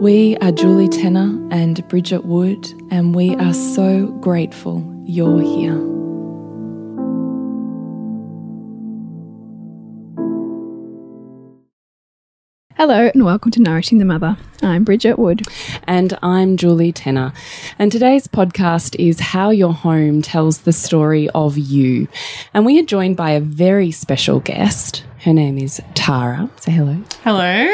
We 0.00 0.36
are 0.42 0.52
Julie 0.52 0.90
Tenner 0.90 1.48
and 1.50 1.88
Bridget 1.88 2.26
Wood, 2.26 2.70
and 2.90 3.14
we 3.14 3.34
are 3.36 3.54
so 3.54 4.08
grateful 4.20 4.84
you're 5.06 5.40
here. 5.40 5.72
Hello 12.74 13.10
and 13.14 13.24
welcome 13.24 13.50
to 13.52 13.62
Nourishing 13.62 13.96
the 13.96 14.04
Mother. 14.04 14.36
I'm 14.62 14.84
Bridget 14.84 15.18
Wood. 15.18 15.46
And 15.84 16.18
I'm 16.22 16.58
Julie 16.58 16.92
Tenner. 16.92 17.32
And 17.78 17.90
today's 17.90 18.26
podcast 18.28 18.96
is 18.96 19.18
How 19.18 19.48
Your 19.48 19.72
Home 19.72 20.20
Tells 20.20 20.58
the 20.58 20.74
Story 20.74 21.30
of 21.30 21.56
You. 21.56 22.06
And 22.52 22.66
we 22.66 22.78
are 22.78 22.84
joined 22.84 23.16
by 23.16 23.30
a 23.30 23.40
very 23.40 23.90
special 23.92 24.40
guest. 24.40 25.04
Her 25.26 25.34
name 25.34 25.58
is 25.58 25.82
Tara. 25.94 26.48
Say 26.60 26.70
hello. 26.70 27.02
Hello. 27.24 27.68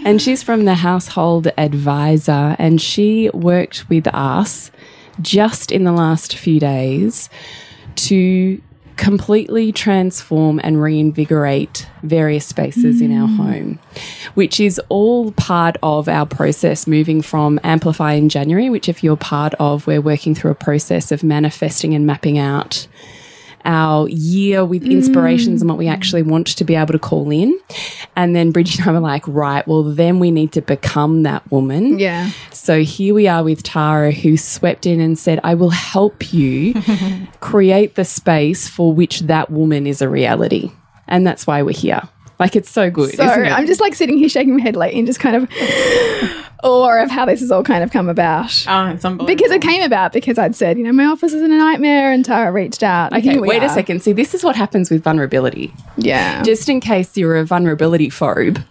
and 0.06 0.22
she's 0.22 0.42
from 0.42 0.64
the 0.64 0.74
Household 0.74 1.48
Advisor, 1.58 2.56
and 2.58 2.80
she 2.80 3.28
worked 3.34 3.86
with 3.90 4.06
us 4.14 4.70
just 5.20 5.70
in 5.70 5.84
the 5.84 5.92
last 5.92 6.34
few 6.38 6.58
days 6.58 7.28
to 7.96 8.62
completely 8.96 9.70
transform 9.70 10.58
and 10.64 10.80
reinvigorate 10.80 11.86
various 12.02 12.46
spaces 12.46 13.02
mm. 13.02 13.04
in 13.04 13.20
our 13.20 13.28
home, 13.28 13.78
which 14.32 14.60
is 14.60 14.80
all 14.88 15.32
part 15.32 15.76
of 15.82 16.08
our 16.08 16.24
process 16.24 16.86
moving 16.86 17.20
from 17.20 17.60
Amplify 17.62 18.14
in 18.14 18.30
January, 18.30 18.70
which, 18.70 18.88
if 18.88 19.04
you're 19.04 19.18
part 19.18 19.52
of, 19.60 19.86
we're 19.86 20.00
working 20.00 20.34
through 20.34 20.52
a 20.52 20.54
process 20.54 21.12
of 21.12 21.22
manifesting 21.22 21.94
and 21.94 22.06
mapping 22.06 22.38
out 22.38 22.88
our 23.64 24.08
year 24.08 24.64
with 24.64 24.84
inspirations 24.84 25.58
mm. 25.58 25.62
and 25.62 25.68
what 25.70 25.78
we 25.78 25.88
actually 25.88 26.22
want 26.22 26.46
to 26.46 26.64
be 26.64 26.74
able 26.74 26.92
to 26.92 26.98
call 26.98 27.30
in. 27.30 27.58
And 28.16 28.34
then 28.34 28.50
Bridget 28.50 28.80
and 28.80 28.88
I 28.88 28.92
were 28.92 29.00
like, 29.00 29.26
right, 29.26 29.66
well, 29.66 29.82
then 29.82 30.18
we 30.18 30.30
need 30.30 30.52
to 30.52 30.62
become 30.62 31.22
that 31.24 31.48
woman. 31.50 31.98
Yeah. 31.98 32.30
So 32.52 32.82
here 32.82 33.14
we 33.14 33.28
are 33.28 33.42
with 33.42 33.62
Tara, 33.62 34.12
who 34.12 34.36
swept 34.36 34.86
in 34.86 35.00
and 35.00 35.18
said, 35.18 35.40
I 35.44 35.54
will 35.54 35.70
help 35.70 36.32
you 36.32 36.74
create 37.40 37.94
the 37.94 38.04
space 38.04 38.68
for 38.68 38.92
which 38.92 39.20
that 39.20 39.50
woman 39.50 39.86
is 39.86 40.02
a 40.02 40.08
reality. 40.08 40.70
And 41.06 41.26
that's 41.26 41.46
why 41.46 41.62
we're 41.62 41.72
here. 41.72 42.02
Like 42.38 42.54
it's 42.54 42.70
so 42.70 42.90
good. 42.90 43.14
So 43.14 43.24
I'm 43.24 43.66
just 43.66 43.80
like 43.80 43.94
sitting 43.94 44.16
here 44.16 44.28
shaking 44.28 44.56
my 44.56 44.62
head 44.62 44.76
like 44.76 44.94
and 44.94 45.06
just 45.06 45.18
kind 45.18 45.36
of 45.36 45.50
awe 46.62 47.02
of 47.02 47.10
how 47.10 47.24
this 47.24 47.40
has 47.40 47.50
all 47.50 47.64
kind 47.64 47.82
of 47.82 47.90
come 47.90 48.08
about. 48.08 48.64
Oh, 48.68 48.86
it's 48.86 49.04
unbelievable. 49.04 49.26
Because 49.26 49.50
it 49.50 49.62
came 49.62 49.82
about 49.82 50.12
because 50.12 50.38
I'd 50.38 50.54
said, 50.54 50.78
you 50.78 50.84
know, 50.84 50.92
my 50.92 51.04
office 51.06 51.32
is 51.32 51.42
in 51.42 51.50
a 51.52 51.58
nightmare 51.58 52.12
and 52.12 52.24
Tara 52.24 52.52
reached 52.52 52.82
out. 52.82 53.12
Okay, 53.12 53.38
wait 53.38 53.62
are. 53.62 53.66
a 53.66 53.68
second. 53.68 54.02
See, 54.02 54.12
this 54.12 54.34
is 54.34 54.44
what 54.44 54.54
happens 54.56 54.90
with 54.90 55.02
vulnerability. 55.02 55.72
Yeah. 55.96 56.42
Just 56.42 56.68
in 56.68 56.80
case 56.80 57.16
you're 57.16 57.36
a 57.36 57.44
vulnerability 57.44 58.08
phobe, 58.08 58.64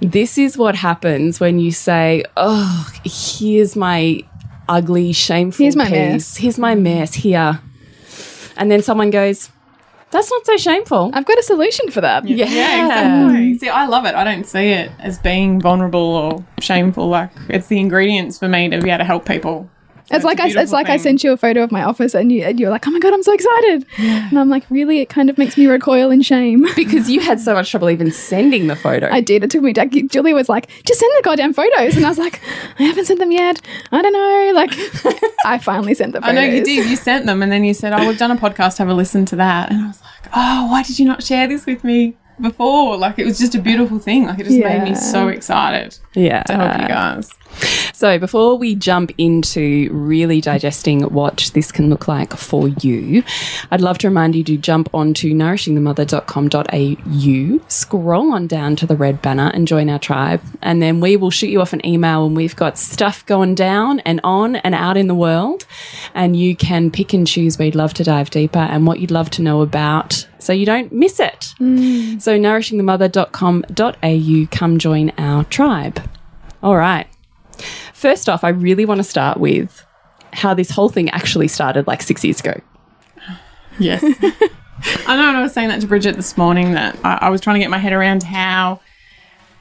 this 0.00 0.38
is 0.38 0.56
what 0.56 0.74
happens 0.74 1.40
when 1.40 1.58
you 1.58 1.72
say, 1.72 2.24
oh, 2.36 2.90
here's 3.04 3.76
my 3.76 4.22
ugly, 4.68 5.12
shameful 5.12 5.62
Here's 5.62 5.76
my 5.76 5.84
piece. 5.84 5.92
mess. 5.92 6.36
Here's 6.36 6.58
my 6.58 6.74
mess 6.74 7.14
here. 7.14 7.60
And 8.56 8.70
then 8.70 8.82
someone 8.82 9.10
goes, 9.10 9.50
that's 10.14 10.30
not 10.30 10.46
so 10.46 10.56
shameful. 10.56 11.10
I've 11.12 11.24
got 11.24 11.38
a 11.38 11.42
solution 11.42 11.90
for 11.90 12.00
that. 12.00 12.26
Yeah. 12.26 12.46
yeah, 12.46 12.84
exactly. 12.86 13.58
See, 13.58 13.68
I 13.68 13.86
love 13.86 14.06
it. 14.06 14.14
I 14.14 14.22
don't 14.22 14.46
see 14.46 14.70
it 14.70 14.92
as 15.00 15.18
being 15.18 15.60
vulnerable 15.60 15.98
or 16.00 16.44
shameful. 16.60 17.08
Like 17.08 17.30
it's 17.48 17.66
the 17.66 17.80
ingredients 17.80 18.38
for 18.38 18.48
me 18.48 18.68
to 18.68 18.80
be 18.80 18.90
able 18.90 18.98
to 18.98 19.04
help 19.04 19.26
people. 19.26 19.68
It's, 20.10 20.24
like 20.24 20.38
I, 20.38 20.48
it's 20.48 20.72
like 20.72 20.88
I 20.88 20.98
sent 20.98 21.24
you 21.24 21.32
a 21.32 21.36
photo 21.36 21.62
of 21.62 21.72
my 21.72 21.82
office 21.82 22.14
and, 22.14 22.30
you, 22.30 22.42
and 22.42 22.60
you're 22.60 22.70
like, 22.70 22.86
oh 22.86 22.90
my 22.90 22.98
God, 22.98 23.14
I'm 23.14 23.22
so 23.22 23.32
excited. 23.32 23.86
Yeah. 23.98 24.28
And 24.28 24.38
I'm 24.38 24.50
like, 24.50 24.64
really? 24.70 25.00
It 25.00 25.08
kind 25.08 25.30
of 25.30 25.38
makes 25.38 25.56
me 25.56 25.66
recoil 25.66 26.10
in 26.10 26.22
shame. 26.22 26.66
Because 26.84 27.08
you 27.08 27.20
had 27.20 27.40
so 27.40 27.54
much 27.54 27.70
trouble 27.70 27.88
even 27.88 28.10
sending 28.10 28.66
the 28.66 28.76
photo. 28.76 29.08
I 29.10 29.20
did. 29.20 29.42
It 29.42 29.50
took 29.50 29.62
me, 29.62 29.72
Julie 29.72 30.34
was 30.34 30.48
like, 30.48 30.68
just 30.84 31.00
send 31.00 31.12
the 31.16 31.22
goddamn 31.22 31.54
photos. 31.54 31.96
And 31.96 32.04
I 32.04 32.08
was 32.08 32.18
like, 32.18 32.42
I 32.78 32.82
haven't 32.82 33.06
sent 33.06 33.20
them 33.20 33.32
yet. 33.32 33.60
I 33.90 34.02
don't 34.02 34.12
know. 34.12 34.52
Like, 34.54 34.72
I 35.46 35.58
finally 35.58 35.94
sent 35.94 36.12
the 36.12 36.20
photos. 36.20 36.36
I 36.36 36.40
know 36.40 36.54
you 36.54 36.62
did. 36.62 36.90
You 36.90 36.96
sent 36.96 37.26
them 37.26 37.42
and 37.42 37.50
then 37.50 37.64
you 37.64 37.72
said, 37.72 37.92
oh, 37.94 38.06
we've 38.06 38.18
done 38.18 38.30
a 38.30 38.36
podcast, 38.36 38.78
have 38.78 38.88
a 38.88 38.94
listen 38.94 39.24
to 39.26 39.36
that. 39.36 39.70
And 39.70 39.84
I 39.84 39.86
was 39.86 40.02
like, 40.02 40.30
oh, 40.34 40.70
why 40.70 40.82
did 40.82 40.98
you 40.98 41.06
not 41.06 41.22
share 41.22 41.46
this 41.46 41.64
with 41.64 41.82
me? 41.84 42.16
before. 42.40 42.96
Like 42.96 43.18
it 43.18 43.24
was 43.24 43.38
just 43.38 43.54
a 43.54 43.60
beautiful 43.60 43.98
thing. 43.98 44.26
Like 44.26 44.38
it 44.38 44.44
just 44.44 44.56
yeah. 44.56 44.78
made 44.78 44.90
me 44.90 44.94
so 44.94 45.28
excited. 45.28 45.98
Yeah. 46.14 46.42
To 46.44 46.54
help 46.54 46.80
you 46.80 46.88
guys. 46.88 47.30
So, 47.92 48.18
before 48.18 48.58
we 48.58 48.74
jump 48.74 49.12
into 49.18 49.88
really 49.92 50.40
digesting 50.40 51.02
what 51.02 51.52
this 51.54 51.70
can 51.70 51.90
look 51.90 52.08
like 52.08 52.34
for 52.34 52.68
you, 52.68 53.22
I'd 53.70 53.80
love 53.80 53.98
to 53.98 54.08
remind 54.08 54.34
you 54.34 54.42
to 54.44 54.56
jump 54.56 54.88
onto 54.92 55.32
nourishingthemother.com.au, 55.32 57.60
scroll 57.68 58.32
on 58.32 58.46
down 58.46 58.76
to 58.76 58.86
the 58.86 58.96
red 58.96 59.20
banner, 59.22 59.50
and 59.54 59.68
join 59.68 59.88
our 59.88 59.98
tribe. 59.98 60.42
And 60.60 60.82
then 60.82 61.00
we 61.00 61.16
will 61.16 61.30
shoot 61.30 61.48
you 61.48 61.60
off 61.60 61.72
an 61.72 61.86
email, 61.86 62.26
and 62.26 62.36
we've 62.36 62.56
got 62.56 62.78
stuff 62.78 63.24
going 63.26 63.54
down 63.54 64.00
and 64.00 64.20
on 64.24 64.56
and 64.56 64.74
out 64.74 64.96
in 64.96 65.06
the 65.06 65.14
world. 65.14 65.66
And 66.14 66.36
you 66.36 66.56
can 66.56 66.90
pick 66.90 67.12
and 67.12 67.26
choose 67.26 67.58
where 67.58 67.66
you'd 67.66 67.74
love 67.74 67.92
to 67.94 68.04
dive 68.04 68.30
deeper 68.30 68.58
and 68.58 68.86
what 68.86 69.00
you'd 69.00 69.10
love 69.10 69.30
to 69.30 69.42
know 69.42 69.62
about 69.62 70.28
so 70.38 70.52
you 70.52 70.66
don't 70.66 70.92
miss 70.92 71.18
it. 71.20 71.54
Mm. 71.58 72.20
So, 72.20 72.38
nourishingthemother.com.au, 72.38 74.48
come 74.50 74.78
join 74.78 75.10
our 75.16 75.44
tribe. 75.44 76.02
All 76.62 76.76
right. 76.76 77.06
First 77.92 78.28
off, 78.28 78.44
I 78.44 78.48
really 78.50 78.84
want 78.84 78.98
to 78.98 79.04
start 79.04 79.38
with 79.38 79.84
how 80.32 80.54
this 80.54 80.70
whole 80.70 80.88
thing 80.88 81.08
actually 81.10 81.48
started 81.48 81.86
like 81.86 82.02
six 82.02 82.24
years 82.24 82.40
ago. 82.40 82.60
Yes. 83.78 84.02
I 85.06 85.16
know, 85.16 85.28
and 85.28 85.36
I 85.36 85.42
was 85.42 85.52
saying 85.52 85.68
that 85.68 85.80
to 85.80 85.86
Bridget 85.86 86.16
this 86.16 86.36
morning 86.36 86.72
that 86.72 86.98
I, 87.04 87.18
I 87.22 87.30
was 87.30 87.40
trying 87.40 87.54
to 87.54 87.60
get 87.60 87.70
my 87.70 87.78
head 87.78 87.92
around 87.92 88.22
how. 88.22 88.80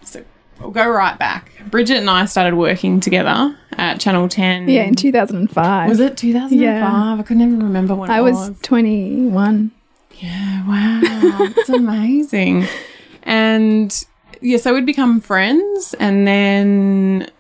So 0.04 0.24
we'll 0.60 0.72
go 0.72 0.88
right 0.90 1.18
back. 1.18 1.52
Bridget 1.70 1.98
and 1.98 2.10
I 2.10 2.26
started 2.26 2.56
working 2.56 3.00
together 3.00 3.58
at 3.78 4.00
Channel 4.00 4.28
10. 4.28 4.68
Yeah, 4.68 4.84
in 4.84 4.96
2005. 4.96 5.90
Was 5.90 6.00
it 6.00 6.18
2005? 6.18 6.60
Yeah. 6.60 7.16
I 7.18 7.24
couldn't 7.24 7.44
even 7.44 7.64
remember 7.64 7.96
when 7.96 8.10
I 8.10 8.22
was. 8.22 8.50
was 8.50 8.60
21. 8.62 9.72
Yeah, 10.16 10.68
wow. 10.68 11.52
That's 11.56 11.70
amazing. 11.70 12.66
And 13.24 14.06
yeah, 14.42 14.58
so 14.58 14.74
we'd 14.74 14.86
become 14.86 15.22
friends 15.22 15.96
and 16.00 16.28
then 16.28 17.32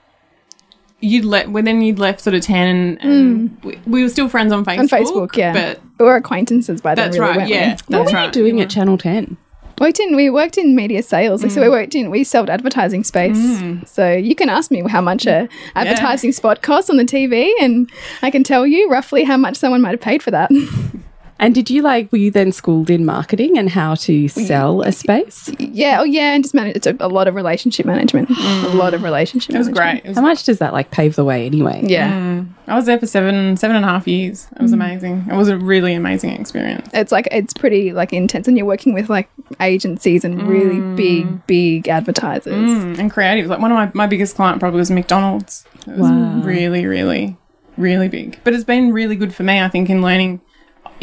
you'd 1.03 1.25
let 1.25 1.49
when 1.49 1.65
then 1.65 1.81
you'd 1.81 1.99
left 1.99 2.21
sort 2.21 2.33
of 2.33 2.41
10 2.41 2.67
and, 2.67 3.01
and 3.01 3.49
mm. 3.49 3.63
we, 3.63 3.79
we, 3.85 4.03
were 4.03 4.09
still 4.09 4.29
friends 4.29 4.53
on 4.53 4.63
Facebook. 4.63 4.79
On 4.79 4.87
Facebook, 4.87 5.35
yeah. 5.35 5.53
But, 5.53 5.81
but 5.97 6.05
we're 6.05 6.15
acquaintances 6.15 6.81
by 6.81 6.95
then, 6.95 7.07
That's 7.07 7.19
really, 7.19 7.37
right, 7.39 7.47
yeah. 7.47 7.61
We? 7.61 7.69
That's 7.71 7.89
what 7.89 8.05
were 8.05 8.11
right. 8.13 8.25
you 8.27 8.31
doing 8.31 8.61
at 8.61 8.69
Channel 8.69 8.97
10? 8.97 9.37
worked 9.79 9.99
in 9.99 10.15
we 10.15 10.29
worked 10.29 10.57
in 10.57 10.75
media 10.75 11.03
sales. 11.03 11.43
Like, 11.43 11.51
So 11.51 11.61
we 11.61 11.67
worked 11.67 11.95
in 11.95 12.09
we 12.09 12.23
sold 12.23 12.49
advertising 12.49 13.03
space. 13.03 13.37
So 13.85 14.13
you 14.13 14.35
can 14.35 14.49
ask 14.49 14.71
me 14.71 14.81
how 14.87 15.01
much 15.01 15.25
a 15.25 15.49
advertising 15.75 16.31
spot 16.31 16.61
costs 16.61 16.89
on 16.89 16.97
the 16.97 17.05
TV, 17.05 17.51
and 17.59 17.91
I 18.21 18.31
can 18.31 18.43
tell 18.43 18.65
you 18.65 18.89
roughly 18.89 19.23
how 19.23 19.35
much 19.37 19.57
someone 19.57 19.81
might 19.81 19.91
have 19.91 20.01
paid 20.01 20.23
for 20.23 20.31
that. 20.31 20.51
And 21.39 21.53
did 21.53 21.69
you 21.69 21.81
like, 21.81 22.11
were 22.11 22.17
you 22.17 22.31
then 22.31 22.51
schooled 22.51 22.89
in 22.89 23.05
marketing 23.05 23.57
and 23.57 23.69
how 23.69 23.95
to 23.95 24.27
sell 24.27 24.81
a 24.81 24.91
space? 24.91 25.51
yeah, 25.59 25.97
oh 25.99 26.03
yeah, 26.03 26.33
and 26.33 26.43
just 26.43 26.53
manage. 26.53 26.75
It's 26.75 26.87
a, 26.87 26.95
a 26.99 27.09
lot 27.09 27.27
of 27.27 27.35
relationship 27.35 27.85
management. 27.85 28.29
A 28.63 28.75
lot 28.75 28.93
of 28.93 29.03
relationship. 29.03 29.53
It 29.53 29.57
was 29.57 29.67
management. 29.67 30.03
great. 30.03 30.05
It 30.05 30.09
was 30.09 30.17
How 30.17 30.23
much 30.23 30.43
does 30.43 30.59
that 30.59 30.73
like 30.73 30.91
pave 30.91 31.15
the 31.15 31.23
way 31.23 31.45
anyway? 31.45 31.81
Yeah, 31.83 32.11
mm. 32.11 32.47
I 32.67 32.75
was 32.75 32.85
there 32.85 32.97
for 32.97 33.05
seven, 33.07 33.57
seven 33.57 33.75
and 33.75 33.85
a 33.85 33.87
half 33.87 34.07
years. 34.07 34.47
It 34.55 34.61
was 34.61 34.71
mm. 34.71 34.75
amazing. 34.75 35.25
It 35.29 35.35
was 35.35 35.49
a 35.49 35.57
really 35.57 35.93
amazing 35.93 36.31
experience. 36.31 36.89
it's 36.93 37.11
like 37.11 37.27
it's 37.31 37.53
pretty 37.53 37.93
like 37.93 38.13
intense, 38.13 38.47
and 38.47 38.57
you're 38.57 38.65
working 38.65 38.93
with 38.93 39.09
like 39.09 39.29
agencies 39.59 40.23
and 40.23 40.47
really 40.47 40.75
mm. 40.75 40.95
big, 40.95 41.47
big 41.47 41.89
advertisers. 41.89 42.53
Mm, 42.53 42.99
and 42.99 43.11
creative. 43.11 43.47
Like 43.47 43.59
one 43.59 43.71
of 43.71 43.75
my, 43.75 43.91
my 43.93 44.07
biggest 44.07 44.35
client 44.35 44.59
probably 44.59 44.79
was 44.79 44.91
McDonald's. 44.91 45.65
It 45.87 45.97
was 45.97 46.09
Wow. 46.09 46.41
really, 46.43 46.85
really, 46.85 47.37
really 47.77 48.07
big. 48.07 48.39
But 48.43 48.53
it's 48.53 48.63
been 48.63 48.93
really 48.93 49.15
good 49.15 49.33
for 49.33 49.43
me, 49.43 49.59
I 49.61 49.67
think, 49.67 49.89
in 49.89 50.01
learning 50.01 50.41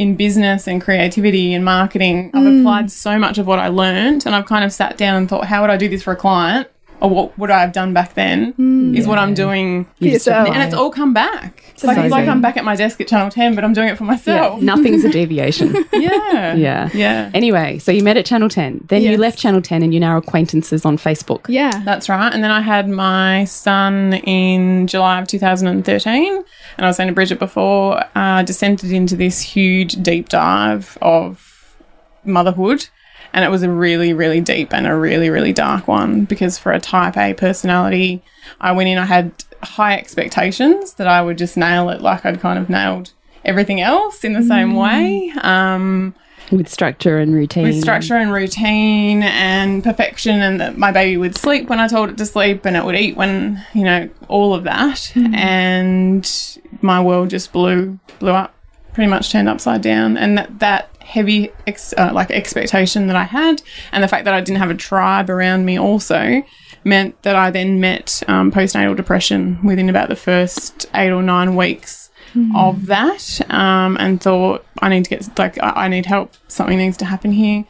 in 0.00 0.16
business 0.16 0.66
and 0.66 0.80
creativity 0.80 1.52
and 1.52 1.62
marketing. 1.62 2.30
I've 2.32 2.42
mm. 2.42 2.60
applied 2.60 2.90
so 2.90 3.18
much 3.18 3.36
of 3.36 3.46
what 3.46 3.58
I 3.58 3.68
learned 3.68 4.24
and 4.24 4.34
I've 4.34 4.46
kind 4.46 4.64
of 4.64 4.72
sat 4.72 4.96
down 4.96 5.16
and 5.16 5.28
thought, 5.28 5.44
how 5.44 5.60
would 5.60 5.68
I 5.68 5.76
do 5.76 5.90
this 5.90 6.02
for 6.02 6.12
a 6.14 6.16
client? 6.16 6.68
Or 7.00 7.08
what 7.08 7.38
would 7.38 7.50
I 7.50 7.60
have 7.60 7.72
done 7.72 7.94
back 7.94 8.14
then? 8.14 8.94
Is 8.94 9.06
what 9.06 9.18
I'm 9.18 9.34
doing. 9.34 9.86
You 9.98 10.10
just 10.10 10.26
yourself. 10.26 10.48
And 10.48 10.62
it's 10.62 10.74
all 10.74 10.90
come 10.90 11.14
back. 11.14 11.64
It's 11.74 11.84
like, 11.84 11.96
it's 11.98 12.10
like. 12.10 12.28
I'm 12.28 12.42
back 12.42 12.56
at 12.56 12.64
my 12.64 12.76
desk 12.76 13.00
at 13.00 13.08
Channel 13.08 13.30
10, 13.30 13.54
but 13.54 13.64
I'm 13.64 13.72
doing 13.72 13.88
it 13.88 13.96
for 13.96 14.04
yeah, 14.04 14.10
myself. 14.10 14.60
nothing's 14.62 15.04
a 15.04 15.10
deviation. 15.10 15.74
Yeah. 15.92 16.54
yeah. 16.54 16.88
Yeah. 16.94 17.30
Anyway, 17.34 17.78
so 17.78 17.92
you 17.92 18.02
met 18.02 18.16
at 18.16 18.24
Channel 18.24 18.48
10. 18.48 18.86
Then 18.88 19.02
you 19.02 19.16
left 19.18 19.38
Channel 19.38 19.60
10 19.60 19.82
and 19.82 19.92
you're 19.92 20.00
now 20.00 20.16
acquaintances 20.16 20.84
on 20.84 20.96
Facebook. 20.96 21.46
Yeah, 21.48 21.82
That's 21.84 22.08
right. 22.08 22.32
And 22.32 22.42
then 22.42 22.50
I 22.50 22.60
had 22.62 22.88
my 22.88 23.44
son 23.44 24.14
in 24.14 24.86
July 24.86 25.20
of 25.20 25.28
2013. 25.28 26.34
And 26.34 26.44
I 26.78 26.86
was 26.86 26.96
saying 26.96 27.08
to 27.08 27.14
Bridget 27.14 27.38
before, 27.38 28.02
uh, 28.14 28.42
descended 28.42 28.92
into 28.92 29.14
this 29.16 29.40
huge 29.40 30.02
deep 30.02 30.28
dive 30.28 30.96
of 31.02 31.76
motherhood. 32.24 32.88
And 33.32 33.44
it 33.44 33.48
was 33.50 33.62
a 33.62 33.70
really, 33.70 34.12
really 34.12 34.40
deep 34.40 34.72
and 34.74 34.86
a 34.86 34.94
really, 34.96 35.30
really 35.30 35.52
dark 35.52 35.86
one 35.88 36.24
because 36.24 36.58
for 36.58 36.72
a 36.72 36.80
type 36.80 37.16
A 37.16 37.34
personality, 37.34 38.22
I 38.60 38.72
went 38.72 38.88
in, 38.88 38.98
I 38.98 39.04
had 39.06 39.32
high 39.62 39.96
expectations 39.96 40.94
that 40.94 41.06
I 41.06 41.22
would 41.22 41.38
just 41.38 41.56
nail 41.56 41.90
it 41.90 42.00
like 42.00 42.24
I'd 42.26 42.40
kind 42.40 42.58
of 42.58 42.68
nailed 42.68 43.12
everything 43.44 43.80
else 43.80 44.24
in 44.24 44.32
the 44.32 44.42
same 44.42 44.74
way. 44.74 45.32
Um, 45.42 46.14
With 46.50 46.68
structure 46.68 47.18
and 47.18 47.32
routine. 47.34 47.62
with 47.64 47.80
structure 47.80 48.16
and 48.16 48.32
routine 48.32 49.22
and 49.22 49.84
perfection 49.84 50.40
and 50.42 50.60
that 50.60 50.76
my 50.76 50.90
baby 50.92 51.16
would 51.16 51.36
sleep 51.38 51.68
when 51.68 51.78
I 51.78 51.86
told 51.88 52.10
it 52.10 52.18
to 52.18 52.26
sleep 52.26 52.64
and 52.66 52.76
it 52.76 52.84
would 52.84 52.96
eat 52.96 53.16
when 53.16 53.64
you 53.74 53.84
know 53.84 54.08
all 54.28 54.52
of 54.54 54.64
that 54.64 55.12
and 55.16 56.28
my 56.82 57.00
world 57.00 57.30
just 57.30 57.52
blew 57.52 57.98
blew 58.18 58.32
up 58.32 58.54
pretty 58.92 59.08
much 59.08 59.30
turned 59.30 59.48
upside 59.48 59.80
down 59.82 60.16
and 60.16 60.36
that 60.38 60.58
that 60.58 60.90
heavy 61.10 61.50
ex, 61.66 61.92
uh, 61.98 62.10
like 62.14 62.30
expectation 62.30 63.08
that 63.08 63.16
I 63.16 63.24
had 63.24 63.62
and 63.90 64.02
the 64.02 64.08
fact 64.08 64.24
that 64.26 64.34
I 64.34 64.40
didn't 64.40 64.58
have 64.58 64.70
a 64.70 64.74
tribe 64.74 65.28
around 65.28 65.64
me 65.64 65.78
also 65.78 66.42
meant 66.84 67.20
that 67.22 67.34
I 67.34 67.50
then 67.50 67.80
met 67.80 68.22
um, 68.28 68.52
postnatal 68.52 68.96
depression 68.96 69.58
within 69.64 69.88
about 69.88 70.08
the 70.08 70.16
first 70.16 70.86
eight 70.94 71.10
or 71.10 71.22
nine 71.22 71.56
weeks 71.56 72.10
of 72.54 72.86
that 72.86 73.40
um, 73.50 73.96
and 73.98 74.22
thought 74.22 74.64
I 74.80 74.88
need 74.88 75.04
to 75.04 75.10
get 75.10 75.38
like 75.38 75.60
I, 75.60 75.86
I 75.86 75.88
need 75.88 76.06
help. 76.06 76.34
Something 76.46 76.78
needs 76.78 76.96
to 76.98 77.04
happen 77.04 77.32
here. 77.32 77.64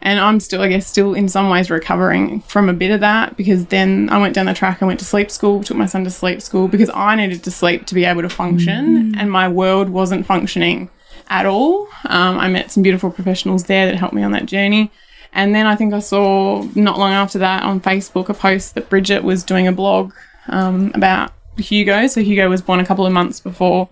And 0.00 0.18
I'm 0.18 0.40
still 0.40 0.62
I 0.62 0.68
guess 0.68 0.86
still 0.86 1.12
in 1.12 1.28
some 1.28 1.50
ways 1.50 1.70
recovering 1.70 2.40
from 2.40 2.70
a 2.70 2.72
bit 2.72 2.90
of 2.90 3.00
that 3.00 3.36
because 3.36 3.66
then 3.66 4.08
I 4.10 4.18
went 4.18 4.34
down 4.34 4.46
the 4.46 4.54
track. 4.54 4.82
I 4.82 4.86
went 4.86 4.98
to 5.00 5.04
sleep 5.04 5.30
school 5.30 5.62
took 5.62 5.76
my 5.76 5.84
son 5.86 6.04
to 6.04 6.10
sleep 6.10 6.40
school 6.40 6.68
because 6.68 6.90
I 6.94 7.16
needed 7.16 7.44
to 7.44 7.50
sleep 7.50 7.84
to 7.86 7.94
be 7.94 8.06
able 8.06 8.22
to 8.22 8.30
function 8.30 9.14
and 9.18 9.30
my 9.30 9.46
world 9.46 9.90
wasn't 9.90 10.24
functioning 10.24 10.88
at 11.28 11.46
all 11.46 11.88
um, 12.06 12.38
I 12.38 12.48
met 12.48 12.70
some 12.70 12.82
beautiful 12.82 13.10
professionals 13.10 13.64
there 13.64 13.86
that 13.86 13.96
helped 13.96 14.14
me 14.14 14.22
on 14.22 14.32
that 14.32 14.46
journey 14.46 14.90
and 15.32 15.54
then 15.54 15.66
I 15.66 15.76
think 15.76 15.94
I 15.94 16.00
saw 16.00 16.62
not 16.74 16.98
long 16.98 17.12
after 17.12 17.38
that 17.40 17.62
on 17.62 17.80
Facebook 17.80 18.28
a 18.28 18.34
post 18.34 18.74
that 18.74 18.88
Bridget 18.88 19.22
was 19.22 19.44
doing 19.44 19.68
a 19.68 19.72
blog 19.72 20.12
um, 20.48 20.90
about 20.94 21.32
Hugo. 21.58 22.06
So 22.06 22.20
Hugo 22.22 22.48
was 22.48 22.62
born 22.62 22.80
a 22.80 22.86
couple 22.86 23.06
of 23.06 23.12
months 23.12 23.40
before 23.40 23.88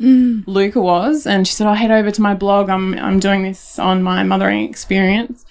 Luca 0.46 0.80
was, 0.80 1.26
and 1.26 1.46
she 1.46 1.54
said, 1.54 1.66
"I'll 1.66 1.74
head 1.74 1.90
over 1.90 2.10
to 2.10 2.22
my 2.22 2.34
blog. 2.34 2.68
I'm 2.70 2.94
I'm 2.98 3.20
doing 3.20 3.42
this 3.42 3.78
on 3.78 4.02
my 4.02 4.22
mothering 4.22 4.68
experience." 4.68 5.44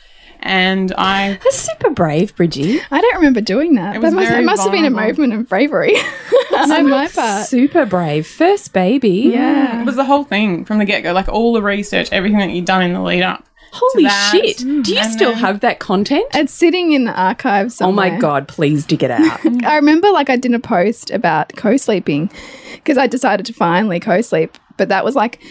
And 0.45 0.93
I 0.95 1.39
That's 1.43 1.55
super 1.57 1.89
brave, 1.89 2.35
Bridgie. 2.35 2.79
I 2.91 3.01
don't 3.01 3.15
remember 3.15 3.41
doing 3.41 3.73
that. 3.75 3.95
It 3.95 3.99
was 4.01 4.11
that 4.11 4.15
must, 4.15 4.29
very 4.29 4.43
it 4.43 4.45
must 4.45 4.61
have 4.63 4.71
been 4.71 4.85
a 4.85 4.89
vulnerable. 4.91 5.23
movement 5.23 5.33
of 5.41 5.49
bravery 5.49 5.95
on 6.55 6.87
my 6.89 7.07
part. 7.07 7.47
Super 7.47 7.85
brave. 7.85 8.27
First 8.27 8.71
baby. 8.71 9.31
Yeah. 9.33 9.77
Mm. 9.77 9.81
it 9.81 9.85
was 9.85 9.95
the 9.95 10.05
whole 10.05 10.23
thing 10.23 10.63
from 10.63 10.77
the 10.77 10.85
get 10.85 11.01
go, 11.01 11.13
like 11.13 11.27
all 11.27 11.51
the 11.53 11.63
research, 11.63 12.09
everything 12.11 12.37
that 12.39 12.51
you'd 12.51 12.65
done 12.65 12.83
in 12.83 12.93
the 12.93 13.01
lead 13.01 13.23
up. 13.23 13.43
Holy 13.73 14.03
that. 14.03 14.31
shit. 14.31 14.57
Do 14.59 14.93
you 14.93 14.99
And 14.99 15.11
still 15.11 15.31
then- 15.31 15.39
have 15.39 15.59
that 15.61 15.79
content? 15.79 16.25
It's 16.35 16.53
sitting 16.53 16.91
in 16.93 17.05
the 17.05 17.11
archives. 17.19 17.81
Oh 17.81 17.91
my. 17.91 18.15
God, 18.19 18.47
please 18.47 18.85
dig 18.85 19.03
it 19.03 19.11
out. 19.11 19.39
I 19.65 19.75
remember 19.77 20.11
like 20.11 20.29
I 20.29 20.35
did 20.37 20.53
a 20.53 20.59
post 20.59 21.09
about 21.09 21.53
co-sleeping 21.57 22.29
because 22.75 22.97
I 22.99 23.07
decided 23.07 23.45
to 23.47 23.53
finally 23.53 23.99
co-sleep, 23.99 24.57
but 24.77 24.89
that 24.89 25.03
was 25.03 25.15
like, 25.15 25.41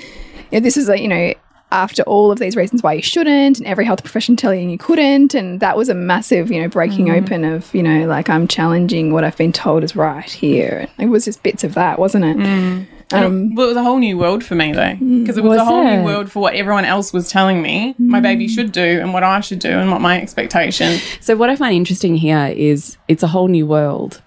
yeah, 0.53 0.61
this 0.61 0.77
is 0.77 0.89
a 0.89 0.99
you 1.01 1.09
know 1.09 1.35
after 1.71 2.03
all 2.05 2.31
of 2.31 2.39
these 2.39 2.57
reasons 2.57 2.83
why 2.83 2.93
you 2.93 3.03
shouldn't, 3.03 3.59
and 3.59 3.67
every 3.67 3.85
health 3.85 4.03
profession 4.03 4.37
telling 4.37 4.71
you 4.71 4.79
couldn't, 4.79 5.35
and 5.35 5.61
that 5.61 5.77
was 5.77 5.89
a 5.89 5.95
massive 5.95 6.51
you 6.51 6.61
know 6.61 6.69
breaking 6.69 7.07
mm. 7.07 7.21
open 7.21 7.45
of 7.45 7.75
you 7.75 7.83
know 7.83 8.07
like 8.07 8.31
I'm 8.31 8.47
challenging 8.47 9.13
what 9.13 9.25
I've 9.25 9.37
been 9.37 9.53
told 9.53 9.85
is 9.85 9.97
right 9.97 10.31
here. 10.31 10.87
It 10.99 11.07
was 11.07 11.25
just 11.25 11.43
bits 11.43 11.65
of 11.65 11.75
that, 11.75 11.99
wasn't 11.99 12.25
mm. 12.25 12.83
it? 12.83 12.89
Um, 13.13 13.55
Well, 13.55 13.67
it 13.67 13.69
was 13.69 13.77
a 13.77 13.83
whole 13.83 13.99
new 13.99 14.17
world 14.17 14.45
for 14.45 14.55
me 14.55 14.73
though, 14.73 14.95
mm. 14.95 15.21
because 15.21 15.37
it 15.37 15.45
was, 15.45 15.59
Was 15.59 15.61
a 15.61 15.65
whole 15.65 15.87
it? 15.87 15.97
new 15.97 16.05
world 16.05 16.31
for 16.31 16.41
what 16.41 16.55
everyone 16.55 16.85
else 16.85 17.13
was 17.13 17.29
telling 17.29 17.61
me 17.63 17.95
my 17.99 18.21
baby 18.21 18.49
should 18.49 18.73
do 18.73 19.01
and 19.01 19.13
what 19.13 19.23
I 19.23 19.41
should 19.41 19.59
do 19.59 19.71
and 19.71 19.91
what 19.91 20.01
my 20.01 20.21
expectation. 20.21 20.99
so, 21.21 21.37
what 21.37 21.51
I 21.51 21.57
find 21.57 21.75
interesting 21.75 22.17
here 22.17 22.53
is 22.57 22.97
it's 23.09 23.23
a 23.23 23.29
whole 23.29 23.49
new 23.49 23.67
world, 23.67 24.23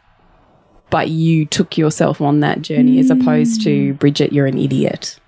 but 0.90 1.10
you 1.10 1.46
took 1.46 1.78
yourself 1.78 2.22
on 2.22 2.42
that 2.42 2.62
journey 2.62 3.00
as 3.00 3.10
opposed 3.10 3.64
to 3.64 3.94
Bridget, 3.96 4.34
you're 4.34 4.48
an 4.48 4.58
idiot. 4.58 5.20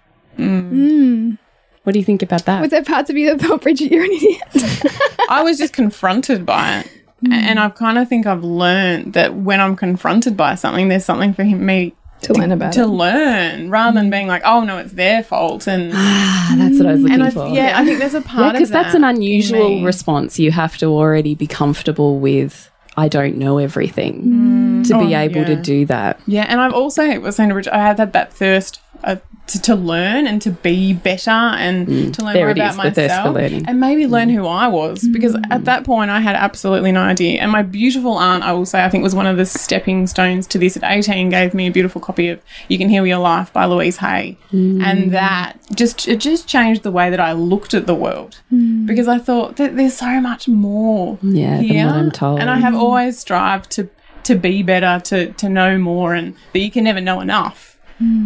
What 1.84 1.94
do 1.94 2.00
you 2.00 2.06
think 2.06 2.22
about 2.22 2.46
that? 2.46 2.62
was 2.62 2.72
there 2.72 2.84
parts 2.84 3.10
of 3.10 3.18
you 3.18 3.36
that 3.36 3.46
thought 3.46 3.62
Bridget 3.62 3.92
you're 3.92 4.04
an 4.04 4.12
idiot? 4.12 4.84
I 5.30 5.42
was 5.44 5.58
just 5.58 5.74
confronted 5.74 6.46
by 6.46 6.80
it. 6.80 6.92
And 7.32 7.60
I 7.60 7.70
kind 7.70 7.98
of 7.98 8.08
think 8.08 8.26
I've 8.26 8.44
learned 8.46 9.14
that 9.14 9.36
when 9.36 9.60
I'm 9.60 9.76
confronted 9.76 10.38
by 10.38 10.56
something, 10.56 10.88
there's 10.88 11.04
something 11.06 11.34
for 11.34 11.44
him, 11.44 11.66
me 11.66 11.94
to 12.22 12.34
learn 12.34 12.52
about 12.52 12.74
to 12.74 12.82
it. 12.84 12.88
learn 12.88 13.70
rather 13.70 13.96
than 14.00 14.10
being 14.10 14.28
like, 14.28 14.42
oh 14.46 14.64
no, 14.64 14.78
it's 14.78 14.94
their 14.94 15.22
fault. 15.24 15.68
And, 15.68 15.92
Ah, 15.94 16.56
that's 16.58 16.78
what 16.78 16.86
I 16.88 16.92
was 16.94 17.02
looking 17.02 17.14
and 17.16 17.24
I, 17.24 17.30
for. 17.30 17.48
yeah, 17.50 17.74
I 17.78 17.84
think 17.86 18.00
there's 18.00 18.14
a 18.14 18.22
part 18.22 18.54
because 18.54 18.70
of 18.70 18.74
that 18.74 18.84
that's 18.84 18.96
an 18.96 19.04
unusual 19.04 19.84
response. 19.84 20.38
You 20.40 20.52
have 20.52 20.78
to 20.78 20.86
already 20.88 21.36
be 21.36 21.48
comfortable 21.48 22.20
with, 22.20 22.70
I 22.98 23.08
don't 23.10 23.38
know 23.38 23.58
everything 23.58 24.84
to 24.84 25.00
be 25.00 25.16
Oh, 25.16 25.20
able 25.20 25.44
to 25.46 25.56
do 25.56 25.86
that. 25.88 26.20
Yeah, 26.28 26.46
and 26.48 26.60
I've 26.62 26.74
also 26.74 27.20
was 27.20 27.36
saying 27.36 27.50
to 27.50 27.56
Richard, 27.56 27.74
I 27.74 27.80
had 27.86 27.98
that, 27.98 28.14
that 28.14 28.32
thirst 28.34 28.80
uh, 29.04 29.18
to, 29.50 29.62
to 29.64 29.76
learn 29.76 30.26
and 30.28 30.42
to 30.42 30.52
be 30.52 30.94
better 30.94 31.30
and 31.32 31.88
to 32.16 32.24
learn 32.24 32.30
Mm. 32.30 32.34
There 32.34 32.46
more 32.46 32.52
about 32.52 32.72
is, 32.72 32.78
myself 32.78 32.96
thirst 32.96 33.22
for 33.22 33.30
learning. 33.30 33.66
and 33.68 33.80
maybe 33.80 34.08
learn 34.08 34.30
who 34.30 34.46
I 34.48 34.68
was 34.68 35.08
because 35.12 35.36
at 35.50 35.66
that 35.66 35.84
point 35.84 36.10
I 36.12 36.20
had 36.22 36.36
absolutely 36.36 36.92
no 36.92 37.02
idea. 37.02 37.42
And 37.42 37.52
my 37.52 37.62
beautiful 37.64 38.14
aunt, 38.18 38.44
I 38.44 38.54
will 38.54 38.66
say, 38.66 38.84
I 38.84 38.90
think 38.90 39.04
was 39.04 39.16
one 39.16 39.26
of 39.28 39.38
the 39.38 39.46
stepping 39.46 40.08
stones 40.08 40.48
to 40.48 40.58
this. 40.58 40.78
At 40.78 40.84
eighteen, 40.84 41.30
gave 41.30 41.54
me 41.54 41.68
a 41.68 41.72
beautiful 41.72 42.00
copy 42.02 42.30
of 42.30 42.40
"You 42.68 42.78
Can 42.78 42.90
Heal 42.90 43.06
Your 43.06 43.18
Life" 43.20 43.52
by 43.54 43.66
Louise 43.66 43.98
Hay, 43.98 44.38
Mm. 44.54 44.84
and 44.84 45.12
that 45.14 45.58
just 45.76 46.08
it 46.08 46.20
just 46.20 46.48
changed 46.48 46.84
the 46.84 46.92
way 46.92 47.10
that 47.10 47.20
I 47.20 47.32
looked 47.34 47.74
at 47.74 47.86
the 47.88 47.96
world 47.96 48.40
because 48.86 49.08
I 49.08 49.18
thought 49.20 49.56
that 49.58 49.76
there's 49.76 49.96
so 49.96 50.20
much 50.22 50.48
more 50.48 51.18
Yeah, 51.22 51.56
than 51.58 51.64
here, 51.64 51.86
what 51.88 51.96
I'm 51.96 52.12
told. 52.12 52.40
and 52.40 52.50
I 52.50 52.58
have 52.60 52.76
always 52.76 53.18
strived 53.20 53.70
to 53.72 53.90
to 54.24 54.36
be 54.36 54.62
better, 54.64 55.00
to 55.06 55.32
to 55.34 55.50
know 55.50 55.78
more, 55.78 56.14
and 56.14 56.36
that 56.54 56.60
you 56.60 56.70
can 56.72 56.84
never 56.84 57.02
know 57.02 57.20
enough. 57.22 57.69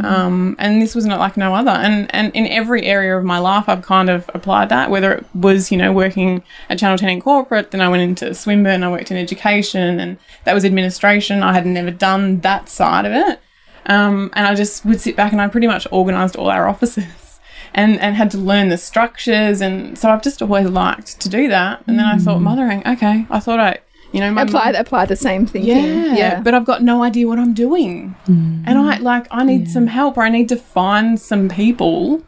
Um, 0.06 0.56
and 0.60 0.82
this 0.82 0.94
was 0.94 1.06
not 1.06 1.20
like 1.20 1.36
no 1.36 1.56
other. 1.56 1.72
And 1.72 2.14
and 2.14 2.32
in 2.36 2.48
every 2.48 2.84
area 2.84 3.18
of 3.18 3.24
my 3.24 3.40
life, 3.40 3.66
I've 3.68 3.82
kind 3.82 4.10
of 4.10 4.30
applied 4.34 4.70
that. 4.70 4.92
Whether 4.92 5.14
it 5.14 5.26
was 5.34 5.72
you 5.72 5.78
know 5.78 5.92
working 5.92 6.44
at 6.70 6.80
Channel 6.80 6.98
Ten 6.98 7.10
in 7.10 7.22
corporate, 7.22 7.72
then 7.72 7.82
I 7.82 7.90
went 7.90 8.04
into 8.04 8.34
Swinburne, 8.36 8.84
I 8.84 8.92
worked 8.92 9.12
in 9.12 9.18
education, 9.18 10.00
and 10.00 10.18
that 10.44 10.54
was 10.54 10.64
administration. 10.64 11.42
I 11.42 11.54
had 11.54 11.66
never 11.66 11.92
done 11.92 12.40
that 12.42 12.70
side 12.70 13.06
of 13.06 13.14
it. 13.14 13.40
Um, 13.86 14.32
and 14.34 14.48
I 14.48 14.56
just 14.56 14.86
would 14.86 15.02
sit 15.02 15.16
back 15.16 15.32
and 15.32 15.42
I 15.42 15.48
pretty 15.48 15.68
much 15.68 15.88
organised 15.88 16.36
all 16.36 16.50
our 16.50 16.68
offices 16.70 17.40
and, 17.74 18.00
and 18.00 18.16
had 18.16 18.32
to 18.32 18.38
learn 18.38 18.70
the 18.70 18.78
structures. 18.78 19.62
And 19.62 19.98
so 19.98 20.10
I've 20.10 20.22
just 20.22 20.42
always 20.42 20.68
liked 20.70 21.20
to 21.22 21.30
do 21.30 21.48
that. 21.50 21.84
And 21.88 21.98
then 21.98 22.06
I 22.06 22.18
thought, 22.18 22.40
mothering, 22.40 22.86
okay, 22.88 23.26
I 23.30 23.40
thought 23.40 23.60
I, 23.60 23.80
you 24.14 24.20
know, 24.20 24.32
my 24.32 24.44
apply 24.44 24.72
mum- 24.72 24.76
apply 24.76 25.06
the 25.06 25.16
same 25.16 25.46
thinking. 25.46 25.76
yeah, 25.76 26.16
yeah. 26.16 26.40
but 26.42 26.54
I've 26.54 26.66
got 26.66 26.84
no 26.84 27.04
idea 27.04 27.28
what 27.28 27.40
I'm 27.40 27.54
doing. 27.54 28.16
Mm. 28.28 28.64
And 28.66 28.78
I 28.78 28.98
like, 29.00 29.28
I 29.32 29.44
need 29.44 29.70
some 29.70 29.88
help 29.88 30.18
or 30.18 30.22
I 30.22 30.30
need 30.30 30.48
to 30.50 30.56
find 30.56 31.20
some 31.20 31.50
people 31.50 32.24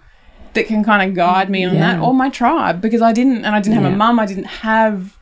that 0.54 0.66
can 0.66 0.84
kind 0.84 1.08
of 1.08 1.16
guide 1.16 1.50
me 1.50 1.64
on 1.64 1.76
that 1.76 2.00
or 2.00 2.14
my 2.14 2.30
tribe 2.30 2.82
because 2.82 3.02
I 3.02 3.14
didn't, 3.14 3.46
and 3.46 3.56
I 3.56 3.62
didn't 3.62 3.76
have 3.76 3.84
Yeah. 3.84 3.94
a 3.94 3.98
mum, 3.98 4.20
I 4.20 4.26
didn't 4.26 4.46
have 4.46 5.16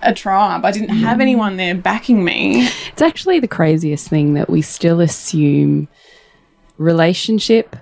a 0.00 0.14
tribe. 0.14 0.64
I 0.64 0.70
didn't 0.70 0.96
have 0.96 1.20
anyone 1.20 1.56
there 1.56 1.74
backing 1.74 2.24
me. 2.24 2.66
It's 2.92 3.02
actually 3.02 3.40
the 3.40 3.48
craziest 3.48 4.08
thing 4.08 4.34
that 4.34 4.48
we 4.48 4.62
still 4.62 5.00
assume 5.00 5.88
relationship, 6.78 7.76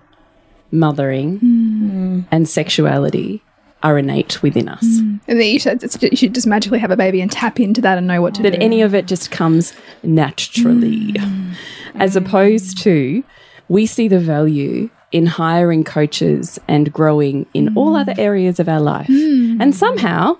mothering, 0.70 1.38
hmm. 1.38 2.20
and 2.30 2.48
sexuality 2.48 3.42
are 3.82 3.98
innate 3.98 4.42
within 4.42 4.68
us. 4.68 4.84
Mm. 4.84 5.20
And 5.28 5.40
then 5.40 5.46
you 5.46 5.58
should, 5.58 5.82
you 6.02 6.16
should 6.16 6.34
just 6.34 6.46
magically 6.46 6.78
have 6.78 6.90
a 6.90 6.96
baby 6.96 7.20
and 7.20 7.30
tap 7.30 7.58
into 7.58 7.80
that 7.80 7.98
and 7.98 8.06
know 8.06 8.22
what 8.22 8.34
to 8.36 8.42
That 8.42 8.52
do. 8.52 8.58
any 8.60 8.82
of 8.82 8.94
it 8.94 9.06
just 9.06 9.30
comes 9.30 9.74
naturally. 10.02 11.12
Mm. 11.12 11.54
As 11.96 12.16
opposed 12.16 12.78
to, 12.78 13.22
we 13.68 13.86
see 13.86 14.08
the 14.08 14.20
value 14.20 14.88
in 15.10 15.26
hiring 15.26 15.84
coaches 15.84 16.58
and 16.68 16.92
growing 16.92 17.46
in 17.54 17.76
all 17.76 17.92
mm. 17.94 18.00
other 18.00 18.14
areas 18.18 18.58
of 18.58 18.68
our 18.68 18.80
life. 18.80 19.08
And 19.08 19.74
somehow, 19.74 20.38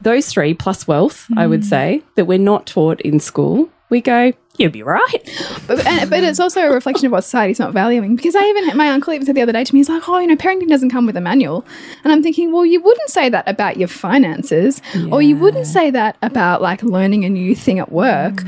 those 0.00 0.28
three 0.28 0.54
plus 0.54 0.86
wealth, 0.86 1.26
I 1.36 1.46
would 1.46 1.64
say, 1.64 2.02
that 2.16 2.26
we're 2.26 2.38
not 2.38 2.66
taught 2.66 3.00
in 3.00 3.20
school, 3.20 3.70
we 3.92 4.00
go, 4.00 4.32
you'll 4.56 4.72
be 4.72 4.82
right. 4.82 5.22
But, 5.66 5.86
and, 5.86 6.10
but 6.10 6.24
it's 6.24 6.40
also 6.40 6.62
a 6.62 6.72
reflection 6.72 7.06
of 7.06 7.12
what 7.12 7.24
society's 7.24 7.58
not 7.58 7.72
valuing. 7.72 8.16
Because 8.16 8.34
I 8.34 8.42
even, 8.42 8.76
my 8.76 8.88
uncle 8.88 9.12
even 9.12 9.26
said 9.26 9.36
the 9.36 9.42
other 9.42 9.52
day 9.52 9.64
to 9.64 9.74
me, 9.74 9.80
he's 9.80 9.88
like, 9.88 10.08
oh, 10.08 10.18
you 10.18 10.26
know, 10.26 10.34
parenting 10.34 10.68
doesn't 10.68 10.90
come 10.90 11.06
with 11.06 11.16
a 11.16 11.20
manual. 11.20 11.64
And 12.02 12.12
I'm 12.12 12.22
thinking, 12.22 12.52
well, 12.52 12.66
you 12.66 12.82
wouldn't 12.82 13.10
say 13.10 13.28
that 13.28 13.46
about 13.46 13.76
your 13.76 13.88
finances, 13.88 14.80
or 15.10 15.22
you 15.22 15.36
wouldn't 15.36 15.66
say 15.66 15.90
that 15.90 16.16
about 16.22 16.62
like 16.62 16.82
learning 16.82 17.24
a 17.24 17.28
new 17.28 17.54
thing 17.54 17.78
at 17.78 17.92
work. 17.92 18.42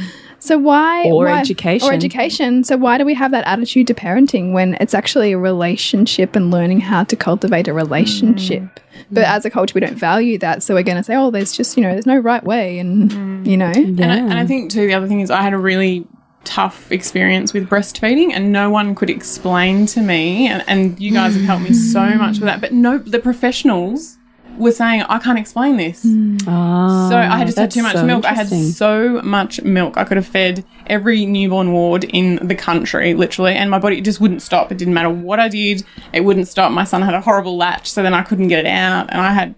So 0.44 0.58
why 0.58 1.04
Or 1.04 1.24
why- 1.24 1.40
education. 1.40 1.88
or 1.88 1.92
education? 1.92 2.64
So 2.64 2.76
why 2.76 2.98
do 2.98 3.06
we 3.06 3.14
have 3.14 3.30
that 3.30 3.46
attitude 3.46 3.86
to 3.86 3.94
parenting 3.94 4.52
when 4.52 4.76
it's 4.78 4.92
actually 4.92 5.32
a 5.32 5.38
relationship 5.38 6.36
and 6.36 6.50
learning 6.50 6.80
how 6.80 7.04
to 7.04 7.16
cultivate 7.16 7.66
a 7.66 7.72
relationship? 7.72 8.62
Mm. 8.62 9.04
But 9.10 9.24
as 9.24 9.46
a 9.46 9.50
culture, 9.50 9.72
we 9.74 9.80
don't 9.80 9.98
value 9.98 10.36
that, 10.38 10.62
so 10.62 10.74
we're 10.74 10.82
going 10.82 10.98
to 10.98 11.02
say, 11.02 11.16
"Oh, 11.16 11.30
there's 11.30 11.52
just 11.52 11.76
you 11.76 11.82
know, 11.82 11.92
there's 11.92 12.06
no 12.06 12.18
right 12.18 12.44
way," 12.44 12.78
and 12.78 13.10
mm. 13.10 13.46
you 13.46 13.56
know, 13.56 13.72
And, 13.74 14.04
I, 14.04 14.16
and 14.16 14.34
I 14.34 14.46
think 14.46 14.70
too, 14.70 14.86
the 14.86 14.94
other 14.94 15.08
thing 15.08 15.20
is 15.20 15.30
I 15.30 15.42
had 15.42 15.54
a 15.54 15.58
really 15.58 16.06
tough 16.44 16.92
experience 16.92 17.54
with 17.54 17.68
breastfeeding, 17.68 18.32
and 18.34 18.52
no 18.52 18.68
one 18.70 18.94
could 18.94 19.10
explain 19.10 19.86
to 19.86 20.00
me. 20.02 20.46
And, 20.46 20.62
and 20.66 21.00
you 21.00 21.10
guys 21.12 21.34
have 21.34 21.44
helped 21.44 21.64
me 21.64 21.72
so 21.72 22.00
mm. 22.00 22.18
much 22.18 22.34
with 22.38 22.44
that. 22.44 22.60
But 22.60 22.72
no, 22.72 22.98
the 22.98 23.18
professionals 23.18 24.18
were 24.56 24.72
saying 24.72 25.02
I 25.02 25.18
can't 25.18 25.38
explain 25.38 25.76
this. 25.76 26.04
Ah, 26.46 27.08
So 27.10 27.16
I 27.16 27.36
had 27.38 27.46
just 27.46 27.58
had 27.58 27.70
too 27.70 27.82
much 27.82 27.94
so 27.94 28.04
milk. 28.04 28.24
I 28.24 28.34
had 28.34 28.48
so 28.48 29.20
much 29.22 29.62
milk. 29.62 29.96
I 29.96 30.04
could 30.04 30.16
have 30.16 30.26
fed 30.26 30.64
every 30.86 31.26
newborn 31.26 31.72
ward 31.72 32.04
in 32.04 32.36
the 32.46 32.54
country, 32.54 33.14
literally, 33.14 33.54
and 33.54 33.70
my 33.70 33.78
body 33.78 34.00
just 34.00 34.20
wouldn't 34.20 34.42
stop. 34.42 34.70
It 34.72 34.78
didn't 34.78 34.94
matter 34.94 35.10
what 35.10 35.40
I 35.40 35.48
did, 35.48 35.82
it 36.12 36.20
wouldn't 36.20 36.48
stop. 36.48 36.72
My 36.72 36.84
son 36.84 37.02
had 37.02 37.14
a 37.14 37.20
horrible 37.20 37.56
latch, 37.56 37.90
so 37.90 38.02
then 38.02 38.14
I 38.14 38.22
couldn't 38.22 38.48
get 38.48 38.60
it 38.64 38.68
out, 38.68 39.10
and 39.10 39.20
I 39.20 39.32
had. 39.32 39.54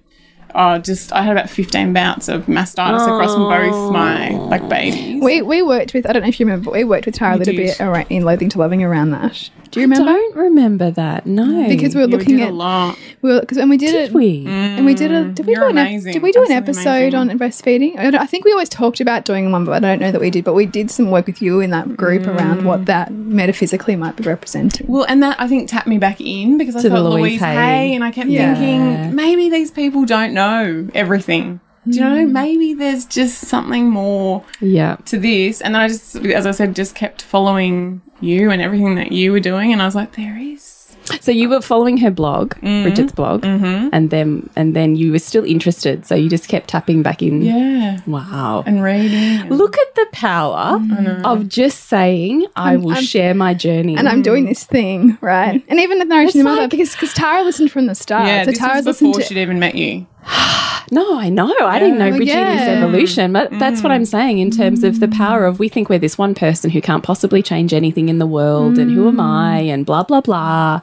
Oh, 0.59 0.79
just 0.79 1.13
I 1.13 1.23
had 1.23 1.37
about 1.37 1.51
fifteen 1.51 1.93
bouts 1.93 2.29
of 2.29 2.47
mastitis 2.47 3.03
across 3.03 3.35
both 3.35 3.93
my 3.93 4.31
like 4.31 4.67
babies. 4.71 5.23
We 5.23 5.43
we 5.43 5.61
worked 5.63 5.93
with 5.93 6.09
I 6.09 6.13
don't 6.15 6.23
know 6.23 6.29
if 6.29 6.41
you 6.41 6.47
remember, 6.47 6.65
but 6.65 6.73
we 6.73 6.85
worked 6.85 7.05
with 7.07 7.15
Tara 7.15 7.37
a 7.37 7.39
little 7.39 7.55
did. 7.55 7.67
bit 7.67 7.81
around, 7.81 8.07
in 8.09 8.25
Loathing 8.25 8.49
to 8.51 8.59
Loving 8.59 8.83
around 8.83 9.11
that. 9.11 9.51
Do 9.73 9.81
you 9.81 9.87
I 9.87 9.91
remember? 9.91 10.13
don't 10.13 10.37
remember 10.37 10.91
that. 10.93 11.27
No. 11.27 11.69
Because 11.69 11.95
we 11.95 12.01
were 12.01 12.07
Yeah, 12.07 12.13
we 12.17 12.19
looking 12.19 12.37
did 12.39 12.45
a 12.45 12.47
at 12.47 12.55
lot. 12.55 12.97
we 13.21 13.33
were 13.35 13.41
because 13.41 13.59
when 13.59 13.69
we 13.69 13.77
did, 13.77 13.93
did 13.93 14.11
it 14.11 14.15
we? 14.15 14.47
and 14.47 14.87
we 14.87 14.95
did 14.95 15.11
a 15.13 15.25
did 15.25 15.45
we 15.45 15.53
You're 15.55 15.71
do 15.73 15.77
an 15.77 16.03
did 16.05 16.23
we 16.23 16.33
do 16.33 16.43
an 16.45 16.53
episode 16.53 17.13
amazing. 17.13 17.15
on 17.17 17.39
breastfeeding? 17.39 17.99
I, 17.99 18.11
don't- 18.11 18.21
I 18.23 18.27
think 18.27 18.45
we 18.47 18.53
always 18.53 18.69
talked 18.71 19.01
about 19.01 19.25
doing 19.27 19.51
one, 19.53 19.65
but 19.67 19.73
I 19.73 19.81
don't 19.81 20.01
know 20.01 20.11
that 20.13 20.21
we 20.21 20.31
did. 20.31 20.45
But 20.45 20.55
we 20.55 20.65
did 20.65 20.91
some 20.91 21.11
work 21.11 21.27
with 21.27 21.43
you 21.43 21.61
in 21.61 21.71
that 21.71 21.97
group 21.97 22.27
around 22.27 22.61
Mm. 22.61 22.65
what 22.65 22.87
that 22.87 23.13
metaphysically 23.13 23.97
might 23.97 24.17
be 24.17 24.23
representing. 24.25 24.87
Well, 24.87 25.05
and 25.09 25.23
that 25.23 25.39
I 25.39 25.49
think 25.49 25.69
tapped 25.69 25.89
me 25.89 25.99
back 25.99 26.21
in 26.21 26.57
because 26.57 26.77
I 26.77 26.83
To 26.83 26.89
the 26.89 26.95
thought 26.97 27.11
Louise 27.11 27.23
Louise 27.33 27.41
Hay. 27.41 27.55
Hay, 27.55 27.95
and 27.95 28.03
I 28.05 28.11
kept 28.13 28.29
Yeah. 28.31 28.55
thinking 28.55 29.15
maybe 29.15 29.51
these 29.51 29.71
people 29.71 30.05
don't 30.07 30.33
know 30.33 30.46
everything. 30.95 31.61
Do 31.88 31.99
you 31.99 32.05
know? 32.05 32.26
Maybe 32.26 32.75
there's 32.75 33.05
just 33.07 33.43
something 33.43 33.88
more 33.91 34.43
Yeah. 34.61 34.97
to 35.07 35.19
this. 35.19 35.61
And 35.61 35.75
then 35.75 35.83
I 35.83 35.88
just, 35.88 36.17
as 36.17 36.45
I 36.47 36.50
said, 36.50 36.75
just 36.75 36.95
kept 36.97 37.23
following 37.23 38.00
you 38.21 38.50
and 38.50 38.61
everything 38.61 38.97
that 38.97 39.12
you 39.12 39.31
were 39.31 39.41
doing, 39.41 39.73
and 39.73 39.81
I 39.81 39.85
was 39.85 39.95
like, 39.95 40.17
there 40.17 40.37
is. 40.37 40.73
So 41.21 41.31
you 41.31 41.49
were 41.49 41.61
following 41.61 41.99
her 41.99 42.11
blog, 42.11 42.55
Mm-hmm. 42.55 42.83
Bridget's 42.83 43.12
blog, 43.12 43.45
and 43.45 44.11
then 44.11 44.50
and 44.57 44.75
then 44.75 44.97
you 44.97 45.12
were 45.12 45.21
still 45.21 45.45
interested, 45.45 46.05
so 46.05 46.17
you 46.17 46.29
just 46.29 46.49
kept 46.49 46.67
tapping 46.69 47.03
back 47.05 47.23
in. 47.23 47.43
Yeah. 47.43 48.00
Wow. 48.09 48.65
And 48.67 48.83
reading. 48.83 49.12
and- 49.43 49.50
Look 49.57 49.76
at 49.79 49.95
the 49.95 50.07
power 50.11 50.81
of 51.25 51.49
just 51.49 51.85
saying, 51.85 52.47
"I 52.57 52.76
will 52.76 52.95
I'm- 52.95 53.05
share 53.05 53.35
my 53.35 53.55
journey." 53.55 53.95
and 53.97 54.09
I'm 54.09 54.23
doing 54.23 54.47
this 54.47 54.65
thing, 54.65 55.17
right? 55.21 55.62
And 55.69 55.79
even 55.79 56.00
with 56.00 56.09
Nourishing 56.09 56.41
the 56.43 56.49
It's 56.49 56.50
Mother, 56.57 56.61
like- 56.62 56.71
because 56.71 56.93
because 56.97 57.12
Tara 57.15 57.45
listened 57.45 57.71
from 57.71 57.87
the 57.87 57.95
start. 57.95 58.26
yeah, 58.26 58.43
so 58.43 58.50
this 58.50 58.59
Tara's 58.59 58.79
was 58.79 58.87
listened 58.87 59.12
before 59.12 59.23
to 59.23 59.29
she'd 59.29 59.41
even 59.41 59.61
met 59.61 59.76
you. 59.76 60.07
no, 60.90 61.18
I 61.18 61.28
know. 61.28 61.54
I 61.61 61.78
didn't 61.78 61.99
know 61.99 62.09
Well, 62.11 62.16
Bridget 62.18 62.38
in 62.38 62.56
this 62.56 62.66
yeah. 62.66 62.83
evolution, 62.83 63.33
but 63.33 63.50
that's 63.59 63.83
what 63.83 63.92
I'm 63.92 64.02
mm. 64.02 64.06
saying 64.06 64.38
in 64.38 64.50
terms 64.50 64.85
of 64.85 65.00
the 65.00 65.09
power 65.09 65.45
of 65.45 65.59
we 65.59 65.68
think 65.68 65.88
we're 65.88 65.99
this 65.99 66.18
one 66.18 66.35
person 66.35 66.71
who 66.71 66.80
can't 66.80 67.02
possibly 67.02 67.42
change 67.42 67.73
anything 67.73 68.09
in 68.09 68.18
the 68.18 68.26
world, 68.26 68.78
and 68.78 68.90
who 68.90 69.09
am 69.09 69.16
mm. 69.16 69.21
I, 69.23 69.59
and 69.61 69.87
blah 69.87 70.02
blah 70.02 70.21
blah. 70.21 70.80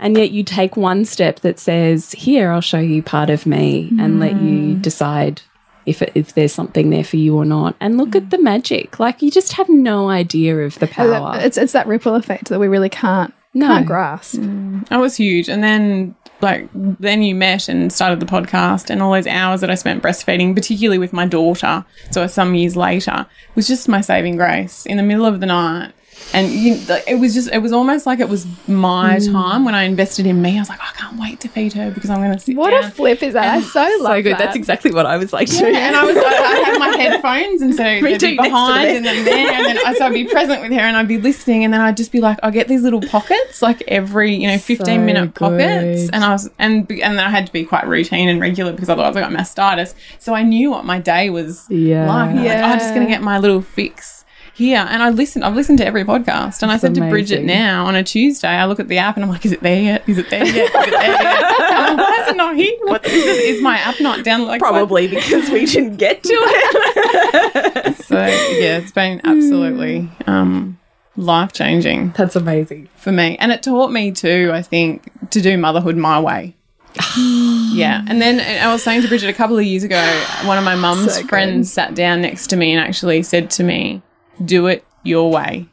And 0.00 0.16
yet 0.16 0.30
you 0.30 0.44
take 0.44 0.76
one 0.76 1.04
step 1.04 1.40
that 1.40 1.58
says, 1.58 2.12
"Here, 2.12 2.52
I'll 2.52 2.60
show 2.60 2.78
you 2.78 3.02
part 3.02 3.30
of 3.30 3.46
me," 3.46 3.90
and 3.98 4.20
let 4.20 4.32
you 4.32 4.76
mm. 4.76 4.82
decide 4.82 5.42
if 5.86 6.02
it, 6.02 6.12
if 6.14 6.34
there's 6.34 6.52
something 6.52 6.90
there 6.90 7.02
for 7.02 7.16
you 7.16 7.34
or 7.36 7.44
not. 7.44 7.74
And 7.80 7.96
look 7.98 8.14
at 8.14 8.30
the 8.30 8.38
magic; 8.38 9.00
like 9.00 9.22
you 9.22 9.30
just 9.30 9.52
have 9.54 9.68
no 9.68 10.08
idea 10.08 10.58
of 10.58 10.78
the 10.78 10.86
power. 10.86 11.32
It's 11.40 11.56
it's 11.56 11.72
that 11.72 11.86
ripple 11.88 12.14
effect 12.14 12.48
that 12.48 12.60
we 12.60 12.68
really 12.68 12.90
can't 12.90 13.34
No. 13.54 13.66
can't 13.66 13.86
grasp. 13.86 14.38
Oh, 14.40 14.82
that 14.90 14.98
was 14.98 15.16
huge. 15.16 15.48
And 15.48 15.64
then, 15.64 16.14
like, 16.40 16.68
then 16.74 17.22
you 17.22 17.34
met 17.34 17.68
and 17.68 17.92
started 17.92 18.20
the 18.20 18.26
podcast, 18.26 18.90
and 18.90 19.02
all 19.02 19.12
those 19.12 19.26
hours 19.26 19.60
that 19.60 19.70
I 19.70 19.74
spent 19.74 20.02
breastfeeding, 20.02 20.54
particularly 20.54 20.98
with 20.98 21.12
my 21.12 21.26
daughter, 21.26 21.84
so 22.10 22.26
some 22.26 22.54
years 22.54 22.76
later, 22.76 23.26
was 23.54 23.66
just 23.66 23.88
my 23.88 24.00
saving 24.00 24.36
grace 24.36 24.86
in 24.86 24.96
the 24.96 25.02
middle 25.02 25.26
of 25.26 25.40
the 25.40 25.46
night. 25.46 25.92
And 26.34 26.50
you, 26.50 26.78
it 27.06 27.18
was 27.18 27.32
just, 27.32 27.48
it 27.50 27.58
was 27.58 27.72
almost 27.72 28.04
like 28.04 28.20
it 28.20 28.28
was 28.28 28.46
my 28.68 29.16
Mm. 29.16 29.32
time 29.32 29.64
when 29.64 29.74
I 29.74 29.84
invested 29.84 30.26
in 30.26 30.42
me. 30.42 30.56
I 30.56 30.60
was 30.60 30.68
like, 30.68 30.78
I 30.80 30.92
can't 30.94 31.18
wait 31.18 31.40
to 31.40 31.48
feed 31.48 31.72
her 31.72 31.90
because 31.90 32.10
I'm 32.10 32.18
going 32.18 32.32
to 32.32 32.38
sit 32.38 32.54
What 32.54 32.70
down. 32.70 32.84
a 32.84 32.90
flip 32.90 33.22
is 33.22 33.32
that? 33.32 33.46
I 33.56 33.60
so 33.62 33.80
love 33.80 34.16
so 34.16 34.22
good. 34.22 34.32
that. 34.32 34.38
That's 34.38 34.54
exactly 34.56 34.92
what 34.92 35.06
I 35.06 35.16
was 35.16 35.32
like 35.32 35.48
too. 35.48 35.64
and 35.74 35.96
I 35.96 36.04
was, 36.04 36.14
like, 36.16 36.26
I 36.26 36.56
had 36.66 36.78
my 36.78 36.88
headphones, 37.02 37.62
and 37.62 37.74
so 37.74 37.82
they'd 38.02 38.20
be 38.20 38.36
behind, 38.36 38.88
and 38.98 39.06
then 39.06 39.24
there, 39.24 39.52
and 39.52 39.64
then 39.64 39.78
I, 39.86 39.94
so 39.94 40.04
I'd 40.06 40.12
be 40.12 40.24
present 40.26 40.60
with 40.60 40.70
her, 40.72 40.80
and 40.80 40.98
I'd 40.98 41.08
be 41.08 41.16
listening, 41.18 41.64
and 41.64 41.72
then 41.72 41.80
I'd 41.80 41.96
just 41.96 42.12
be 42.12 42.20
like, 42.20 42.38
I 42.42 42.50
get 42.50 42.68
these 42.68 42.82
little 42.82 43.00
pockets, 43.00 43.62
like 43.62 43.82
every, 43.88 44.34
you 44.34 44.48
know, 44.48 44.58
fifteen 44.58 45.00
So 45.00 45.04
minute 45.06 45.34
pockets, 45.34 46.02
good. 46.04 46.14
and 46.14 46.24
I 46.24 46.32
was, 46.32 46.50
and 46.58 46.80
and 46.90 47.18
then 47.18 47.20
I 47.24 47.30
had 47.30 47.46
to 47.46 47.52
be 47.52 47.64
quite 47.64 47.86
routine 47.86 48.28
and 48.28 48.38
regular 48.38 48.72
because 48.72 48.90
otherwise 48.90 49.16
I 49.16 49.20
got 49.22 49.32
mastitis. 49.32 49.94
So 50.18 50.34
I 50.34 50.42
knew 50.42 50.70
what 50.70 50.84
my 50.84 50.98
day 51.00 51.30
was 51.30 51.64
Yeah. 51.70 52.06
like. 52.06 52.28
I'm 52.30 52.36
like, 52.36 52.44
Yeah. 52.44 52.70
I'm 52.70 52.78
just 52.78 52.92
gonna 52.92 53.06
get 53.06 53.22
my 53.22 53.38
little 53.38 53.62
fix. 53.62 54.17
Here 54.58 54.84
and 54.90 55.04
I 55.04 55.10
listened. 55.10 55.44
I've 55.44 55.54
listened 55.54 55.78
to 55.78 55.86
every 55.86 56.02
podcast, 56.02 56.62
and 56.62 56.72
I 56.72 56.74
That's 56.74 56.80
said 56.80 56.94
to 56.96 57.08
Bridget 57.08 57.44
now 57.44 57.86
on 57.86 57.94
a 57.94 58.02
Tuesday, 58.02 58.48
I 58.48 58.64
look 58.64 58.80
at 58.80 58.88
the 58.88 58.98
app 58.98 59.14
and 59.14 59.22
I'm 59.24 59.30
like, 59.30 59.46
"Is 59.46 59.52
it 59.52 59.60
there 59.60 59.80
yet? 59.80 60.02
Is 60.08 60.18
it 60.18 60.30
there 60.30 60.44
yet? 60.44 60.56
Is 60.56 60.58
it 60.64 60.90
there 60.90 61.12
yet? 61.12 61.42
Why 61.96 62.22
is 62.24 62.28
it 62.32 62.36
not 62.36 62.56
here? 62.56 62.76
What 62.82 63.06
is, 63.06 63.24
this, 63.24 63.38
is 63.38 63.62
my 63.62 63.76
app 63.78 64.00
not 64.00 64.24
down? 64.24 64.46
Like 64.46 64.60
what- 64.60 64.72
Probably 64.72 65.06
because 65.06 65.48
we 65.48 65.64
didn't 65.64 65.94
get 65.98 66.24
to 66.24 66.32
it. 66.32 67.96
so 68.04 68.16
yeah, 68.16 68.78
it's 68.78 68.90
been 68.90 69.20
absolutely 69.22 70.10
um, 70.26 70.76
life 71.16 71.52
changing 71.52 72.10
That's 72.16 72.34
amazing. 72.34 72.88
for 72.96 73.12
me, 73.12 73.36
and 73.38 73.52
it 73.52 73.62
taught 73.62 73.92
me 73.92 74.10
too. 74.10 74.50
I 74.52 74.62
think 74.62 75.30
to 75.30 75.40
do 75.40 75.56
motherhood 75.56 75.96
my 75.96 76.18
way. 76.18 76.56
yeah, 77.16 78.04
and 78.08 78.20
then 78.20 78.40
I 78.40 78.72
was 78.72 78.82
saying 78.82 79.02
to 79.02 79.08
Bridget 79.08 79.28
a 79.28 79.34
couple 79.34 79.56
of 79.56 79.62
years 79.64 79.84
ago, 79.84 80.02
one 80.46 80.58
of 80.58 80.64
my 80.64 80.74
mum's 80.74 81.14
So 81.14 81.22
friends 81.28 81.72
sat 81.72 81.94
down 81.94 82.22
next 82.22 82.48
to 82.48 82.56
me 82.56 82.72
and 82.72 82.84
actually 82.84 83.22
said 83.22 83.50
to 83.50 83.62
me, 83.62 84.02
"Do 84.44 84.66
it 84.66 84.84
your 85.02 85.30
way. 85.30 85.66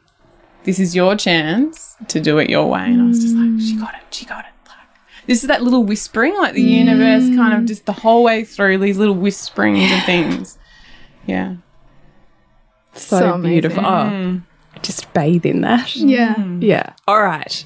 This 0.64 0.78
is 0.78 0.94
your 0.96 1.16
chance 1.16 1.96
to 2.08 2.20
do 2.20 2.38
it 2.38 2.50
your 2.50 2.68
way." 2.68 2.84
And 2.84 3.02
I 3.02 3.06
was 3.06 3.20
just 3.22 3.36
like, 3.36 3.60
"She 3.60 3.76
got 3.76 3.94
it. 3.94 4.02
She 4.14 4.24
got 4.24 4.44
it." 4.44 4.52
Like, 4.66 4.78
this 5.26 5.42
is 5.42 5.48
that 5.48 5.62
little 5.62 5.84
whispering, 5.84 6.34
like 6.36 6.54
the 6.54 6.62
universe, 6.62 7.24
kind 7.36 7.52
of 7.54 7.60
mm. 7.60 7.66
just 7.66 7.86
the 7.86 7.92
whole 7.92 8.22
way 8.24 8.44
through 8.44 8.78
these 8.78 8.98
little 8.98 9.14
whisperings 9.14 9.90
and 9.90 10.02
things. 10.04 10.58
Yeah. 11.26 11.56
So, 12.94 13.18
So 13.18 13.32
amazing. 13.34 13.50
beautiful. 13.50 13.84
Oh, 13.84 14.08
mm. 14.10 14.42
just 14.82 15.12
bathe 15.12 15.44
in 15.44 15.60
that. 15.62 15.94
yeah. 15.96 16.36
Yeah. 16.60 16.92
All 17.06 17.22
right. 17.22 17.64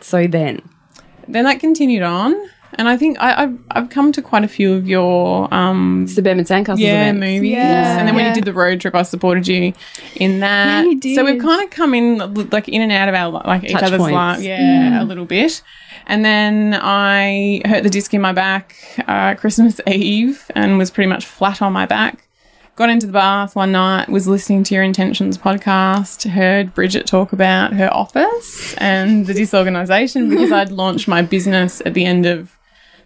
So 0.00 0.26
then, 0.26 0.60
then 1.26 1.44
that 1.44 1.60
continued 1.60 2.02
on, 2.02 2.34
and 2.78 2.88
I 2.88 2.96
think 2.96 3.16
I, 3.20 3.44
I've 3.44 3.58
I've 3.70 3.90
come 3.90 4.12
to 4.12 4.22
quite 4.22 4.44
a 4.44 4.48
few 4.48 4.74
of 4.74 4.86
your 4.88 5.52
um 5.52 6.04
it's 6.04 6.14
the 6.16 6.22
Sandcastles 6.22 6.78
yeah 6.78 7.02
events. 7.10 7.20
movies, 7.20 7.50
Yeah. 7.52 7.98
and 7.98 8.08
then 8.08 8.14
when 8.14 8.24
Yeah. 8.24 8.30
you 8.30 8.34
did 8.34 8.44
the 8.44 8.52
road 8.52 8.80
trip, 8.80 8.94
I 8.94 9.02
supported 9.02 9.46
you 9.48 9.72
in 10.16 10.40
that. 10.40 10.84
Yeah, 10.84 10.90
you 11.02 11.14
So 11.14 11.24
we've 11.24 11.40
kind 11.40 11.62
of 11.64 11.70
come 11.70 11.94
in 11.94 12.18
like 12.50 12.68
in 12.68 12.82
and 12.82 12.92
out 12.92 13.08
of 13.08 13.14
our 13.14 13.30
like 13.46 13.64
each 13.64 13.74
other's 13.74 13.98
points. 13.98 14.12
life, 14.14 14.42
yeah, 14.42 15.02
a 15.02 15.04
little 15.04 15.24
bit. 15.26 15.62
And 16.06 16.24
then 16.24 16.78
I 16.82 17.62
hurt 17.64 17.82
the 17.82 17.90
disc 17.90 18.12
in 18.12 18.20
my 18.20 18.32
back 18.32 18.76
uh, 19.08 19.34
Christmas 19.36 19.80
Eve 19.86 20.50
and 20.54 20.76
was 20.76 20.90
pretty 20.90 21.08
much 21.08 21.24
flat 21.24 21.62
on 21.62 21.72
my 21.72 21.86
back. 21.86 22.20
Got 22.76 22.90
into 22.90 23.06
the 23.06 23.12
bath 23.12 23.54
one 23.54 23.70
night, 23.70 24.08
was 24.08 24.26
listening 24.26 24.64
to 24.64 24.74
your 24.74 24.82
Intentions 24.82 25.38
podcast, 25.38 26.28
heard 26.28 26.74
Bridget 26.74 27.06
talk 27.06 27.32
about 27.32 27.72
her 27.72 27.88
office 27.94 28.74
and 28.78 29.26
the 29.26 29.32
disorganisation 29.32 30.28
because 30.28 30.50
I'd 30.60 30.72
launched 30.72 31.06
my 31.06 31.22
business 31.22 31.80
at 31.86 31.94
the 31.94 32.04
end 32.04 32.26
of 32.26 32.53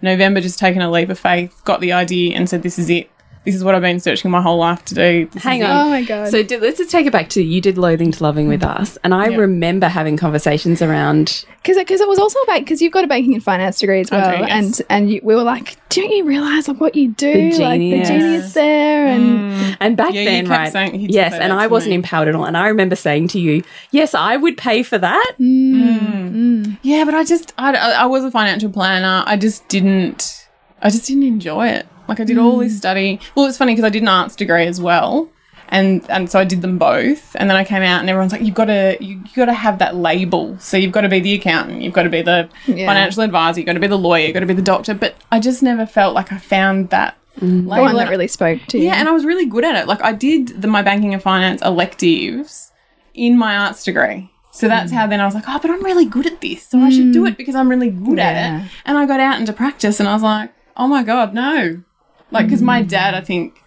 November 0.02 0.40
just 0.40 0.58
taken 0.58 0.82
a 0.82 0.90
leap 0.90 1.08
of 1.08 1.18
faith, 1.18 1.60
got 1.64 1.80
the 1.80 1.92
idea, 1.92 2.36
and 2.36 2.48
said, 2.48 2.62
"This 2.62 2.78
is 2.78 2.90
it. 2.90 3.10
This 3.44 3.54
is 3.54 3.64
what 3.64 3.74
I've 3.74 3.82
been 3.82 4.00
searching 4.00 4.30
my 4.30 4.40
whole 4.42 4.58
life 4.58 4.84
to 4.86 4.94
do." 4.94 5.28
This 5.32 5.42
Hang 5.42 5.60
is 5.60 5.64
it." 5.64 5.70
on. 5.70 5.86
Oh 5.86 5.90
my 5.90 6.02
God. 6.02 6.28
So 6.30 6.42
do, 6.42 6.58
let's 6.60 6.78
just 6.78 6.90
take 6.90 7.06
it 7.06 7.12
back 7.12 7.28
to 7.30 7.42
you 7.42 7.60
did 7.60 7.78
loathing 7.78 8.12
to 8.12 8.22
loving 8.22 8.48
with 8.48 8.60
mm-hmm. 8.62 8.82
us, 8.82 8.98
and 9.04 9.14
I 9.14 9.28
Yeah. 9.28 9.38
remember 9.38 9.88
having 9.88 10.16
conversations 10.16 10.82
around. 10.82 11.44
because 11.62 11.76
because 11.78 12.00
it 12.00 12.08
was 12.08 12.18
also 12.18 12.38
about 12.40 12.60
because 12.60 12.80
you've 12.82 12.92
got 12.92 13.04
a 13.04 13.06
banking 13.06 13.34
and 13.34 13.42
finance 13.42 13.78
degree 13.78 14.00
as 14.00 14.10
well, 14.10 14.30
do, 14.38 14.44
yes. 14.44 14.50
and 14.50 14.86
and 14.90 15.10
you, 15.12 15.20
we 15.22 15.34
were 15.34 15.42
like, 15.42 15.76
don't 15.90 16.10
you 16.10 16.24
realize 16.24 16.68
like 16.68 16.80
what 16.80 16.94
you 16.94 17.08
do, 17.12 17.32
The 17.52 17.58
like 17.62 17.78
the 17.80 17.90
genius. 17.90 18.08
genius 18.08 18.52
there, 18.54 19.06
and 19.06 19.52
mm. 19.52 19.76
And 19.80 19.96
back 19.96 20.12
Yeah, 20.12 20.24
then, 20.24 20.48
right? 20.48 20.72
saying- 20.72 21.08
yes, 21.10 21.34
and 21.34 21.52
I 21.52 21.66
wasn't 21.68 21.90
me. 21.90 21.96
empowered 21.96 22.28
at 22.28 22.34
all. 22.34 22.44
And 22.44 22.56
I 22.56 22.68
remember 22.68 22.96
saying 22.96 23.28
to 23.28 23.40
you, 23.40 23.62
"Yes, 23.90 24.14
I 24.14 24.36
would 24.36 24.56
pay 24.56 24.82
for 24.82 24.98
that." 24.98 25.34
Mm, 25.38 26.30
mm. 26.32 26.78
Yeah, 26.82 27.04
but 27.04 27.14
I 27.14 27.24
just 27.24 27.52
I, 27.58 27.74
I 27.74 28.06
was 28.06 28.24
a 28.24 28.30
financial 28.30 28.70
planner. 28.70 29.22
I 29.26 29.36
just 29.36 29.66
didn't 29.68 30.46
I 30.82 30.90
just 30.90 31.06
didn't 31.06 31.24
enjoy 31.24 31.68
it. 31.68 31.86
Like 32.08 32.20
I 32.20 32.24
did 32.24 32.38
all 32.38 32.56
this 32.58 32.72
hmm. 32.72 32.78
study. 32.78 33.20
Well, 33.34 33.46
it's 33.46 33.58
funny 33.58 33.72
because 33.72 33.84
I 33.84 33.90
did 33.90 34.02
an 34.02 34.08
arts 34.08 34.34
degree 34.34 34.66
as 34.66 34.80
well. 34.80 35.28
And 35.70 36.08
and 36.08 36.30
so 36.30 36.38
I 36.38 36.44
did 36.44 36.62
them 36.62 36.78
both. 36.78 37.36
And 37.38 37.50
then 37.50 37.56
I 37.56 37.62
came 37.62 37.82
out 37.82 38.00
and 38.00 38.08
everyone's 38.08 38.32
like 38.32 38.40
you've 38.40 38.54
got 38.54 38.66
to 38.66 38.96
you, 39.00 39.16
you 39.16 39.34
got 39.36 39.46
to 39.46 39.52
have 39.52 39.78
that 39.80 39.94
label. 39.94 40.58
So 40.58 40.76
you've 40.78 40.92
got 40.92 41.02
to 41.02 41.10
be 41.10 41.20
the 41.20 41.34
accountant, 41.34 41.82
you've 41.82 41.92
got 41.92 42.04
to 42.04 42.10
be 42.10 42.22
the 42.22 42.48
Yeah. 42.66 42.86
financial 42.86 43.22
advisor, 43.22 43.60
you've 43.60 43.66
got 43.66 43.74
to 43.74 43.80
be 43.80 43.86
the 43.86 43.98
lawyer, 43.98 44.24
you've 44.24 44.34
got 44.34 44.40
to 44.40 44.46
be 44.46 44.54
the 44.54 44.62
doctor, 44.62 44.94
but 44.94 45.14
I 45.30 45.40
just 45.40 45.62
never 45.62 45.84
felt 45.84 46.14
like 46.14 46.32
I 46.32 46.38
found 46.38 46.88
that 46.88 47.18
mm. 47.38 47.68
label. 47.68 47.76
the 47.76 47.82
one 47.82 47.96
that 47.96 48.08
really 48.08 48.28
spoke 48.28 48.60
to 48.68 48.78
you. 48.78 48.84
yeah, 48.84 48.94
and 48.94 49.08
I 49.08 49.12
was 49.12 49.26
really 49.26 49.44
good 49.44 49.64
at 49.64 49.76
it. 49.76 49.86
Like 49.86 50.02
I 50.02 50.12
did 50.12 50.62
the, 50.62 50.68
my 50.68 50.80
banking 50.80 51.12
and 51.12 51.22
finance 51.22 51.60
electives 51.60 52.72
in 53.12 53.36
my 53.36 53.58
arts 53.58 53.84
degree. 53.84 54.30
So 54.52 54.66
hmm. 54.66 54.70
that's 54.70 54.90
how 54.90 55.06
then 55.06 55.20
I 55.20 55.26
was 55.26 55.34
like, 55.34 55.44
oh, 55.46 55.58
but 55.60 55.70
I'm 55.70 55.84
really 55.84 56.06
good 56.06 56.26
at 56.26 56.40
this. 56.40 56.66
So 56.66 56.80
I 56.80 56.90
should 56.90 57.06
hmm. 57.06 57.12
do 57.12 57.26
it 57.26 57.36
because 57.36 57.54
I'm 57.54 57.68
really 57.68 57.90
good 57.90 58.18
Yeah. 58.18 58.28
at 58.28 58.62
it. 58.62 58.70
And 58.86 58.96
I 58.96 59.06
got 59.06 59.20
out 59.20 59.38
into 59.38 59.52
practice 59.52 60.00
and 60.00 60.08
I 60.08 60.14
was 60.14 60.22
like, 60.22 60.50
oh 60.76 60.88
my 60.88 61.02
God, 61.02 61.34
no. 61.34 61.82
Like, 62.30 62.46
because 62.46 62.62
my 62.62 62.82
dad, 62.82 63.14
I 63.14 63.20
think, 63.20 63.60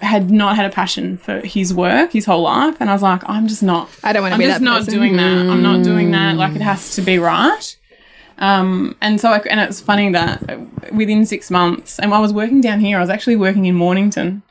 had 0.00 0.30
not 0.30 0.56
had 0.56 0.66
a 0.66 0.70
passion 0.70 1.16
for 1.16 1.40
his 1.40 1.72
work 1.72 2.12
his 2.12 2.26
whole 2.26 2.42
life. 2.42 2.76
And 2.80 2.90
I 2.90 2.92
was 2.92 3.02
like, 3.02 3.22
I'm 3.28 3.48
just 3.48 3.62
not. 3.62 3.88
I 4.02 4.12
don't 4.12 4.22
want 4.22 4.32
to 4.32 4.34
I'm 4.34 4.40
be 4.40 4.46
just 4.46 4.60
that 4.60 4.64
not 4.64 4.78
person. 4.80 4.94
doing 4.94 5.16
that. 5.16 5.22
I'm 5.22 5.62
not 5.62 5.82
doing 5.82 6.10
that. 6.12 6.36
Like, 6.36 6.54
it 6.54 6.62
has 6.62 6.94
to 6.96 7.02
be 7.02 7.18
right. 7.18 7.76
Um, 8.38 8.96
and 9.00 9.20
so, 9.20 9.30
I, 9.30 9.38
and 9.50 9.60
it's 9.60 9.80
funny 9.80 10.10
that 10.12 10.50
uh, 10.50 10.58
within 10.92 11.24
six 11.24 11.50
months, 11.50 11.98
and 11.98 12.12
I 12.12 12.18
was 12.18 12.32
working 12.32 12.60
down 12.60 12.80
here, 12.80 12.98
I 12.98 13.00
was 13.00 13.10
actually 13.10 13.36
working 13.36 13.66
in 13.66 13.74
Mornington 13.74 14.42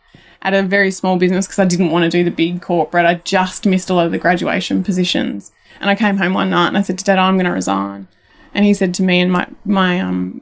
at 0.41 0.53
a 0.53 0.63
very 0.63 0.91
small 0.91 1.17
business 1.17 1.45
because 1.47 1.59
I 1.59 1.65
didn't 1.65 1.91
want 1.91 2.03
to 2.03 2.09
do 2.09 2.23
the 2.23 2.31
big 2.31 2.61
corporate. 2.61 3.05
I 3.05 3.15
just 3.15 3.65
missed 3.65 3.89
a 3.89 3.93
lot 3.93 4.05
of 4.05 4.11
the 4.11 4.17
graduation 4.17 4.83
positions. 4.83 5.51
And 5.79 5.89
I 5.89 5.95
came 5.95 6.17
home 6.17 6.33
one 6.33 6.49
night 6.49 6.67
and 6.67 6.77
I 6.77 6.81
said 6.81 6.97
to 6.99 7.03
Dad, 7.03 7.17
I'm 7.19 7.35
going 7.35 7.45
to 7.45 7.51
resign. 7.51 8.07
And 8.53 8.65
he 8.65 8.73
said 8.73 8.93
to 8.95 9.03
me, 9.03 9.19
and 9.19 9.31
my, 9.31 9.47
my 9.65 9.99
um, 9.99 10.41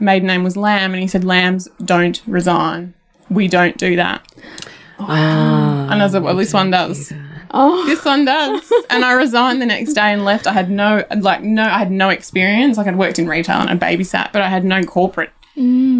maiden 0.00 0.26
name 0.26 0.44
was 0.44 0.56
Lamb, 0.56 0.92
and 0.92 1.00
he 1.02 1.08
said, 1.08 1.24
Lambs 1.24 1.68
don't 1.84 2.22
resign. 2.26 2.94
We 3.30 3.48
don't 3.48 3.76
do 3.76 3.96
that. 3.96 4.26
Ah, 4.98 5.88
And 5.90 6.00
I 6.00 6.04
was 6.04 6.14
like, 6.14 6.22
well, 6.22 6.36
this 6.36 6.52
one 6.52 6.70
does. 6.70 7.12
Oh, 7.50 7.84
This 7.86 8.04
one 8.04 8.24
does. 8.24 8.70
and 8.90 9.04
I 9.04 9.12
resigned 9.12 9.60
the 9.62 9.66
next 9.66 9.92
day 9.94 10.12
and 10.12 10.24
left. 10.24 10.46
I 10.46 10.52
had 10.52 10.70
no, 10.70 11.04
like, 11.18 11.42
no, 11.42 11.62
I 11.64 11.78
had 11.78 11.90
no 11.90 12.08
experience. 12.08 12.76
Like, 12.78 12.86
I'd 12.86 12.96
worked 12.96 13.18
in 13.18 13.28
retail 13.28 13.60
and 13.60 13.70
I 13.70 13.76
babysat, 13.76 14.32
but 14.32 14.42
I 14.42 14.48
had 14.48 14.64
no 14.64 14.82
corporate 14.82 15.30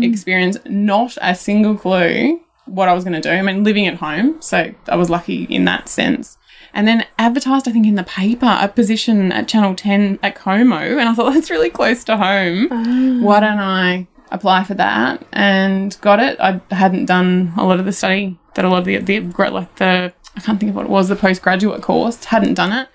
experience, 0.03 0.59
not 0.67 1.17
a 1.23 1.35
single 1.35 1.77
clue 1.77 2.41
what 2.67 2.89
I 2.89 2.93
was 2.95 3.05
going 3.05 3.15
to 3.15 3.21
do. 3.21 3.31
I 3.31 3.41
mean, 3.43 3.65
living 3.65 3.87
at 3.87 3.95
home. 3.95 4.41
So 4.43 4.75
I 4.89 4.97
was 4.97 5.09
lucky 5.09 5.45
in 5.45 5.65
that 5.67 5.89
sense. 5.89 6.37
And 6.77 6.87
then 6.87 7.07
advertised, 7.19 7.67
I 7.67 7.73
think, 7.73 7.87
in 7.87 7.95
the 7.95 8.05
paper 8.05 8.59
a 8.61 8.69
position 8.69 9.33
at 9.33 9.49
Channel 9.49 9.75
10 9.75 10.19
at 10.23 10.35
Como. 10.35 10.77
And 10.77 11.09
I 11.09 11.15
thought, 11.15 11.33
that's 11.35 11.51
really 11.51 11.71
close 11.71 12.05
to 12.05 12.19
home. 12.19 12.69
Ah. 12.71 13.19
Why 13.25 13.41
don't 13.41 13.59
I 13.59 14.07
apply 14.31 14.63
for 14.65 14.75
that? 14.75 15.25
And 15.33 15.99
got 16.03 16.21
it. 16.21 16.39
I 16.39 16.61
hadn't 16.71 17.07
done 17.07 17.55
a 17.57 17.65
lot 17.65 17.81
of 17.81 17.87
the 17.87 17.95
study 17.95 18.39
that 18.55 18.65
a 18.67 18.69
lot 18.69 18.81
of 18.81 18.85
the, 18.85 18.99
the 18.99 19.21
like 19.21 19.77
the, 19.77 20.13
I 20.37 20.41
can't 20.41 20.61
think 20.61 20.69
of 20.69 20.77
what 20.77 20.85
it 20.85 20.91
was, 20.91 21.09
the 21.09 21.17
postgraduate 21.17 21.81
course. 21.81 22.27
Hadn't 22.27 22.55
done 22.55 22.73
it. 22.73 22.89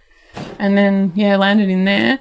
And 0.60 0.78
then, 0.78 1.12
yeah, 1.16 1.36
landed 1.38 1.72
in 1.72 1.86
there. 1.86 2.20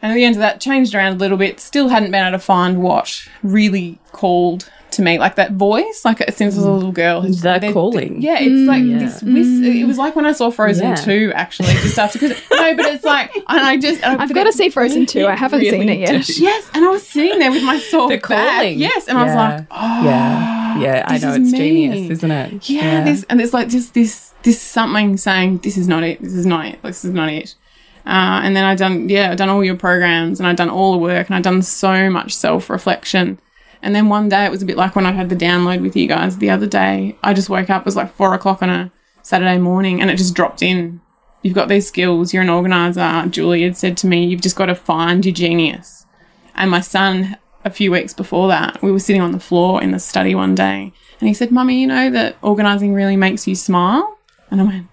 And 0.00 0.12
at 0.12 0.14
the 0.14 0.24
end 0.24 0.36
of 0.36 0.40
that, 0.40 0.60
changed 0.60 0.94
around 0.94 1.14
a 1.14 1.18
little 1.18 1.38
bit. 1.38 1.58
Still 1.58 1.88
hadn't 1.88 2.12
been 2.12 2.24
able 2.24 2.38
to 2.38 2.42
find 2.42 2.80
what 2.80 3.28
really 3.42 3.98
called 4.12 4.70
to 4.92 5.02
me, 5.02 5.18
like 5.18 5.36
that 5.36 5.52
voice. 5.52 6.04
Like 6.04 6.18
since 6.30 6.54
I 6.54 6.58
was 6.58 6.64
a 6.66 6.70
little 6.70 6.92
girl, 6.92 7.18
it's- 7.20 7.40
The 7.40 7.58
there- 7.58 7.72
calling. 7.72 8.20
Yeah, 8.22 8.36
it's 8.38 8.68
like 8.68 8.82
this. 8.84 9.22
Whis- 9.22 9.60
It 9.66 9.86
was 9.86 9.98
like 9.98 10.14
when 10.16 10.26
I 10.26 10.32
saw 10.32 10.50
Frozen 10.50 10.88
Yeah. 10.88 10.94
two, 10.94 11.32
actually, 11.34 11.72
just 11.74 11.98
after. 11.98 12.18
Cause, 12.18 12.30
no, 12.50 12.74
but 12.76 12.86
it's 12.86 13.04
like, 13.04 13.34
and 13.36 13.44
I 13.60 13.76
just, 13.76 14.02
I've 14.04 14.32
got 14.32 14.44
to 14.44 14.52
see 14.52 14.68
Frozen 14.68 15.06
2. 15.06 15.26
I 15.26 15.34
haven't 15.34 15.60
seen 15.60 15.88
it 15.88 15.98
yet. 15.98 16.28
Yes, 16.38 16.70
and 16.74 16.84
I 16.84 16.88
was 16.90 17.06
sitting 17.06 17.38
there 17.38 17.50
with 17.50 17.62
my 17.64 17.78
soul 17.78 18.08
The 18.08 18.16
back. 18.16 18.22
calling. 18.22 18.78
Yes, 18.78 19.08
and 19.08 19.18
I 19.18 19.24
was 19.24 19.34
like, 19.34 19.66
oh, 19.70 20.04
yeah, 20.04 20.78
yeah. 20.78 21.04
I 21.06 21.18
know 21.18 21.34
it's 21.34 21.52
me. 21.52 21.58
genius, 21.58 22.10
isn't 22.10 22.30
it? 22.30 22.68
yeah, 22.70 23.04
this 23.04 23.24
and 23.28 23.38
there's 23.40 23.52
like 23.54 23.68
just 23.68 23.94
this 23.94 24.32
this 24.42 24.60
something 24.60 25.16
saying 25.16 25.58
this 25.58 25.76
is 25.76 25.86
not 25.88 26.02
it, 26.02 26.20
this 26.22 26.32
is 26.34 26.46
not 26.46 26.66
it, 26.66 26.82
this 26.82 27.04
is 27.04 27.12
not 27.12 27.28
it. 27.30 27.54
Uh, 28.04 28.40
and 28.42 28.56
then 28.56 28.64
I 28.64 28.74
done 28.74 29.08
yeah, 29.08 29.30
I 29.30 29.34
done 29.36 29.48
all 29.48 29.62
your 29.62 29.76
programs 29.76 30.40
and 30.40 30.46
I 30.48 30.54
done 30.54 30.68
all 30.68 30.92
the 30.92 30.98
work 30.98 31.28
and 31.28 31.36
I 31.36 31.40
done 31.40 31.62
so 31.62 32.10
much 32.10 32.34
self 32.34 32.68
reflection. 32.68 33.38
And 33.82 33.94
then 33.94 34.08
one 34.08 34.28
day 34.28 34.44
it 34.44 34.50
was 34.50 34.62
a 34.62 34.66
bit 34.66 34.76
like 34.76 34.94
when 34.94 35.06
I 35.06 35.12
had 35.12 35.28
the 35.28 35.36
download 35.36 35.82
with 35.82 35.96
you 35.96 36.06
guys 36.06 36.38
the 36.38 36.50
other 36.50 36.66
day. 36.66 37.16
I 37.22 37.34
just 37.34 37.50
woke 37.50 37.68
up 37.68 37.82
it 37.82 37.84
was 37.84 37.96
like 37.96 38.14
four 38.14 38.32
o'clock 38.34 38.62
on 38.62 38.70
a 38.70 38.92
Saturday 39.22 39.58
morning 39.58 40.00
and 40.00 40.10
it 40.10 40.16
just 40.16 40.34
dropped 40.34 40.62
in. 40.62 41.00
You've 41.42 41.54
got 41.54 41.68
these 41.68 41.88
skills. 41.88 42.32
You're 42.32 42.44
an 42.44 42.50
organizer. 42.50 43.26
Julie 43.28 43.62
had 43.62 43.76
said 43.76 43.96
to 43.98 44.06
me, 44.06 44.24
you've 44.24 44.40
just 44.40 44.54
got 44.54 44.66
to 44.66 44.76
find 44.76 45.24
your 45.24 45.34
genius. 45.34 46.06
And 46.54 46.70
my 46.70 46.80
son, 46.80 47.36
a 47.64 47.70
few 47.70 47.90
weeks 47.90 48.12
before 48.12 48.48
that, 48.48 48.82
we 48.82 48.92
were 48.92 48.98
sitting 48.98 49.22
on 49.22 49.32
the 49.32 49.40
floor 49.40 49.82
in 49.82 49.90
the 49.92 49.98
study 49.98 50.34
one 50.34 50.54
day, 50.54 50.92
and 51.20 51.28
he 51.28 51.34
said, 51.34 51.50
"Mummy, 51.50 51.80
you 51.80 51.86
know 51.86 52.10
that 52.10 52.36
organising 52.42 52.92
really 52.92 53.16
makes 53.16 53.46
you 53.46 53.54
smile." 53.54 54.18
And 54.50 54.60
I 54.60 54.64
went, 54.64 54.86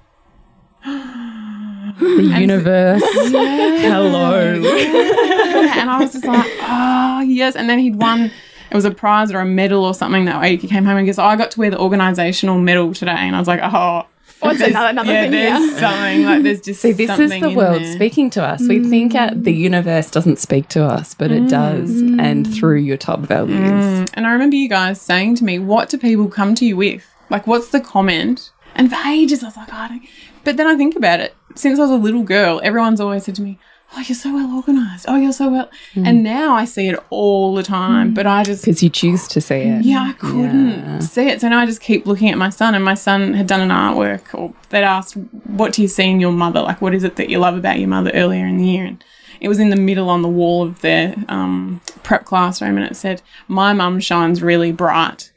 The 1.99 2.39
universe. 2.39 3.03
Hello. 3.13 4.39
and 5.79 5.89
I 5.89 5.99
was 5.99 6.13
just 6.13 6.25
like, 6.25 6.51
"Oh 6.61 7.21
yes." 7.21 7.55
And 7.55 7.69
then 7.69 7.79
he'd 7.79 7.95
won. 7.95 8.31
It 8.69 8.75
was 8.75 8.85
a 8.85 8.91
prize 8.91 9.31
or 9.31 9.39
a 9.39 9.45
medal 9.45 9.83
or 9.85 9.93
something 9.93 10.25
that 10.25 10.41
week. 10.41 10.61
He 10.61 10.67
came 10.67 10.85
home 10.85 10.97
and 10.97 11.05
goes, 11.05 11.19
"Oh, 11.19 11.23
I 11.23 11.35
got 11.35 11.51
to 11.51 11.59
wear 11.59 11.69
the 11.69 11.77
organisational 11.77 12.61
medal 12.61 12.93
today," 12.93 13.11
and 13.11 13.35
I 13.35 13.39
was 13.39 13.47
like, 13.47 13.61
"Oh." 13.63 14.05
What's 14.41 14.61
another- 14.61 14.87
another 14.91 15.11
yeah, 15.11 15.21
thing 15.23 15.31
there's 15.31 15.69
here? 15.69 15.79
something 15.79 16.23
like 16.23 16.43
there's 16.43 16.61
just 16.61 16.81
See, 16.81 16.93
this 16.93 17.19
is 17.19 17.29
the 17.29 17.49
world 17.49 17.81
there. 17.81 17.95
speaking 17.95 18.29
to 18.31 18.43
us. 18.43 18.61
We 18.65 18.87
think 18.87 19.13
out 19.13 19.43
the 19.43 19.51
mm. 19.51 19.57
universe 19.57 20.09
doesn't 20.09 20.39
speak 20.39 20.69
to 20.69 20.85
us, 20.85 21.13
but 21.13 21.29
it 21.29 21.49
does, 21.49 22.01
mm. 22.01 22.21
and 22.21 22.47
through 22.47 22.77
your 22.77 22.95
top 22.95 23.19
values. 23.19 23.59
Mm. 23.59 24.09
And 24.13 24.25
I 24.25 24.31
remember 24.31 24.55
you 24.55 24.69
guys 24.69 25.01
saying 25.01 25.35
to 25.35 25.43
me, 25.43 25.59
"What 25.59 25.89
do 25.89 25.97
people 25.97 26.29
come 26.29 26.55
to 26.55 26.65
you 26.65 26.77
with? 26.77 27.05
Like, 27.29 27.47
what's 27.47 27.69
the 27.69 27.81
comment?" 27.81 28.51
And 28.75 28.89
for 28.89 28.97
ages, 29.05 29.43
I 29.43 29.47
was 29.47 29.57
like, 29.57 29.67
oh, 29.73 29.77
"I 29.77 29.87
don't." 29.89 30.03
But 30.45 30.55
then 30.55 30.67
I 30.67 30.77
think 30.77 30.95
about 30.95 31.19
it. 31.19 31.35
Since 31.55 31.77
I 31.77 31.81
was 31.81 31.91
a 31.91 31.95
little 31.95 32.23
girl, 32.23 32.61
everyone's 32.63 33.01
always 33.01 33.25
said 33.25 33.35
to 33.35 33.41
me, 33.41 33.59
"Oh, 33.95 34.01
you're 34.01 34.15
so 34.15 34.33
well 34.33 34.55
organized. 34.55 35.05
Oh, 35.07 35.15
you're 35.15 35.31
so 35.31 35.49
well." 35.49 35.69
Hmm. 35.93 36.05
And 36.05 36.23
now 36.23 36.53
I 36.55 36.65
see 36.65 36.87
it 36.87 36.99
all 37.09 37.55
the 37.55 37.63
time. 37.63 38.09
Hmm. 38.09 38.13
But 38.13 38.27
I 38.27 38.43
just 38.43 38.63
Because 38.65 38.83
you 38.83 38.89
choose 38.89 39.27
to 39.29 39.41
see 39.41 39.55
it. 39.55 39.83
yeah, 39.85 40.01
I 40.09 40.13
couldn't 40.13 41.01
see 41.01 41.27
it. 41.27 41.41
So 41.41 41.49
now 41.49 41.59
I 41.59 41.65
just 41.65 41.81
keep 41.81 42.05
looking 42.05 42.29
at 42.29 42.37
my 42.37 42.49
son, 42.49 42.75
and 42.75 42.83
my 42.83 42.93
son 42.95 43.33
had 43.33 43.47
done 43.47 43.61
an 43.61 43.69
artwork, 43.69 44.33
or 44.33 44.53
they'd 44.69 44.83
asked, 44.83 45.15
What 45.45 45.73
do 45.73 45.81
you 45.81 45.87
see 45.87 46.09
in 46.09 46.19
your 46.19 46.31
mother? 46.31 46.61
Like, 46.61 46.81
what 46.81 46.93
is 46.93 47.03
it 47.03 47.15
that 47.17 47.29
you 47.29 47.39
love 47.39 47.55
about 47.57 47.79
your 47.79 47.89
mother 47.89 48.11
earlier 48.13 48.45
in 48.45 48.57
the 48.57 48.65
year? 48.65 48.85
And 48.85 49.03
it 49.41 49.47
was 49.47 49.59
in 49.59 49.69
the 49.69 49.75
middle 49.77 50.09
on 50.09 50.21
the 50.21 50.27
wall 50.29 50.63
of 50.63 50.81
their 50.81 51.15
um, 51.29 51.81
prep 52.03 52.25
classroom, 52.25 52.77
and 52.77 52.85
it 52.85 52.95
said, 52.95 53.21
My 53.47 53.73
mum 53.73 53.99
shines 53.99 54.41
really 54.41 54.71
bright. 54.71 55.31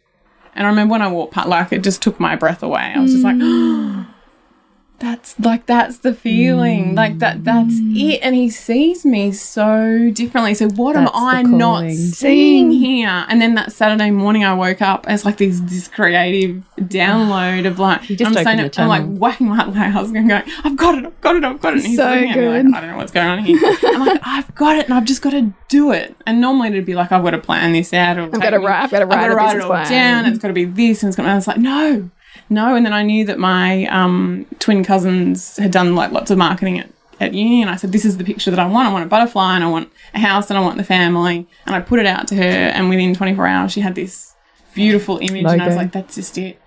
And 0.55 0.67
I 0.67 0.71
remember 0.71 0.93
when 0.93 1.01
I 1.03 1.09
walked 1.09 1.33
past, 1.33 1.49
like, 1.49 1.73
it 1.73 1.83
just 1.83 2.03
took 2.03 2.21
my 2.21 2.37
breath 2.37 2.63
away. 2.63 2.93
I 2.95 3.01
was 3.01 3.13
just 3.13 3.25
like, 3.25 3.37
mm. 3.37 3.41
That's 5.03 5.39
like 5.41 5.67
that's 5.67 5.99
the 5.99 6.15
feeling 6.15 6.95
like 6.95 7.19
that 7.19 7.43
that's 7.43 7.75
mm. 7.75 8.13
it 8.13 8.21
and 8.23 8.37
he 8.37 8.49
sees 8.49 9.05
me 9.05 9.33
so 9.33 10.13
differently 10.15 10.55
so 10.55 10.69
what 10.69 10.95
That's 10.95 11.11
am 11.11 11.27
i 11.27 11.43
not 11.43 11.91
seeing 11.91 12.71
mm. 12.71 12.79
here 12.79 13.25
and 13.29 13.43
then 13.43 13.57
that 13.57 13.73
saturday 13.73 14.13
morning 14.13 14.45
i 14.45 14.55
woke 14.55 14.81
up 14.81 15.05
and 15.07 15.15
it's 15.15 15.25
like 15.25 15.39
this 15.39 15.59
this 15.63 15.89
creative 15.89 16.63
download 16.79 17.67
of 17.67 17.81
like 17.81 18.09
You 18.09 18.15
just 18.15 18.29
i'm 18.29 18.45
saying 18.45 18.61
it, 18.61 18.79
i'm 18.79 18.87
like 18.87 19.05
whacking 19.05 19.49
my 19.49 19.57
house 19.57 20.11
and 20.11 20.29
going 20.29 20.45
i've 20.63 20.77
got 20.77 20.99
it 20.99 21.05
i've 21.05 21.21
got 21.21 21.35
it 21.35 21.45
i've 21.45 21.61
got 21.61 21.73
it 21.75 21.79
and 21.79 21.87
he's 21.87 21.97
So 21.97 22.09
looking 22.09 22.31
at 22.31 22.37
me 22.37 22.43
good. 22.43 22.67
like 22.67 22.75
i 22.77 22.81
don't 22.81 22.91
know 22.91 22.97
what's 22.97 23.13
going 23.13 23.27
on 23.27 23.39
here 23.41 23.59
i'm 23.83 24.07
like 24.07 24.21
i've 24.25 24.55
got 24.55 24.77
it 24.77 24.85
and 24.85 24.95
i've 24.95 25.05
just 25.05 25.21
got 25.21 25.31
to 25.31 25.53
do 25.69 25.91
it 25.91 26.15
and 26.27 26.41
normally 26.41 26.69
it'd 26.69 26.87
be 26.87 26.95
like 26.95 27.11
i've 27.11 27.25
got 27.25 27.31
to 27.31 27.39
plan 27.39 27.73
this 27.73 27.93
out 27.93 28.19
or 28.19 28.23
I've 28.23 28.41
got 28.41 28.51
to 28.51 28.59
write. 28.59 28.85
I've 28.85 28.91
got 28.91 29.01
to 29.01 29.07
write, 29.07 29.57
it 29.57 29.63
all 29.63 29.69
plan. 29.69 29.91
down. 29.91 30.27
It's 30.27 30.39
got 30.39 30.49
to 30.49 30.55
be 30.55 30.65
this, 30.65 31.03
and 31.03 31.09
it's 31.09 31.17
got. 31.17 31.25
And 31.25 31.33
I 31.33 31.35
was 31.37 31.47
like, 31.47 31.59
no, 31.59 32.11
no. 32.53 32.75
And 32.75 32.85
then 32.87 32.93
I 32.93 33.03
knew 33.03 33.25
that 33.27 33.39
my 33.39 33.87
um, 33.87 34.47
twin 34.59 34.85
cousins 34.85 35.57
had 35.57 35.71
done 35.71 35.95
like 35.95 36.13
lots 36.13 36.31
of 36.31 36.39
marketing 36.39 36.79
at, 36.79 36.89
at 37.21 37.35
uni, 37.35 37.63
and 37.63 37.71
I 37.71 37.77
said, 37.77 37.93
this 37.93 38.05
is 38.05 38.17
the 38.19 38.25
picture 38.25 38.51
that 38.51 38.61
I 38.61 38.67
want. 38.67 38.89
I 38.89 38.93
want 38.93 39.05
a 39.05 39.09
butterfly, 39.09 39.55
and 39.55 39.65
I 39.65 39.69
want 39.69 39.91
a 40.15 40.19
house, 40.19 40.51
and 40.51 40.59
I 40.59 40.61
want 40.61 40.77
the 40.77 40.85
family. 40.85 41.47
And 41.67 41.75
I 41.75 41.81
put 41.81 41.99
it 41.99 42.07
out 42.07 42.29
to 42.29 42.37
her, 42.37 42.43
and 42.43 42.89
within 42.89 43.15
24 43.15 43.47
hours, 43.47 43.73
she 43.73 43.81
had 43.81 43.95
this 43.95 44.35
beautiful 44.75 45.19
image, 45.19 45.45
and 45.45 45.63
I 45.63 45.67
was 45.67 45.77
like, 45.77 45.93
that's 45.93 46.15
just 46.15 46.39
it. 46.39 46.59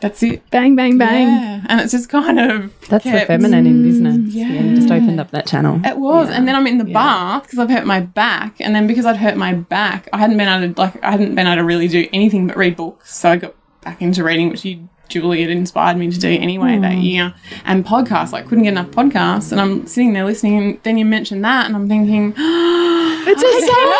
That's 0.00 0.22
it. 0.22 0.48
Bang, 0.50 0.76
bang, 0.76 0.96
bang. 0.96 1.26
Yeah. 1.28 1.60
And 1.68 1.78
it's 1.78 1.92
just 1.92 2.08
kind 2.08 2.40
of 2.40 2.72
That's 2.88 3.04
the 3.04 3.20
feminine 3.26 3.66
in 3.66 3.82
business. 3.82 4.34
yeah. 4.34 4.48
Yeah. 4.48 4.62
you 4.62 4.76
just 4.76 4.90
opened 4.90 5.20
up 5.20 5.30
that 5.32 5.46
channel. 5.46 5.78
It 5.84 5.98
was, 5.98 6.30
and 6.30 6.48
then 6.48 6.54
I'm 6.54 6.66
in 6.66 6.78
the 6.78 6.84
bath 6.86 7.42
because 7.42 7.58
I've 7.58 7.68
hurt 7.68 7.84
my 7.84 8.00
back, 8.00 8.54
and 8.60 8.74
then 8.74 8.86
because 8.86 9.04
I'd 9.04 9.18
hurt 9.18 9.36
my 9.36 9.52
back, 9.52 10.08
I 10.14 10.16
hadn't 10.16 10.38
been 10.38 10.48
able 10.48 10.72
to 10.74 10.80
like 10.80 11.04
I 11.04 11.10
hadn't 11.10 11.34
been 11.34 11.46
able 11.46 11.56
to 11.56 11.64
really 11.64 11.86
do 11.86 12.08
anything 12.14 12.46
but 12.46 12.56
read 12.56 12.76
books. 12.76 13.14
So 13.14 13.30
I 13.30 13.36
got 13.36 13.54
back 13.82 14.02
into 14.02 14.24
reading, 14.24 14.50
which 14.50 14.64
you 14.64 14.88
Julie 15.08 15.42
had 15.42 15.50
inspired 15.50 15.96
me 15.96 16.08
to 16.08 16.18
do 16.18 16.28
anyway 16.28 16.78
that 16.78 16.94
hmm. 16.94 17.00
year, 17.00 17.34
and 17.64 17.84
podcasts. 17.84 18.32
Like 18.32 18.46
couldn't 18.46 18.64
get 18.64 18.70
enough 18.70 18.90
podcasts, 18.90 19.52
and 19.52 19.60
I'm 19.60 19.86
sitting 19.86 20.12
there 20.12 20.24
listening, 20.24 20.56
and 20.58 20.82
then 20.82 20.98
you 20.98 21.04
mentioned 21.04 21.44
that, 21.44 21.66
and 21.66 21.74
I'm 21.74 21.88
thinking, 21.88 22.34
It's 23.26 23.42
a 23.42 23.66
song. 23.66 23.92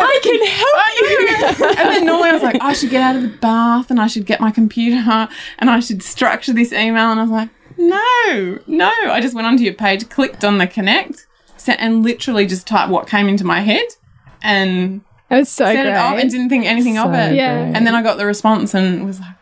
I 0.00 0.20
can 0.22 0.46
help 0.46 1.68
you. 1.68 1.78
and 1.78 1.90
then 1.90 2.06
normally 2.06 2.30
I 2.30 2.32
was 2.32 2.42
like, 2.42 2.60
I 2.60 2.72
should 2.72 2.90
get 2.90 3.02
out 3.02 3.16
of 3.16 3.22
the 3.22 3.36
bath 3.38 3.90
and 3.90 4.00
I 4.00 4.06
should 4.06 4.26
get 4.26 4.40
my 4.40 4.50
computer 4.50 5.28
and 5.58 5.70
I 5.70 5.80
should 5.80 6.02
structure 6.02 6.52
this 6.52 6.72
email. 6.72 7.10
And 7.10 7.20
I 7.20 7.22
was 7.22 7.30
like, 7.30 7.50
no, 7.76 8.58
no. 8.66 8.90
I 8.90 9.20
just 9.20 9.34
went 9.34 9.46
onto 9.46 9.62
your 9.62 9.74
page, 9.74 10.08
clicked 10.08 10.44
on 10.44 10.58
the 10.58 10.66
connect, 10.66 11.26
and 11.66 12.02
literally 12.02 12.46
just 12.46 12.66
typed 12.66 12.90
what 12.90 13.06
came 13.06 13.28
into 13.28 13.44
my 13.44 13.60
head 13.60 13.86
and 14.42 15.02
It 15.30 15.34
was 15.34 15.48
so 15.48 15.64
sent 15.66 15.88
it 15.88 15.94
off 15.94 16.18
and 16.18 16.30
didn't 16.30 16.48
think 16.48 16.64
anything 16.64 16.98
of 16.98 17.12
it. 17.12 17.34
Yeah. 17.34 17.64
great. 17.64 17.76
And 17.76 17.86
then 17.86 17.94
I 17.94 18.02
got 18.02 18.16
the 18.16 18.24
response 18.26 18.74
and 18.74 19.04
was 19.04 19.20
like, 19.20 19.34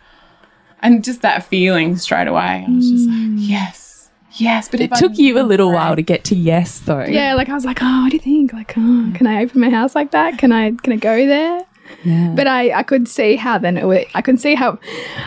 and 0.80 1.02
just 1.02 1.22
that 1.22 1.44
feeling 1.44 1.96
straight 1.96 2.26
away. 2.28 2.64
I 2.66 2.70
was 2.70 2.90
just 2.90 3.08
like, 3.08 3.16
yes, 3.36 4.10
yes. 4.32 4.68
But 4.68 4.80
It 4.80 4.94
took 4.94 5.16
you 5.16 5.38
a 5.40 5.42
little 5.42 5.72
while 5.72 5.96
to 5.96 6.02
get 6.02 6.24
to 6.24 6.34
yes, 6.36 6.80
though. 6.80 7.04
Yeah, 7.04 7.34
like 7.34 7.48
I 7.48 7.54
was 7.54 7.64
like, 7.64 7.78
oh, 7.80 8.02
what 8.02 8.10
do 8.10 8.16
you 8.16 8.22
think? 8.22 8.52
Like, 8.52 8.74
oh, 8.76 9.12
can 9.14 9.26
I 9.26 9.42
open 9.42 9.60
my 9.60 9.70
house 9.70 9.94
like 9.94 10.10
that? 10.10 10.38
Can 10.38 10.52
I 10.52 10.72
can 10.72 10.92
I 10.92 10.96
go 10.96 11.26
there? 11.26 11.62
Yeah. 12.04 12.32
But 12.36 12.46
I, 12.48 12.72
I 12.72 12.82
could 12.82 13.06
see 13.08 13.36
how 13.36 13.58
then 13.58 13.76
it 13.76 13.86
would, 13.86 14.06
I 14.14 14.20
could 14.22 14.40
see 14.40 14.54
how 14.56 14.78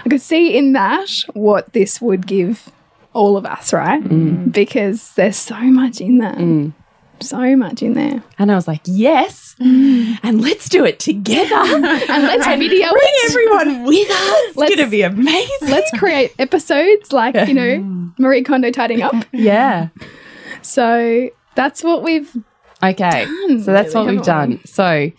I 0.05 0.09
could 0.09 0.21
see 0.21 0.57
in 0.57 0.73
that 0.73 1.09
what 1.33 1.71
this 1.73 2.01
would 2.01 2.27
give 2.27 2.69
all 3.13 3.37
of 3.37 3.45
us, 3.45 3.71
right? 3.73 4.03
Mm. 4.03 4.51
Because 4.51 5.13
there's 5.13 5.37
so 5.37 5.59
much 5.59 5.99
in 6.01 6.17
there. 6.19 6.71
So 7.21 7.55
much 7.55 7.81
in 7.83 7.93
there. 7.93 8.23
And 8.37 8.51
I 8.51 8.55
was 8.55 8.67
like, 8.67 8.81
yes. 8.85 9.55
Mm. 9.59 10.17
And 10.23 10.41
let's 10.41 10.69
do 10.69 10.85
it 10.85 10.99
together. 10.99 11.55
And 11.55 12.23
let's 12.23 12.45
video 12.45 12.89
Bring 12.91 13.01
it. 13.03 13.29
everyone 13.31 13.83
with 13.85 14.09
us. 14.09 14.55
Let's- 14.55 14.71
it's 14.71 14.75
going 14.75 14.87
to 14.87 14.91
be 14.91 15.01
amazing. 15.01 15.69
Let's 15.69 15.91
create 15.97 16.33
episodes 16.39 17.11
like, 17.11 17.35
you 17.47 17.53
know, 17.53 18.11
Marie 18.17 18.43
Kondo 18.43 18.71
tidying 18.71 19.01
up. 19.01 19.15
yeah. 19.31 19.89
So 20.61 21.29
that's 21.55 21.83
what 21.83 22.03
we've 22.03 22.35
Okay. 22.81 23.25
so 23.25 23.71
that's 23.73 23.93
really, 23.93 24.05
what 24.05 24.05
we've 24.15 24.25
haven't 24.25 24.49
we? 24.49 24.55
done. 24.55 24.61
So 24.65 25.11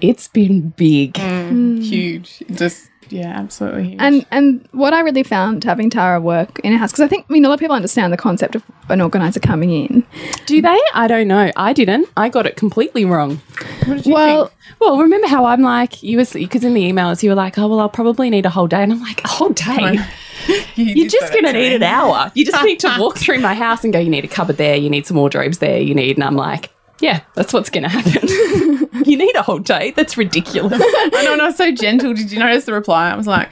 it's 0.00 0.28
been 0.28 0.70
big. 0.70 1.14
Mm. 1.14 1.78
Mm. 1.78 1.82
huge. 1.84 2.42
Just, 2.52 2.90
yeah, 3.08 3.28
absolutely 3.28 3.90
huge. 3.90 3.96
And 4.00 4.26
and 4.30 4.68
what 4.72 4.92
I 4.92 5.00
really 5.00 5.22
found 5.22 5.64
having 5.64 5.90
Tara 5.90 6.20
work 6.20 6.58
in 6.60 6.72
a 6.72 6.78
house 6.78 6.92
because 6.92 7.04
I 7.04 7.08
think 7.08 7.26
I 7.28 7.32
mean 7.32 7.44
a 7.44 7.48
lot 7.48 7.54
of 7.54 7.60
people 7.60 7.76
understand 7.76 8.12
the 8.12 8.16
concept 8.16 8.54
of 8.54 8.62
an 8.88 9.00
organizer 9.00 9.40
coming 9.40 9.70
in. 9.70 10.04
Do 10.46 10.60
they? 10.62 10.80
I 10.94 11.06
don't 11.06 11.28
know. 11.28 11.50
I 11.56 11.72
didn't. 11.72 12.08
I 12.16 12.28
got 12.28 12.46
it 12.46 12.56
completely 12.56 13.04
wrong. 13.04 13.40
what 13.86 13.96
did 13.96 14.06
you 14.06 14.14
Well, 14.14 14.46
think? 14.46 14.58
Well, 14.80 14.98
remember 14.98 15.26
how 15.28 15.44
I'm 15.46 15.62
like, 15.62 16.02
you 16.02 16.18
was 16.18 16.32
because 16.32 16.64
in 16.64 16.74
the 16.74 16.82
emails 16.90 17.22
you 17.22 17.30
were 17.30 17.36
like, 17.36 17.58
oh 17.58 17.68
well, 17.68 17.80
I'll 17.80 17.88
probably 17.88 18.28
need 18.30 18.44
a 18.46 18.50
whole 18.50 18.66
day, 18.66 18.82
and 18.82 18.92
I'm 18.92 19.00
like, 19.00 19.24
a 19.24 19.28
whole 19.28 19.50
day. 19.50 19.98
You're 20.76 21.08
just 21.08 21.32
going 21.32 21.44
to 21.44 21.52
need 21.52 21.72
an 21.72 21.82
hour. 21.82 22.30
You 22.34 22.44
just 22.44 22.62
need 22.62 22.78
to 22.80 22.94
walk 23.00 23.16
through 23.16 23.40
my 23.40 23.54
house 23.54 23.82
and 23.82 23.92
go, 23.92 23.98
you 23.98 24.10
need 24.10 24.24
a 24.24 24.28
cupboard 24.28 24.58
there, 24.58 24.76
you 24.76 24.90
need 24.90 25.06
some 25.06 25.16
wardrobes 25.16 25.58
there, 25.58 25.78
you 25.80 25.94
need, 25.94 26.16
and 26.16 26.22
I'm 26.24 26.36
like, 26.36 26.70
yeah, 27.00 27.22
that's 27.34 27.52
what's 27.52 27.68
going 27.70 27.82
to 27.82 27.88
happen. 27.88 28.85
you 29.06 29.16
need 29.16 29.34
a 29.36 29.42
whole 29.42 29.58
day. 29.58 29.92
That's 29.92 30.16
ridiculous. 30.16 30.80
I 30.82 31.22
know, 31.24 31.32
and 31.32 31.42
I 31.42 31.46
was 31.46 31.56
so 31.56 31.72
gentle. 31.72 32.14
Did 32.14 32.32
you 32.32 32.38
notice 32.38 32.64
the 32.64 32.72
reply? 32.72 33.10
I 33.10 33.16
was 33.16 33.26
like, 33.26 33.50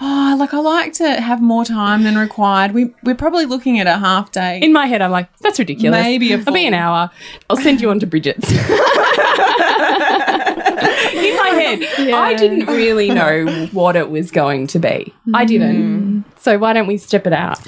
oh, 0.00 0.36
like 0.38 0.52
I 0.52 0.58
like 0.58 0.92
to 0.94 1.20
have 1.20 1.40
more 1.40 1.64
time 1.64 2.02
than 2.02 2.16
required. 2.16 2.72
We 2.72 2.94
we're 3.02 3.14
probably 3.14 3.46
looking 3.46 3.78
at 3.78 3.86
a 3.86 3.98
half 3.98 4.32
day. 4.32 4.60
In 4.60 4.72
my 4.72 4.86
head, 4.86 5.02
I'm 5.02 5.10
like, 5.10 5.34
that's 5.38 5.58
ridiculous. 5.58 6.02
Maybe 6.02 6.32
a 6.32 6.38
I'll 6.38 6.52
be 6.52 6.66
an 6.66 6.74
hour. 6.74 7.10
I'll 7.48 7.56
send 7.56 7.80
you 7.80 7.90
on 7.90 8.00
to 8.00 8.06
Bridget's. 8.06 8.50
In 11.16 11.36
my 11.36 11.48
head, 11.48 11.82
I 12.12 12.34
didn't 12.34 12.66
really 12.66 13.10
know 13.10 13.68
what 13.72 13.96
it 13.96 14.10
was 14.10 14.30
going 14.30 14.66
to 14.68 14.78
be. 14.78 15.14
I 15.32 15.42
hmm. 15.42 15.46
didn't. 15.46 16.24
So 16.38 16.58
why 16.58 16.72
don't 16.72 16.86
we 16.86 16.98
step 16.98 17.26
it 17.26 17.32
out? 17.32 17.66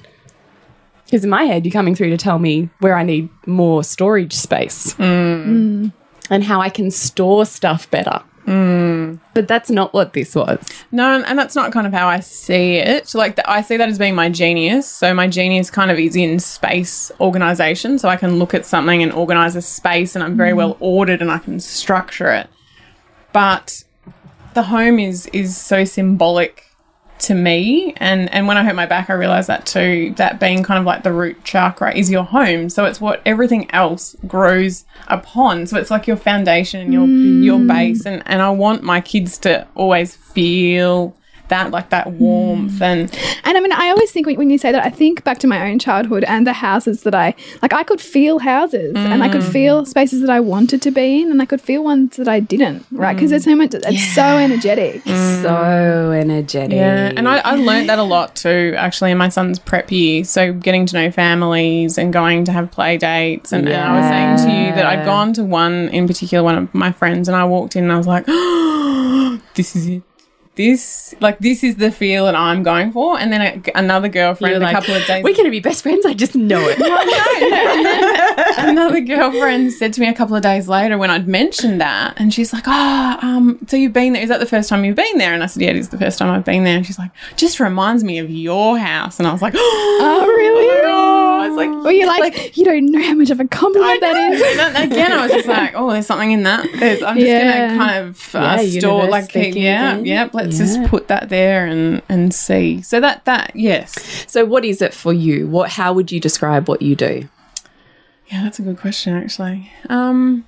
Because 1.05 1.25
in 1.25 1.31
my 1.31 1.45
head, 1.45 1.65
you're 1.65 1.73
coming 1.73 1.95
through 1.95 2.11
to 2.11 2.19
tell 2.19 2.39
me 2.39 2.69
where 2.81 2.95
I 2.95 3.03
need 3.03 3.31
more 3.47 3.83
storage 3.83 4.35
space 4.35 4.93
hmm. 4.93 5.03
Hmm. 5.43 5.89
And 6.31 6.45
how 6.45 6.61
I 6.61 6.69
can 6.69 6.91
store 6.91 7.47
stuff 7.47 7.91
better. 7.91 8.23
Mm. 8.47 9.21
But 9.35 9.47
that's 9.47 9.71
not 9.71 9.93
what 9.93 10.15
this 10.15 10.35
was. 10.35 10.59
no, 10.91 11.23
and, 11.23 11.39
that's 11.39 11.55
not 11.55 11.71
kind 11.71 11.87
of 11.87 11.93
how 11.93 12.09
I 12.09 12.21
see 12.21 12.77
it. 12.77 13.15
Like 13.15 13.37
the, 13.37 13.49
I 13.49 13.61
see 13.61 13.77
that 13.77 13.91
as 13.91 13.99
being 13.99 14.15
my 14.15 14.31
genius. 14.31 14.89
So 14.89 15.13
my 15.13 15.29
genius 15.29 15.71
kind 15.71 15.91
of 15.91 15.99
is 15.99 16.17
in 16.17 16.41
space 16.41 17.13
organization. 17.21 17.99
So 17.99 18.09
I 18.09 18.17
can 18.17 18.39
look 18.39 18.55
at 18.55 18.65
something 18.65 19.03
and 19.03 19.13
organize 19.13 19.55
a 19.55 19.61
space, 19.61 20.15
and 20.15 20.25
I'm 20.25 20.37
very 20.37 20.53
mm. 20.53 20.57
well 20.57 20.77
ordered, 20.81 21.21
and 21.21 21.31
I 21.31 21.39
can 21.39 21.61
structure 21.61 22.31
it. 22.33 22.49
But 23.35 23.85
the 24.55 24.63
home 24.63 24.99
is 24.99 25.27
is 25.27 25.55
so 25.57 25.85
symbolic 25.85 26.65
to 27.21 27.35
me. 27.35 27.95
And 27.97 28.33
and 28.33 28.47
when 28.47 28.57
i 28.57 28.65
hurt 28.65 28.75
my 28.75 28.87
back 28.87 29.11
i 29.11 29.13
realized 29.13 29.49
that 29.49 29.67
too 29.67 30.13
that 30.17 30.41
being 30.41 30.63
kind 30.63 30.79
of 30.79 30.85
like 30.85 31.03
the 31.03 31.13
root 31.13 31.43
chakra 31.45 31.95
is 31.95 32.11
your 32.11 32.25
home. 32.25 32.69
So 32.69 32.85
it's 32.85 33.01
what 33.01 33.23
everything 33.25 33.71
else 33.73 34.17
grows 34.27 34.85
upon. 35.09 35.67
So 35.67 35.79
it's 35.79 35.91
like 35.91 36.07
your 36.07 36.17
foundation 36.17 36.81
and 36.81 36.93
your 36.93 37.07
your 37.07 37.59
mm. 37.59 37.69
base. 37.69 38.07
And 38.07 38.23
and 38.27 38.43
i 38.43 38.51
want 38.51 38.83
my 38.83 39.01
kids 39.01 39.39
to 39.39 39.67
always 39.75 40.15
feel 40.15 41.15
that 41.49 41.71
like 41.71 41.91
that 41.91 42.13
warmth 42.13 42.73
mm. 42.73 42.83
and 42.83 43.19
And 43.45 43.57
I 43.57 43.61
mean, 43.61 43.73
I 43.73 43.91
always 43.91 44.11
think 44.11 44.27
when, 44.27 44.37
when 44.37 44.51
you 44.51 44.59
say 44.59 44.73
that, 44.73 44.85
I 44.85 44.91
think 44.91 45.25
back 45.25 45.39
to 45.39 45.47
my 45.47 45.71
own 45.71 45.79
childhood 45.79 46.25
and 46.25 46.47
the 46.47 46.53
houses 46.53 47.03
that 47.03 47.15
I 47.15 47.35
like. 47.63 47.73
I 47.73 47.83
could 47.83 48.01
feel 48.01 48.39
houses, 48.39 48.95
and 48.97 49.23
I 49.23 49.29
could 49.29 49.43
mm. 49.43 49.53
feel 49.53 49.85
spaces 49.85 50.21
that 50.21 50.31
I 50.31 50.41
wanted 50.41 50.83
to 50.83 50.91
be 50.91 51.23
in, 51.23 51.31
and 51.31 51.41
I 51.41 51.47
could 51.47 51.61
feel 51.61 51.85
ones 51.85 52.17
that 52.17 52.29
I 52.29 52.41
didn't. 52.41 52.85
Right? 52.91 53.15
Because 53.15 53.31
there's 53.31 53.45
so 53.45 53.57
much. 53.57 53.75
It's 53.75 54.15
so 54.15 54.23
energetic. 54.23 55.03
Mm. 55.05 55.43
So 55.43 56.13
energetic. 56.13 56.77
Yeah, 56.77 57.13
and 57.17 57.29
I, 57.29 57.39
I 57.39 57.57
learned 57.57 57.89
that 57.89 57.99
a 57.99 58.03
lot 58.03 58.37
too, 58.37 58.75
actually, 58.77 59.11
in 59.11 59.19
my 59.19 59.29
son's 59.29 59.59
prep 59.59 59.91
year. 59.91 60.25
So 60.25 60.53
getting 60.53 60.87
to 60.87 60.95
know 60.95 61.11
families 61.11 61.99
and 61.99 62.13
going 62.13 62.45
to 62.45 62.53
have 62.53 62.71
play 62.71 62.97
dates. 62.97 63.53
And, 63.53 63.69
and 63.69 63.77
I 63.77 64.01
was 64.01 64.09
saying 64.09 64.49
to 64.49 64.57
you 64.57 64.75
that 64.75 64.87
I'd 64.87 65.05
gone 65.05 65.33
to 65.35 65.45
one 65.45 65.89
in 65.89 66.07
particular, 66.07 66.45
one 66.45 66.57
of 66.57 66.75
my 66.75 66.93
friends, 66.93 67.29
and 67.29 67.37
I 67.37 67.45
walked 67.45 67.77
in 67.77 67.85
and 67.85 67.93
I 67.93 67.99
was 67.99 68.07
like, 68.07 68.27
this 69.55 69.77
is 69.77 69.87
it. 69.87 70.03
This, 70.59 71.15
like, 71.21 71.39
this 71.39 71.63
is 71.63 71.77
the 71.77 71.93
feel 71.93 72.25
that 72.25 72.35
I'm 72.35 72.65
going 72.65 72.91
for. 72.91 73.17
And 73.17 73.33
then 73.33 73.41
a, 73.41 73.79
another 73.79 74.09
girlfriend 74.09 74.61
You're 74.61 74.69
a 74.69 74.73
couple 74.73 74.93
of 74.93 75.07
days 75.07 75.23
We're 75.23 75.33
going 75.35 75.45
to 75.45 75.53
be 75.53 75.61
best 75.61 75.85
friends. 75.85 76.05
I 76.05 76.15
just 76.15 76.35
know 76.35 76.61
it. 76.69 76.79
another 78.59 79.01
girlfriend 79.01 79.73
said 79.73 79.93
to 79.95 80.01
me 80.01 80.09
a 80.09 80.13
couple 80.15 80.35
of 80.35 80.43
days 80.43 80.69
later 80.69 80.99
when 80.99 81.11
I'd 81.11 81.29
mentioned 81.29 81.81
that, 81.81 82.15
and 82.19 82.35
she's 82.35 82.53
like, 82.53 82.65
"Oh, 82.67 83.19
um, 83.23 83.59
so 83.69 83.77
you've 83.77 83.93
been 83.93 84.13
there? 84.15 84.23
Is 84.23 84.29
that 84.31 84.41
the 84.41 84.47
first 84.47 84.69
time 84.69 84.85
you've 84.85 84.97
been 84.97 85.19
there?" 85.19 85.33
And 85.33 85.43
I 85.43 85.47
said, 85.47 85.63
"Yeah, 85.63 85.71
it 85.71 85.77
is 85.77 85.91
the 85.91 85.99
first 85.99 86.19
time 86.19 86.31
I've 86.31 86.45
been 86.45 86.65
there." 86.65 86.77
And 86.77 86.85
she's 86.87 86.99
like, 86.99 87.11
"Just 87.37 87.61
reminds 87.61 88.03
me 88.05 88.19
of 88.19 88.29
your 88.31 88.79
house." 88.79 89.19
And 89.19 89.29
I 89.29 89.33
was 89.33 89.43
like, 89.43 89.55
"Oh, 89.57 90.25
really? 90.27 90.69
I 90.89 91.49
was 91.49 91.57
like, 91.57 91.71
Well, 91.85 91.93
you're 91.93 92.07
like, 92.09 92.57
you 92.57 92.65
don't 92.65 92.87
know 92.91 93.01
how 93.03 93.15
much 93.15 93.31
of 93.31 93.39
a 93.41 93.47
compliment 93.47 94.01
that 94.01 94.33
is. 94.33 94.59
and 94.59 94.93
again, 94.93 95.13
I 95.13 95.23
was 95.23 95.33
just 95.33 95.49
like, 95.59 95.73
"Oh, 95.77 95.91
there's 95.93 96.07
something 96.07 96.33
in 96.33 96.43
that." 96.43 96.67
There's, 96.79 97.03
I'm 97.03 97.17
just 97.17 97.27
Yeah. 97.29 97.69
gonna 97.69 97.79
kind 97.79 98.09
of 98.09 98.35
uh, 98.35 98.59
Yeah, 98.61 98.81
store, 98.81 99.07
like, 99.07 99.35
yeah, 99.35 99.99
yeah. 99.99 100.29
Let's 100.33 100.48
Yeah. 100.53 100.59
just 100.59 100.85
put 100.85 101.09
that 101.09 101.29
there 101.29 101.67
and 101.67 102.03
and 102.09 102.33
see. 102.35 102.83
So 102.83 103.01
that 103.01 103.25
that 103.25 103.53
yes, 103.55 104.25
so, 104.29 104.45
what 104.45 104.65
is 104.65 104.83
it 104.83 104.95
for 104.95 105.13
you? 105.13 105.47
What? 105.49 105.71
How 105.71 105.93
would 105.93 106.13
you 106.13 106.21
describe 106.21 106.69
what 106.69 106.83
you 106.83 106.95
do? 106.97 107.29
Yeah, 108.27 108.43
that's 108.43 108.59
a 108.59 108.63
good 108.63 108.79
question, 108.79 109.15
actually. 109.15 109.71
Um, 109.89 110.47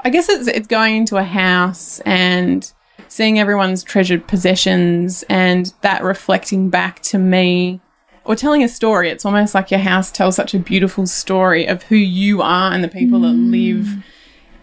I 0.00 0.10
guess 0.10 0.28
it's 0.28 0.46
it's 0.46 0.66
going 0.66 0.96
into 0.96 1.16
a 1.16 1.24
house 1.24 2.00
and 2.00 2.70
seeing 3.08 3.38
everyone's 3.38 3.82
treasured 3.82 4.26
possessions 4.26 5.24
and 5.28 5.72
that 5.80 6.02
reflecting 6.02 6.68
back 6.68 7.00
to 7.00 7.18
me 7.18 7.80
or 8.24 8.36
telling 8.36 8.62
a 8.62 8.68
story. 8.68 9.08
It's 9.10 9.24
almost 9.24 9.54
like 9.54 9.70
your 9.70 9.80
house 9.80 10.10
tells 10.10 10.36
such 10.36 10.54
a 10.54 10.58
beautiful 10.58 11.06
story 11.06 11.66
of 11.66 11.84
who 11.84 11.96
you 11.96 12.42
are 12.42 12.72
and 12.72 12.84
the 12.84 12.88
people 12.88 13.20
that 13.20 13.32
live 13.32 14.04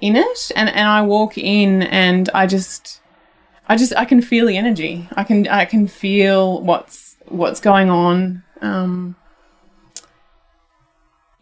in 0.01 0.15
it. 0.15 0.51
And 0.55 0.69
and 0.69 0.87
I 0.87 1.01
walk 1.01 1.37
in 1.37 1.83
and 1.83 2.29
I 2.33 2.47
just 2.47 3.01
I 3.69 3.77
just 3.77 3.95
I 3.95 4.05
can 4.05 4.21
feel 4.21 4.47
the 4.47 4.57
energy. 4.57 5.07
I 5.15 5.23
can 5.23 5.47
I 5.47 5.65
can 5.65 5.87
feel 5.87 6.61
what's 6.61 7.15
what's 7.27 7.61
going 7.61 7.89
on. 7.89 8.43
Um 8.61 9.15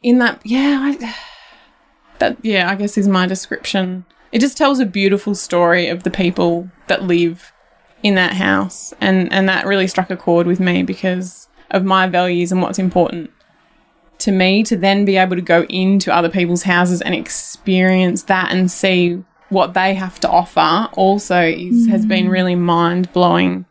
in 0.01 0.19
that 0.19 0.41
yeah 0.45 0.79
I, 0.81 1.15
that 2.19 2.37
yeah 2.41 2.69
i 2.69 2.75
guess 2.75 2.97
is 2.97 3.07
my 3.07 3.25
description 3.25 4.05
it 4.31 4.39
just 4.39 4.57
tells 4.57 4.79
a 4.79 4.85
beautiful 4.85 5.35
story 5.35 5.87
of 5.87 6.03
the 6.03 6.11
people 6.11 6.69
that 6.87 7.03
live 7.03 7.51
in 8.03 8.15
that 8.15 8.33
house 8.33 8.93
and 9.01 9.31
and 9.33 9.49
that 9.49 9.65
really 9.65 9.87
struck 9.87 10.09
a 10.09 10.17
chord 10.17 10.47
with 10.47 10.59
me 10.59 10.83
because 10.83 11.47
of 11.71 11.83
my 11.83 12.07
values 12.07 12.51
and 12.51 12.61
what's 12.61 12.79
important 12.79 13.31
to 14.19 14.31
me 14.31 14.63
to 14.63 14.77
then 14.77 15.05
be 15.05 15.17
able 15.17 15.35
to 15.35 15.41
go 15.41 15.63
into 15.63 16.13
other 16.13 16.29
people's 16.29 16.63
houses 16.63 17.01
and 17.01 17.15
experience 17.15 18.23
that 18.23 18.51
and 18.51 18.69
see 18.69 19.23
what 19.49 19.73
they 19.73 19.93
have 19.95 20.19
to 20.19 20.29
offer 20.29 20.87
also 20.93 21.41
is 21.41 21.87
has 21.87 22.05
been 22.05 22.27
mm. 22.27 22.31
really 22.31 22.55
mind 22.55 23.11
blowing 23.13 23.65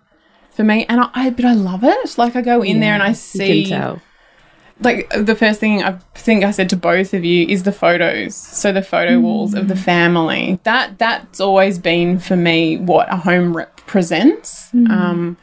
for 0.51 0.65
me. 0.65 0.85
And 0.89 1.01
I, 1.01 1.11
I, 1.15 1.31
but 1.31 1.45
I 1.45 1.53
love 1.53 1.85
it. 1.85 2.19
Like 2.19 2.35
I 2.35 2.43
go 2.43 2.63
in 2.63 2.81
there 2.81 2.95
and 2.95 3.03
I 3.03 3.13
see 3.13 3.61
You 3.61 3.69
can 3.69 3.81
tell. 3.81 4.03
like 4.81 5.09
the 5.11 5.37
first 5.37 5.61
thing 5.61 5.85
I 5.85 5.93
think 6.15 6.45
I 6.45 6.51
said 6.51 6.69
to 6.71 6.77
both 6.77 7.15
of 7.15 7.25
you 7.25 7.47
is 7.47 7.63
the 7.63 7.73
photos. 7.73 8.35
So 8.35 8.73
the 8.73 8.83
photo 8.83 9.21
walls 9.21 9.55
of 9.55 9.69
the 9.69 9.75
mm. 9.75 9.85
family. 9.85 10.59
That 10.65 10.99
that's 10.99 11.41
always 11.41 11.79
been 11.79 12.19
for 12.19 12.37
me 12.37 12.77
what 12.77 13.13
a 13.13 13.17
home 13.17 13.57
represents. 13.57 14.71
Mm. 14.73 14.91
Um, 14.91 15.37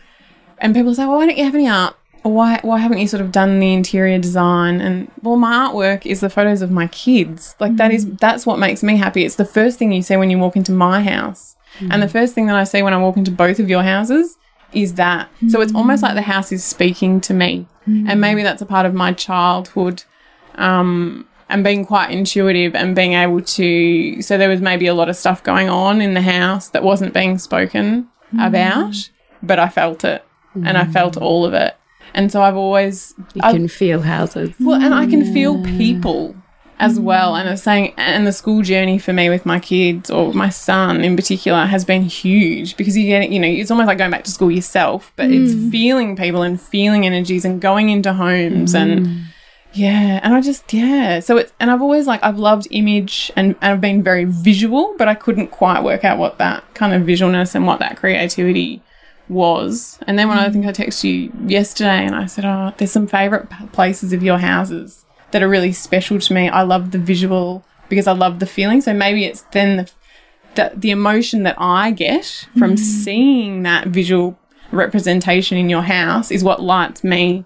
and 0.58 0.76
people 0.76 0.94
say, 0.94 1.06
"Well, 1.06 1.18
why 1.18 1.28
don't 1.28 1.38
you 1.38 1.46
have 1.46 1.56
any 1.56 1.70
art? 1.70 1.96
Why 2.26 2.60
why 2.64 2.80
haven't 2.80 2.98
you 2.98 3.08
sort 3.08 3.22
of 3.22 3.32
done 3.32 3.60
the 3.60 3.74
interior 3.74 4.18
design?" 4.18 4.82
And 4.82 5.12
well, 5.22 5.36
my 5.36 5.68
artwork 5.68 6.06
is 6.06 6.22
the 6.22 6.30
photos 6.30 6.62
of 6.62 6.72
my 6.72 6.88
kids. 6.88 7.56
Like 7.60 7.76
that 7.78 7.92
is 7.92 8.06
mm. 8.06 8.20
that's 8.20 8.46
what 8.46 8.60
makes 8.60 8.82
me 8.82 8.98
happy. 8.98 9.24
It's 9.26 9.36
the 9.36 9.46
first 9.46 9.78
thing 9.78 9.92
you 9.92 10.02
see 10.02 10.18
when 10.18 10.30
you 10.30 10.40
walk 10.40 10.56
into 10.56 10.72
my 10.72 11.04
house, 11.04 11.56
mm. 11.80 11.90
and 11.92 12.02
the 12.02 12.10
first 12.10 12.34
thing 12.34 12.48
that 12.48 12.56
I 12.56 12.64
see 12.64 12.82
when 12.82 12.94
I 12.94 12.98
walk 12.98 13.18
into 13.18 13.32
both 13.32 13.60
of 13.60 13.70
your 13.70 13.84
houses 13.84 14.38
is 14.74 14.96
that. 14.96 15.30
So 15.50 15.62
it's 15.62 15.74
almost 15.74 16.04
like 16.04 16.16
the 16.16 16.22
mm. 16.22 16.26
house 16.26 16.52
is 16.52 16.64
speaking 16.64 17.22
to 17.22 17.34
me. 17.34 17.68
And 18.08 18.20
maybe 18.20 18.42
that's 18.42 18.64
a 18.64 18.66
part 18.66 18.88
of 18.88 18.96
my 18.96 19.14
childhood 19.14 20.04
um, 20.56 21.28
and 21.50 21.64
being 21.64 21.86
quite 21.86 22.10
intuitive 22.10 22.74
and 22.74 22.96
being 22.96 23.14
able 23.14 23.42
to. 23.42 24.22
So 24.24 24.38
there 24.38 24.50
was 24.50 24.60
maybe 24.60 24.88
a 24.88 24.94
lot 24.96 25.08
of 25.08 25.16
stuff 25.16 25.44
going 25.44 25.70
on 25.70 26.02
in 26.02 26.16
the 26.16 26.22
house 26.22 26.70
that 26.70 26.82
wasn't 26.84 27.14
being 27.14 27.38
spoken 27.38 28.10
about, 28.40 28.96
but 29.44 29.60
I 29.60 29.70
felt 29.70 30.04
it 30.04 30.26
and 30.56 30.78
I 30.78 30.86
felt 30.86 31.16
all 31.16 31.46
of 31.46 31.54
it. 31.54 31.76
And 32.16 32.32
so 32.32 32.42
I've 32.42 32.56
always. 32.56 33.14
You 33.36 33.42
I've- 33.44 33.58
can 33.58 33.68
feel 33.68 34.02
houses. 34.02 34.52
well, 34.60 34.82
and 34.82 34.94
I 34.94 35.06
can 35.06 35.32
feel 35.34 35.62
people 35.62 36.36
as 36.80 36.98
mm. 36.98 37.04
well. 37.04 37.36
And 37.36 37.48
I 37.48 37.52
was 37.52 37.64
saying, 37.64 37.94
and 37.98 38.26
the 38.26 38.32
school 38.32 38.62
journey 38.62 38.98
for 38.98 39.14
me 39.14 39.30
with 39.30 39.46
my 39.46 39.60
kids 39.60 40.10
or 40.10 40.34
my 40.34 40.50
son 40.50 41.04
in 41.04 41.16
particular 41.16 41.66
has 41.66 41.86
been 41.86 42.04
huge 42.04 42.78
because 42.78 42.98
you 42.98 43.06
get, 43.06 43.30
you 43.30 43.40
know, 43.40 43.48
it's 43.48 43.70
almost 43.70 43.88
like 43.88 43.98
going 43.98 44.12
back 44.12 44.24
to 44.24 44.32
school 44.32 44.50
yourself, 44.50 45.12
but 45.18 45.30
it's 45.30 45.54
mm. 45.54 45.72
feeling 45.72 46.16
people 46.16 46.42
and 46.42 46.60
feeling 46.60 47.06
energies 47.06 47.46
and 47.46 47.62
going 47.62 47.90
into 47.90 48.14
homes 48.14 48.74
and. 48.74 49.06
Mm. 49.06 49.22
Yeah, 49.78 50.22
and 50.24 50.34
I 50.34 50.40
just 50.40 50.74
yeah. 50.74 51.20
So 51.20 51.36
it's 51.36 51.52
and 51.60 51.70
I've 51.70 51.82
always 51.82 52.08
like 52.08 52.24
I've 52.24 52.40
loved 52.40 52.66
image 52.72 53.30
and, 53.36 53.58
and 53.62 53.74
I've 53.74 53.82
been 53.82 54.02
very 54.02 54.24
visual, 54.24 54.96
but 54.98 55.10
I 55.10 55.16
couldn't 55.16 55.48
quite 55.48 55.84
work 55.84 56.06
out 56.06 56.18
what 56.18 56.38
that 56.38 56.64
kind 56.76 56.94
of 56.94 57.02
visualness 57.02 57.56
and 57.56 57.68
what 57.68 57.80
that 57.80 57.98
creativity 57.98 58.82
was. 59.30 60.00
And 60.08 60.18
then 60.18 60.28
when 60.28 60.38
I 60.38 60.50
think 60.50 60.66
I 60.66 60.72
texted 60.72 61.04
you 61.04 61.34
yesterday 61.48 62.06
and 62.06 62.16
I 62.16 62.26
said, 62.26 62.46
"Oh, 62.46 62.74
there's 62.78 62.92
some 62.92 63.08
favorite 63.08 63.50
places 63.72 64.14
of 64.14 64.24
your 64.24 64.38
houses 64.38 65.06
that 65.32 65.44
are 65.44 65.50
really 65.50 65.74
special 65.74 66.20
to 66.20 66.34
me. 66.34 66.50
I 66.50 66.62
love 66.62 66.92
the 66.92 66.98
visual 66.98 67.66
because 67.90 68.08
I 68.08 68.14
love 68.14 68.40
the 68.40 68.46
feeling. 68.46 68.82
So 68.82 68.94
maybe 68.94 69.26
it's 69.26 69.42
then 69.52 69.78
the 69.78 69.92
the, 70.56 70.72
the 70.76 70.92
emotion 70.92 71.44
that 71.44 71.56
I 71.58 71.92
get 71.92 72.48
from 72.58 72.72
mm-hmm. 72.72 72.84
seeing 72.84 73.64
that 73.64 73.88
visual 73.88 74.40
representation 74.72 75.58
in 75.58 75.70
your 75.70 75.82
house 75.82 76.32
is 76.32 76.44
what 76.44 76.62
lights 76.62 77.04
me 77.04 77.46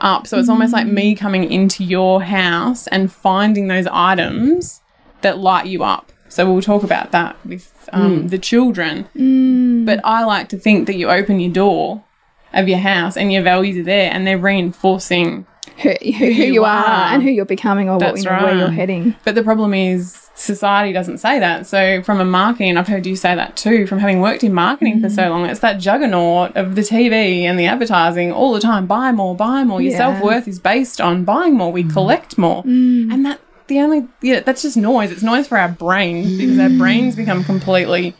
up. 0.00 0.26
So 0.26 0.38
it's 0.38 0.48
almost 0.48 0.72
like 0.72 0.86
me 0.86 1.14
mm. 1.14 1.18
coming 1.18 1.50
into 1.50 1.84
your 1.84 2.22
house 2.22 2.86
and 2.88 3.10
finding 3.10 3.68
those 3.68 3.86
items 3.90 4.82
that 5.22 5.38
light 5.38 5.66
you 5.66 5.82
up. 5.82 6.12
So 6.28 6.50
we'll 6.50 6.62
talk 6.62 6.82
about 6.82 7.12
that 7.12 7.36
with 7.44 7.72
um, 7.92 8.20
hmm. 8.20 8.26
the 8.28 8.38
children. 8.38 9.04
Hmm. 9.16 9.84
But 9.84 10.00
I 10.04 10.24
like 10.24 10.48
to 10.50 10.58
think 10.58 10.86
that 10.86 10.96
you 10.96 11.10
open 11.10 11.40
your 11.40 11.52
door 11.52 12.04
of 12.52 12.68
your 12.68 12.78
house 12.78 13.16
and 13.16 13.32
your 13.32 13.42
values 13.42 13.78
are 13.78 13.84
there 13.84 14.10
and 14.12 14.26
they're 14.26 14.38
reinforcing. 14.38 15.46
Who, 15.82 15.90
who, 15.90 16.12
who 16.12 16.24
you, 16.24 16.52
you 16.54 16.64
are, 16.64 16.84
are. 16.84 17.14
and 17.14 17.22
who 17.22 17.30
you're 17.30 17.44
becoming 17.44 17.88
or 17.88 17.98
what, 17.98 18.16
you 18.16 18.24
know, 18.24 18.42
where 18.42 18.56
you're 18.56 18.70
heading. 18.70 19.14
But 19.24 19.36
the 19.36 19.44
problem 19.44 19.74
is 19.74 20.28
society 20.34 20.92
doesn't 20.92 21.18
say 21.18 21.38
that. 21.38 21.68
So 21.68 22.02
from 22.02 22.20
a 22.20 22.24
marketing, 22.24 22.76
I've 22.76 22.88
heard 22.88 23.06
you 23.06 23.14
say 23.14 23.36
that 23.36 23.56
too, 23.56 23.86
from 23.86 23.98
having 23.98 24.20
worked 24.20 24.42
in 24.42 24.52
marketing 24.52 25.00
for 25.00 25.08
so 25.08 25.24
hmm. 25.24 25.30
long, 25.30 25.46
it's 25.46 25.60
that 25.60 25.78
juggernaut 25.78 26.56
of 26.56 26.74
the 26.74 26.80
TV 26.80 27.42
and 27.42 27.60
the 27.60 27.66
advertising 27.66 28.32
all 28.32 28.52
the 28.52 28.60
time. 28.60 28.86
Buy 28.86 29.12
more, 29.12 29.36
buy 29.36 29.62
more. 29.62 29.80
Your 29.80 29.92
Yeah. 29.92 29.98
self 29.98 30.20
worth 30.20 30.48
is 30.48 30.58
based 30.58 31.00
on 31.00 31.24
buying 31.24 31.54
more. 31.56 31.70
We 31.70 31.84
collect 31.84 32.38
more. 32.38 32.62
And 32.64 33.24
that 33.24 33.38
the 33.68 33.80
only 33.80 34.08
yeah, 34.22 34.40
that's 34.40 34.62
just 34.62 34.76
noise. 34.76 35.10
It's 35.10 35.22
noise 35.22 35.46
for 35.46 35.58
our 35.58 35.68
brains 35.68 36.36
because 36.36 36.58
our 36.58 36.70
brains 36.70 37.14
become 37.14 37.44
completely 37.44 38.14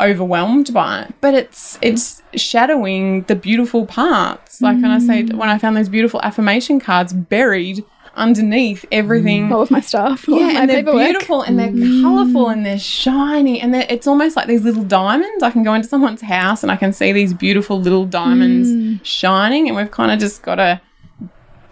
overwhelmed 0.00 0.72
by 0.74 1.02
it. 1.02 1.14
But 1.20 1.34
it's 1.34 1.78
it's 1.82 2.22
shadowing 2.34 3.22
the 3.22 3.36
beautiful 3.36 3.86
parts. 3.86 4.60
Like 4.60 4.76
when 4.76 4.90
I 4.90 4.98
say 4.98 5.22
mm. 5.22 5.34
when 5.36 5.48
I 5.48 5.58
found 5.58 5.76
those 5.76 5.88
beautiful 5.88 6.20
affirmation 6.22 6.80
cards 6.80 7.12
buried 7.12 7.84
underneath 8.16 8.84
everything 8.90 9.52
All 9.52 9.60
of 9.60 9.70
my 9.70 9.80
stuff. 9.80 10.26
yeah, 10.26 10.36
my 10.36 10.60
and 10.60 10.70
they're 10.70 10.76
paperwork. 10.78 11.04
beautiful 11.04 11.42
and 11.42 11.58
they're 11.58 11.68
mm. 11.68 12.02
colourful 12.02 12.48
and 12.48 12.64
they're 12.64 12.78
shiny 12.78 13.60
and 13.60 13.74
they're, 13.74 13.86
it's 13.90 14.06
almost 14.06 14.36
like 14.36 14.46
these 14.46 14.62
little 14.62 14.84
diamonds. 14.84 15.42
I 15.42 15.50
can 15.50 15.62
go 15.62 15.74
into 15.74 15.86
someone's 15.86 16.22
house 16.22 16.62
and 16.62 16.72
I 16.72 16.76
can 16.76 16.94
see 16.94 17.12
these 17.12 17.34
beautiful 17.34 17.78
little 17.78 18.06
diamonds 18.06 18.70
mm. 18.70 19.04
shining, 19.04 19.68
and 19.68 19.76
we've 19.76 19.90
kind 19.90 20.10
of 20.10 20.18
just 20.18 20.42
got 20.42 20.56
to 20.56 20.80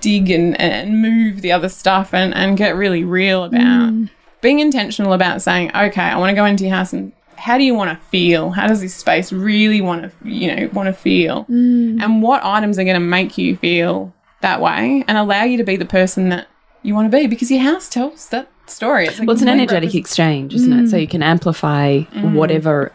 dig 0.05 0.31
and, 0.31 0.61
and 0.61 1.01
move 1.01 1.41
the 1.41 1.51
other 1.51 1.71
stuff 1.71 2.13
and, 2.13 2.35
and 2.35 2.59
get 2.59 2.77
really 2.77 3.05
real 3.05 3.45
about 3.45 3.91
mm. 3.91 4.11
being 4.43 4.61
intentional 4.61 5.15
about 5.15 5.41
saying, 5.41 5.71
okay, 5.75 6.03
I 6.03 6.19
want 6.19 6.29
to 6.29 6.35
go 6.35 6.45
into 6.45 6.65
your 6.65 6.75
house 6.75 6.93
and 6.93 7.11
how 7.37 7.57
do 7.57 7.65
you 7.65 7.75
want 7.75 7.91
to 7.91 8.07
feel? 8.09 8.51
How 8.51 8.67
does 8.67 8.83
this 8.83 8.95
space 8.95 9.33
really 9.33 9.81
want 9.81 10.03
to, 10.03 10.29
you 10.29 10.55
know, 10.55 10.69
want 10.75 10.89
to 10.89 10.93
feel? 10.93 11.47
Mm. 11.47 12.03
And 12.03 12.23
what 12.23 12.45
items 12.45 12.79
are 12.79 12.85
going 12.85 12.95
to 12.95 13.01
make 13.01 13.39
you 13.39 13.57
feel 13.57 14.13
that 14.43 14.61
way 14.61 15.03
and 15.09 15.17
allow 15.17 15.45
you 15.45 15.57
to 15.57 15.65
be 15.65 15.77
the 15.77 15.87
person 15.87 16.29
that 16.29 16.49
you 16.83 16.95
want 16.95 17.11
to 17.11 17.17
be 17.17 17.27
because 17.27 17.51
your 17.51 17.63
house 17.63 17.89
tells 17.89 18.29
that 18.29 18.51
story. 18.67 19.07
It's, 19.07 19.19
a 19.19 19.25
Well, 19.25 19.33
it's 19.33 19.43
an 19.43 19.49
energetic 19.49 19.89
represent- 19.89 20.01
exchange, 20.01 20.55
isn't 20.55 20.73
it? 20.73 20.89
So 20.91 20.99
mm. 20.99 21.01
you 21.01 21.09
can 21.09 21.23
amplify 21.23 22.01
whatever 22.13 22.93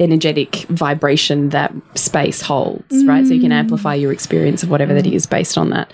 energetic 0.00 0.56
vibration 0.68 1.50
that 1.50 1.72
space 1.94 2.40
holds, 2.40 3.04
right? 3.04 3.26
So 3.26 3.34
you 3.34 3.40
can 3.40 3.50
mm. 3.50 3.54
amplify 3.54 3.94
your 3.94 4.12
experience 4.12 4.62
of 4.62 4.70
whatever 4.70 4.94
that 4.94 5.06
is 5.06 5.26
based 5.26 5.58
on 5.58 5.70
that. 5.70 5.92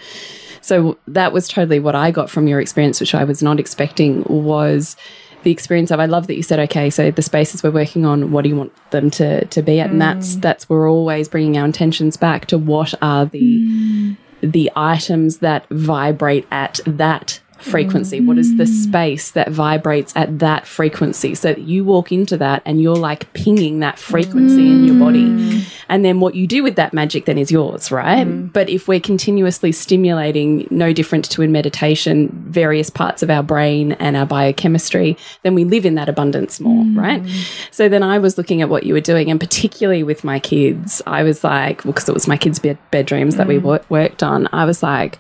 So 0.61 0.99
that 1.09 1.33
was 1.33 1.49
totally 1.49 1.81
what 1.81 1.95
I 1.95 2.11
got 2.11 2.31
from 2.31 2.47
your 2.47 2.61
experience, 2.61 3.01
which 3.01 3.15
I 3.15 3.25
was 3.25 3.43
not 3.43 3.59
expecting, 3.59 4.23
was 4.25 4.97
the 5.43 5.51
experience 5.51 5.91
of 5.91 6.01
I 6.01 6.07
love 6.07 6.27
that 6.27 6.37
you 6.37 6.43
said, 6.43 6.59
okay, 6.61 6.91
so 6.91 7.11
the 7.11 7.23
spaces 7.23 7.63
we're 7.63 7.71
working 7.71 8.05
on, 8.05 8.33
what 8.33 8.43
do 8.43 8.49
you 8.49 8.57
want 8.57 8.73
them 8.91 9.11
to 9.13 9.45
to 9.47 9.63
be 9.63 9.81
at? 9.81 9.91
And 9.91 10.01
that's 10.01 10.37
mm. 10.37 10.43
that's 10.43 10.69
we're 10.69 10.91
always 10.91 11.29
bringing 11.29 11.57
our 11.57 11.65
intentions 11.65 12.17
back 12.17 12.47
to 12.47 12.59
what 12.59 12.95
are 13.01 13.27
the 13.27 13.61
mm. 13.61 14.17
the 14.41 14.71
items 14.77 15.39
that 15.39 15.67
vibrate 15.71 16.47
at 16.51 16.81
that 16.87 17.41
frequency? 17.59 18.21
What 18.21 18.39
is 18.39 18.57
the 18.57 18.65
mm. 18.65 18.69
space 18.69 19.31
that 19.33 19.51
vibrates 19.51 20.13
at 20.17 20.39
that 20.39 20.67
frequency? 20.67 21.35
So 21.35 21.49
that 21.49 21.61
you 21.61 21.85
walk 21.85 22.13
into 22.13 22.37
that 22.39 22.63
and 22.65 22.81
you're 22.81 22.97
like 22.97 23.33
pinging 23.33 23.81
that 23.81 23.99
frequency 23.99 24.67
in 24.67 24.85
your 24.85 24.99
body. 24.99 25.25
Mm. 25.25 25.75
And 25.89 26.05
then 26.05 26.21
what 26.21 26.35
you 26.35 26.47
do 26.47 26.63
with 26.63 26.77
that 26.77 26.93
magic 26.93 27.25
then 27.25 27.39
is 27.39 27.51
yours, 27.51 27.91
right? 27.91 28.27
Mm. 28.27 28.53
But 28.53 28.69
if 28.69 28.89
we're 28.89 29.01
continuously 29.01 29.73
stimulating, 29.73 30.69
no 30.71 30.93
different 30.93 31.31
to 31.31 31.43
in 31.43 31.53
meditation, 31.53 32.29
various 32.49 32.91
parts 32.91 33.23
of 33.23 33.31
our 33.31 33.43
brain 33.43 33.93
and 33.93 34.17
our 34.17 34.27
biochemistry, 34.27 35.17
then 35.43 35.55
we 35.55 35.65
live 35.65 35.87
in 35.87 35.95
that 35.95 36.09
abundance 36.09 36.61
more, 36.61 36.85
right? 36.95 37.23
So 37.71 37.89
then 37.89 38.03
I 38.03 38.19
was 38.19 38.37
looking 38.37 38.63
at 38.63 38.69
what 38.69 38.85
you 38.85 38.95
were 38.95 39.01
doing, 39.01 39.31
and 39.31 39.41
particularly 39.41 40.03
with 40.03 40.25
my 40.25 40.39
kids, 40.39 41.03
I 41.07 41.23
was 41.23 41.43
like, 41.43 41.85
well, 41.85 41.93
because 41.93 42.09
it 42.09 42.15
was 42.15 42.29
my 42.29 42.37
kids' 42.37 42.59
bed 42.59 42.79
bedrooms 42.91 43.37
that 43.37 43.47
we 43.47 43.59
wor- 43.59 43.81
worked 43.89 44.23
on, 44.23 44.49
I 44.53 44.65
was 44.65 44.83
like, 44.83 45.19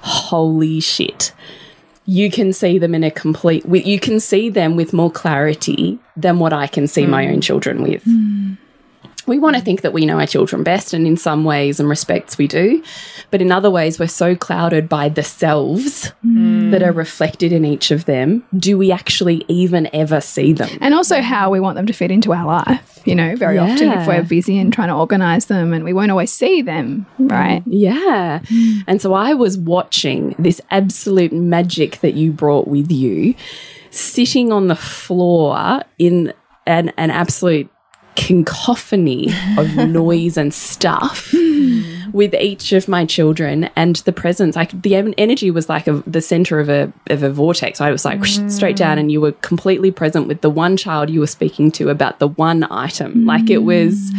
holy 0.00 0.80
shit. 0.80 1.32
You 2.06 2.30
can 2.30 2.52
see 2.52 2.78
them 2.78 2.94
in 2.94 3.02
a 3.02 3.10
complete, 3.10 3.64
you 3.66 3.98
can 3.98 4.20
see 4.20 4.50
them 4.50 4.76
with 4.76 4.92
more 4.92 5.10
clarity 5.10 5.98
than 6.16 6.38
what 6.38 6.52
I 6.52 6.66
can 6.66 6.86
see 6.86 7.06
my 7.06 7.24
hmm. 7.24 7.32
own 7.32 7.40
children 7.40 7.82
with. 7.82 8.02
Hmm. 8.04 8.54
We 9.26 9.38
want 9.38 9.56
to 9.56 9.62
think 9.62 9.82
that 9.82 9.92
we 9.92 10.06
know 10.06 10.18
our 10.18 10.26
children 10.26 10.62
best, 10.62 10.92
and 10.94 11.06
in 11.06 11.16
some 11.16 11.44
ways 11.44 11.80
and 11.80 11.88
respects 11.88 12.38
we 12.38 12.46
do. 12.46 12.82
But 13.30 13.40
in 13.42 13.50
other 13.50 13.70
ways, 13.70 13.98
we're 13.98 14.06
so 14.06 14.36
clouded 14.36 14.88
by 14.88 15.08
the 15.08 15.22
selves 15.22 16.12
mm. 16.24 16.70
that 16.70 16.82
are 16.82 16.92
reflected 16.92 17.52
in 17.52 17.64
each 17.64 17.90
of 17.90 18.04
them. 18.04 18.44
Do 18.56 18.78
we 18.78 18.92
actually 18.92 19.44
even 19.48 19.88
ever 19.92 20.20
see 20.20 20.52
them? 20.52 20.68
and 20.80 20.94
also 20.94 21.20
how 21.20 21.50
we 21.50 21.60
want 21.60 21.76
them 21.76 21.86
to 21.86 21.92
fit 21.92 22.10
into 22.10 22.32
our 22.32 22.46
life. 22.46 23.00
You 23.04 23.14
know, 23.14 23.36
very 23.36 23.58
often 23.58 23.92
if 23.92 24.06
we're 24.06 24.22
busy 24.22 24.58
and 24.58 24.72
trying 24.72 24.88
to 24.88 24.94
organize 24.94 25.46
them 25.46 25.72
and 25.72 25.84
we 25.84 25.92
won't 25.92 26.10
always 26.10 26.32
see 26.32 26.62
them, 26.62 27.06
mm. 27.18 27.30
right? 27.30 27.62
Yeah. 27.66 28.40
Mm. 28.44 28.84
And 28.86 29.02
so 29.02 29.14
I 29.14 29.34
was 29.34 29.58
watching 29.58 30.34
this 30.38 30.60
absolute 30.70 31.32
magic 31.32 32.00
that 32.00 32.14
you 32.14 32.32
brought 32.32 32.68
with 32.68 32.90
you 32.90 33.34
sitting 33.90 34.52
on 34.52 34.68
the 34.68 34.76
floor 34.76 35.82
in 35.98 36.32
an, 36.66 36.92
an 36.96 37.10
absolute 37.10 37.70
cacophony 38.16 39.28
of 39.58 39.74
noise 39.88 40.36
and 40.36 40.52
stuff 40.52 41.34
with 42.12 42.34
each 42.34 42.72
of 42.72 42.86
my 42.88 43.04
children 43.04 43.64
and 43.76 43.96
the 43.96 44.12
presence 44.12 44.56
like 44.56 44.70
the 44.82 44.94
energy 44.94 45.50
was 45.50 45.68
like 45.68 45.86
a, 45.86 45.94
the 46.06 46.20
center 46.20 46.60
of 46.60 46.68
a 46.68 46.92
of 47.08 47.22
a 47.22 47.30
vortex 47.30 47.80
i 47.80 47.90
was 47.90 48.04
like 48.04 48.20
whoosh, 48.20 48.38
straight 48.48 48.76
down 48.76 48.98
and 48.98 49.10
you 49.10 49.20
were 49.20 49.32
completely 49.32 49.90
present 49.90 50.28
with 50.28 50.40
the 50.40 50.50
one 50.50 50.76
child 50.76 51.10
you 51.10 51.20
were 51.20 51.26
speaking 51.26 51.72
to 51.72 51.88
about 51.88 52.18
the 52.18 52.28
one 52.28 52.66
item 52.70 53.24
like 53.26 53.50
it 53.50 53.58
was 53.58 54.12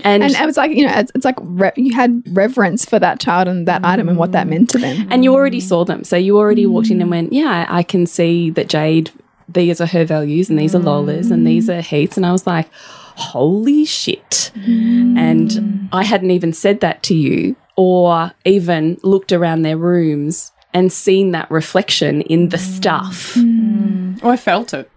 and 0.00 0.22
And 0.22 0.34
it 0.34 0.46
was 0.46 0.56
like, 0.56 0.72
you 0.72 0.86
know, 0.86 0.92
it's, 0.94 1.10
it's 1.14 1.24
like 1.24 1.36
re 1.40 1.72
you 1.76 1.94
had 1.94 2.22
reverence 2.28 2.84
for 2.84 2.98
that 2.98 3.18
child 3.18 3.48
and 3.48 3.66
that 3.66 3.84
item 3.84 4.08
and 4.08 4.18
what 4.18 4.32
that 4.32 4.46
meant 4.46 4.70
to 4.70 4.78
them. 4.78 5.08
And 5.10 5.24
you 5.24 5.34
already 5.34 5.60
saw 5.60 5.84
them. 5.84 6.04
So 6.04 6.16
you 6.16 6.36
already 6.38 6.66
walked 6.66 6.90
in 6.90 7.00
and 7.00 7.10
went, 7.10 7.32
Yeah, 7.32 7.66
I 7.68 7.82
can 7.82 8.06
see 8.06 8.50
that 8.50 8.68
Jade 8.68 9.10
these 9.48 9.80
are 9.80 9.86
her 9.86 10.04
values 10.04 10.50
and 10.50 10.58
these 10.58 10.74
are 10.74 10.80
Lola's 10.80 11.30
and 11.30 11.46
these 11.46 11.70
are 11.70 11.80
Heath's. 11.80 12.16
And 12.16 12.26
I 12.26 12.32
was 12.32 12.46
like, 12.46 12.68
holy 13.16 13.84
shit. 13.84 14.50
Mm. 14.54 15.16
And 15.16 15.88
I 15.92 16.04
hadn't 16.04 16.30
even 16.30 16.52
said 16.52 16.80
that 16.80 17.02
to 17.04 17.14
you 17.14 17.56
or 17.76 18.32
even 18.44 18.98
looked 19.02 19.32
around 19.32 19.62
their 19.62 19.76
rooms 19.76 20.52
and 20.74 20.92
seen 20.92 21.30
that 21.30 21.50
reflection 21.50 22.22
in 22.22 22.48
the 22.48 22.56
mm. 22.56 22.76
stuff. 22.76 23.34
Mm. 23.34 24.20
Oh, 24.22 24.30
I 24.30 24.36
felt 24.36 24.74
it. 24.74 24.90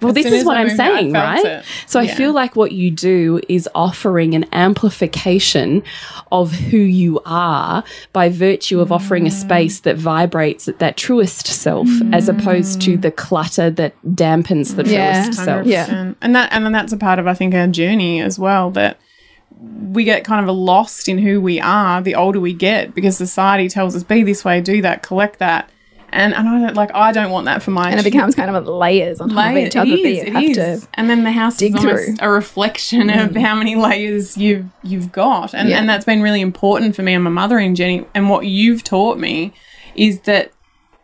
Well, 0.00 0.10
As 0.10 0.14
this 0.14 0.26
is 0.32 0.44
what 0.44 0.56
I 0.56 0.60
I'm 0.60 0.68
moved 0.68 0.80
out, 0.80 0.92
I 0.92 0.96
saying, 1.00 1.12
felt 1.12 1.24
right? 1.24 1.44
it. 1.44 1.64
So 1.86 1.98
I 1.98 2.06
feel 2.06 2.32
like 2.32 2.54
what 2.54 2.70
you 2.72 2.90
do 2.90 3.40
is 3.48 3.68
offering 3.74 4.34
an 4.34 4.44
amplification 4.52 5.82
of 6.30 6.52
who 6.52 6.78
you 6.78 7.20
are 7.26 7.82
by 8.12 8.28
virtue 8.28 8.80
of 8.80 8.92
offering 8.92 9.24
Mm. 9.24 9.28
a 9.28 9.30
space 9.30 9.80
that 9.80 9.96
vibrates 9.96 10.68
at 10.68 10.78
that 10.78 10.96
truest 10.96 11.46
self 11.48 11.88
as 12.12 12.28
opposed 12.28 12.80
to 12.82 12.96
the 12.96 13.10
clutter 13.10 13.70
that 13.70 13.94
dampens 14.06 14.76
the 14.76 14.84
Yeah. 14.84 15.22
truest 15.24 15.44
self. 15.44 15.66
Yeah. 15.66 16.12
And 16.22 16.34
that 16.36 16.50
and 16.52 16.64
then 16.64 16.72
that's 16.72 16.92
a 16.92 16.96
part 16.96 17.18
of 17.18 17.26
I 17.26 17.34
think 17.34 17.54
our 17.54 17.66
journey 17.66 18.20
as 18.20 18.38
well 18.38 18.70
that 18.72 18.98
we 19.90 20.04
get 20.04 20.22
kind 20.24 20.48
of 20.48 20.54
lost 20.54 21.08
in 21.08 21.18
who 21.18 21.40
we 21.40 21.58
are 21.60 22.00
the 22.00 22.14
older 22.14 22.38
we 22.38 22.52
get 22.52 22.94
because 22.94 23.16
society 23.16 23.68
tells 23.68 23.96
us 23.96 24.04
be 24.04 24.22
this 24.22 24.44
way, 24.44 24.60
do 24.60 24.80
that, 24.82 25.02
collect 25.02 25.40
that. 25.40 25.68
And 26.10 26.34
and 26.34 26.48
I 26.48 26.60
don't 26.66 26.74
like 26.74 26.90
I 26.94 27.12
don't 27.12 27.30
want 27.30 27.46
that 27.46 27.62
for 27.62 27.70
my 27.70 27.90
And 27.90 28.00
it 28.00 28.04
becomes 28.04 28.34
kind 28.34 28.54
of 28.54 28.66
layers 28.66 29.20
on 29.20 29.28
top 29.28 29.38
layer. 29.38 29.58
of 29.58 29.66
each 29.66 29.76
other 29.76 29.90
it 29.90 30.02
that 30.02 30.10
you 30.10 30.22
it 30.22 30.32
have 30.32 30.42
is. 30.42 30.80
to. 30.82 30.88
And 30.94 31.10
then 31.10 31.24
the 31.24 31.32
house 31.32 31.56
dig 31.56 31.76
is 31.76 31.84
almost 31.84 32.04
through. 32.04 32.14
a 32.20 32.30
reflection 32.30 33.10
of 33.10 33.30
mm. 33.30 33.40
how 33.40 33.54
many 33.54 33.74
layers 33.76 34.36
you've 34.36 34.66
you've 34.82 35.12
got. 35.12 35.54
And 35.54 35.68
Yeah. 35.68 35.78
and 35.78 35.88
that's 35.88 36.04
been 36.04 36.22
really 36.22 36.40
important 36.40 36.96
for 36.96 37.02
me 37.02 37.14
and 37.14 37.24
my 37.24 37.30
mother 37.30 37.48
mothering 37.48 37.74
journey. 37.74 38.06
And 38.14 38.28
what 38.28 38.46
you've 38.46 38.84
taught 38.84 39.18
me 39.18 39.52
is 39.94 40.20
that 40.20 40.52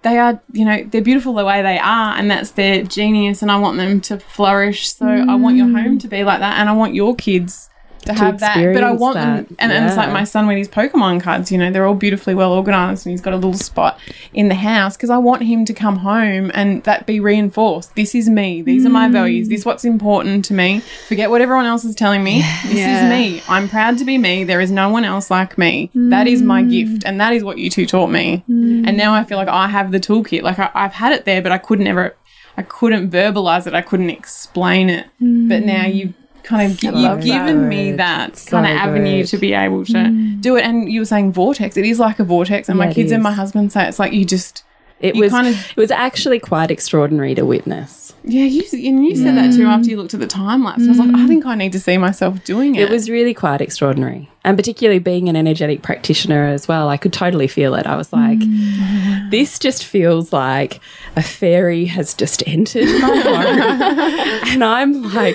they 0.02 0.18
are, 0.18 0.40
you 0.52 0.66
know, 0.66 0.84
they're 0.84 1.00
beautiful 1.00 1.32
the 1.32 1.44
way 1.44 1.62
they 1.62 1.78
are, 1.78 2.14
and 2.14 2.30
that's 2.30 2.50
their 2.50 2.82
genius, 2.82 3.40
and 3.40 3.50
I 3.50 3.58
want 3.58 3.78
them 3.78 4.02
to 4.02 4.18
flourish. 4.18 4.92
So 4.92 5.06
I 5.06 5.34
want 5.34 5.56
your 5.56 5.66
mm. 5.66 5.82
home 5.82 5.98
to 6.00 6.08
be 6.08 6.22
like 6.24 6.40
that, 6.40 6.58
and 6.58 6.68
I 6.68 6.72
want 6.72 6.94
your 6.94 7.14
kids 7.16 7.70
to, 8.06 8.14
have 8.14 8.40
that. 8.40 8.56
But 8.74 8.84
I 8.84 8.92
want 8.92 9.14
them, 9.14 9.36
that, 9.36 9.46
and, 9.58 9.72
and 9.72 9.86
it's 9.86 9.96
like 9.96 10.10
my 10.10 10.24
son 10.24 10.46
with 10.46 10.56
his 10.56 10.68
Pokemon 10.68 11.22
cards, 11.22 11.50
you 11.50 11.58
know, 11.58 11.70
they're 11.70 11.86
all 11.86 11.94
beautifully 11.94 12.34
well 12.34 12.52
organized, 12.52 13.06
and 13.06 13.12
he's 13.12 13.20
got 13.20 13.32
a 13.32 13.36
little 13.36 13.54
spot 13.54 13.98
in 14.32 14.48
the 14.48 14.54
house 14.54 14.96
because 14.96 15.10
I 15.10 15.18
want 15.18 15.42
him 15.42 15.64
to 15.64 15.74
come 15.74 15.96
home 15.96 16.50
and 16.54 16.82
that 16.84 17.06
be 17.06 17.20
reinforced. 17.20 17.94
This 17.96 18.14
is 18.14 18.28
me. 18.28 18.62
These 18.62 18.84
are 18.86 18.90
my 18.90 19.08
mm. 19.08 19.12
values. 19.12 19.48
This 19.48 19.60
is 19.60 19.66
what's 19.66 19.84
important 19.84 20.44
to 20.46 20.54
me. 20.54 20.80
Forget 21.08 21.30
what 21.30 21.40
everyone 21.40 21.66
else 21.66 21.84
is 21.84 21.94
telling 21.94 22.22
me. 22.22 22.42
This 22.64 22.74
Yeah. 22.74 23.04
is 23.04 23.10
me. 23.10 23.42
I'm 23.48 23.68
proud 23.68 23.98
to 23.98 24.04
be 24.04 24.18
me. 24.18 24.44
There 24.44 24.60
is 24.60 24.70
no 24.70 24.88
one 24.88 25.04
else 25.04 25.30
like 25.30 25.56
me. 25.58 25.90
That 25.94 26.26
is 26.26 26.42
my 26.42 26.62
mm. 26.62 26.70
gift, 26.70 27.04
and 27.04 27.20
that 27.20 27.32
is 27.32 27.44
what 27.44 27.58
you 27.58 27.70
two 27.70 27.86
taught 27.86 28.10
me. 28.10 28.44
Mm. 28.48 28.86
And 28.86 28.96
now 28.96 29.14
I 29.14 29.24
feel 29.24 29.38
like 29.38 29.48
I 29.48 29.68
have 29.68 29.92
the 29.92 30.00
toolkit. 30.00 30.42
Like 30.42 30.58
I, 30.58 30.70
I've 30.74 30.92
had 30.92 31.12
it 31.12 31.24
there, 31.24 31.42
but 31.42 31.52
I 31.52 31.58
could 31.58 31.80
never, 31.80 32.16
I 32.56 32.62
couldn't 32.62 33.10
verbalize 33.10 33.66
it. 33.66 33.74
I 33.74 33.82
couldn't 33.82 34.10
explain 34.10 34.90
it. 34.90 35.06
But 35.20 35.64
now 35.64 35.86
you've 35.86 36.14
kind 36.44 36.70
of 36.70 36.82
you've 36.82 36.94
that. 36.94 37.22
given 37.22 37.68
me 37.68 37.92
that 37.92 38.36
So 38.36 38.52
kind 38.52 38.66
of 38.66 38.72
avenue 38.72 39.22
good. 39.22 39.28
to 39.28 39.38
be 39.38 39.52
able 39.54 39.84
to 39.86 39.92
mm. 39.92 40.40
do 40.40 40.56
it. 40.56 40.64
And 40.64 40.90
you 40.92 41.00
were 41.00 41.06
saying 41.06 41.32
vortex. 41.32 41.76
It 41.76 41.84
is 41.84 41.98
like 41.98 42.20
a 42.20 42.24
vortex, 42.24 42.68
and 42.68 42.78
Yeah, 42.78 42.86
my 42.86 42.92
kids 42.92 43.10
and 43.12 43.22
my 43.22 43.32
husband 43.32 43.72
say 43.72 43.88
it's 43.88 43.98
like 43.98 44.12
you 44.12 44.24
just. 44.24 44.62
It 45.00 45.16
You 45.16 45.22
was 45.22 45.32
kind 45.32 45.48
of- 45.48 45.54
it 45.54 45.76
was 45.76 45.90
actually 45.90 46.38
quite 46.38 46.70
extraordinary 46.70 47.34
to 47.34 47.44
witness. 47.44 48.14
Yeah, 48.22 48.44
you 48.44 48.62
and 48.72 49.04
you 49.04 49.16
said 49.16 49.34
that 49.36 49.52
too 49.52 49.64
mm. 49.64 49.68
after 49.68 49.90
you 49.90 49.96
looked 49.96 50.14
at 50.14 50.20
the 50.20 50.26
time 50.26 50.64
lapse. 50.64 50.84
I 50.84 50.88
was 50.88 50.98
like, 50.98 51.10
I 51.10 51.24
mm. 51.24 51.28
think 51.28 51.44
I 51.44 51.54
need 51.56 51.72
to 51.72 51.80
see 51.80 51.98
myself 51.98 52.42
doing 52.44 52.74
it. 52.76 52.82
It 52.82 52.90
was 52.90 53.10
really 53.10 53.34
quite 53.34 53.60
extraordinary. 53.60 54.30
And 54.44 54.58
particularly 54.58 54.98
being 54.98 55.30
an 55.30 55.36
energetic 55.36 55.80
practitioner 55.80 56.46
as 56.46 56.68
well, 56.68 56.90
I 56.90 56.98
could 56.98 57.14
totally 57.14 57.48
feel 57.48 57.74
it. 57.74 57.86
I 57.86 57.96
was 57.96 58.12
like, 58.12 58.38
mm. 58.38 59.30
this 59.30 59.58
just 59.58 59.86
feels 59.86 60.34
like 60.34 60.80
a 61.16 61.22
fairy 61.22 61.86
has 61.86 62.12
just 62.12 62.42
entered 62.46 62.84
my 62.84 63.20
home. 63.22 64.48
and 64.48 64.62
I'm 64.62 65.02
like, 65.14 65.34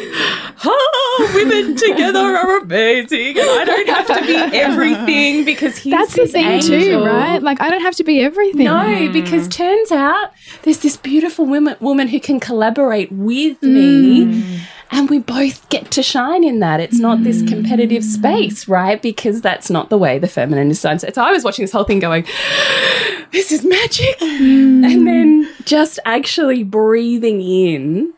oh, 0.63 1.31
women 1.33 1.75
together 1.75 2.19
are 2.19 2.59
amazing. 2.59 3.29
And 3.29 3.49
I 3.49 3.65
don't 3.65 3.89
have 3.89 4.07
to 4.07 4.27
be 4.27 4.57
everything 4.57 5.43
because 5.43 5.77
he's 5.77 5.91
That's 5.91 6.13
the 6.13 6.21
this 6.21 6.31
thing 6.31 6.61
too, 6.61 7.03
right? 7.03 7.41
Like 7.41 7.61
I 7.61 7.71
don't 7.71 7.81
have 7.81 7.95
to 7.95 8.03
be 8.03 8.21
everything. 8.21 8.65
No, 8.65 9.09
because 9.11 9.47
mm. 9.47 9.51
turns 9.51 9.91
out 9.91 10.31
there's 10.63 10.79
this 10.79 10.97
beautiful 10.97 11.45
woman, 11.45 11.75
woman 11.79 12.07
who 12.07 12.19
can 12.19 12.39
collaborate 12.39 13.11
with 13.11 13.61
me. 13.63 14.25
Mm. 14.25 14.59
And 14.91 15.09
we 15.09 15.19
both 15.19 15.67
get 15.69 15.91
to 15.91 16.03
shine 16.03 16.43
in 16.43 16.59
that. 16.59 16.79
It's 16.79 16.99
not 16.99 17.23
this 17.23 17.41
mm. 17.41 17.47
competitive 17.47 18.03
space, 18.03 18.67
right? 18.67 18.99
Because 19.01 19.41
that's 19.41 19.69
not 19.69 19.89
the 19.89 19.97
way 19.97 20.17
the 20.17 20.27
feminine 20.27 20.71
is 20.71 20.81
done. 20.81 20.99
So 20.99 21.09
I 21.17 21.31
was 21.31 21.43
watching 21.43 21.63
this 21.63 21.71
whole 21.71 21.83
thing 21.83 21.99
going, 21.99 22.23
this 23.31 23.51
is 23.51 23.63
magic. 23.63 24.17
Mm. 24.19 24.85
And 24.85 25.07
then 25.07 25.49
just 25.65 25.99
actually 26.05 26.63
breathing 26.63 27.41
in 27.41 28.13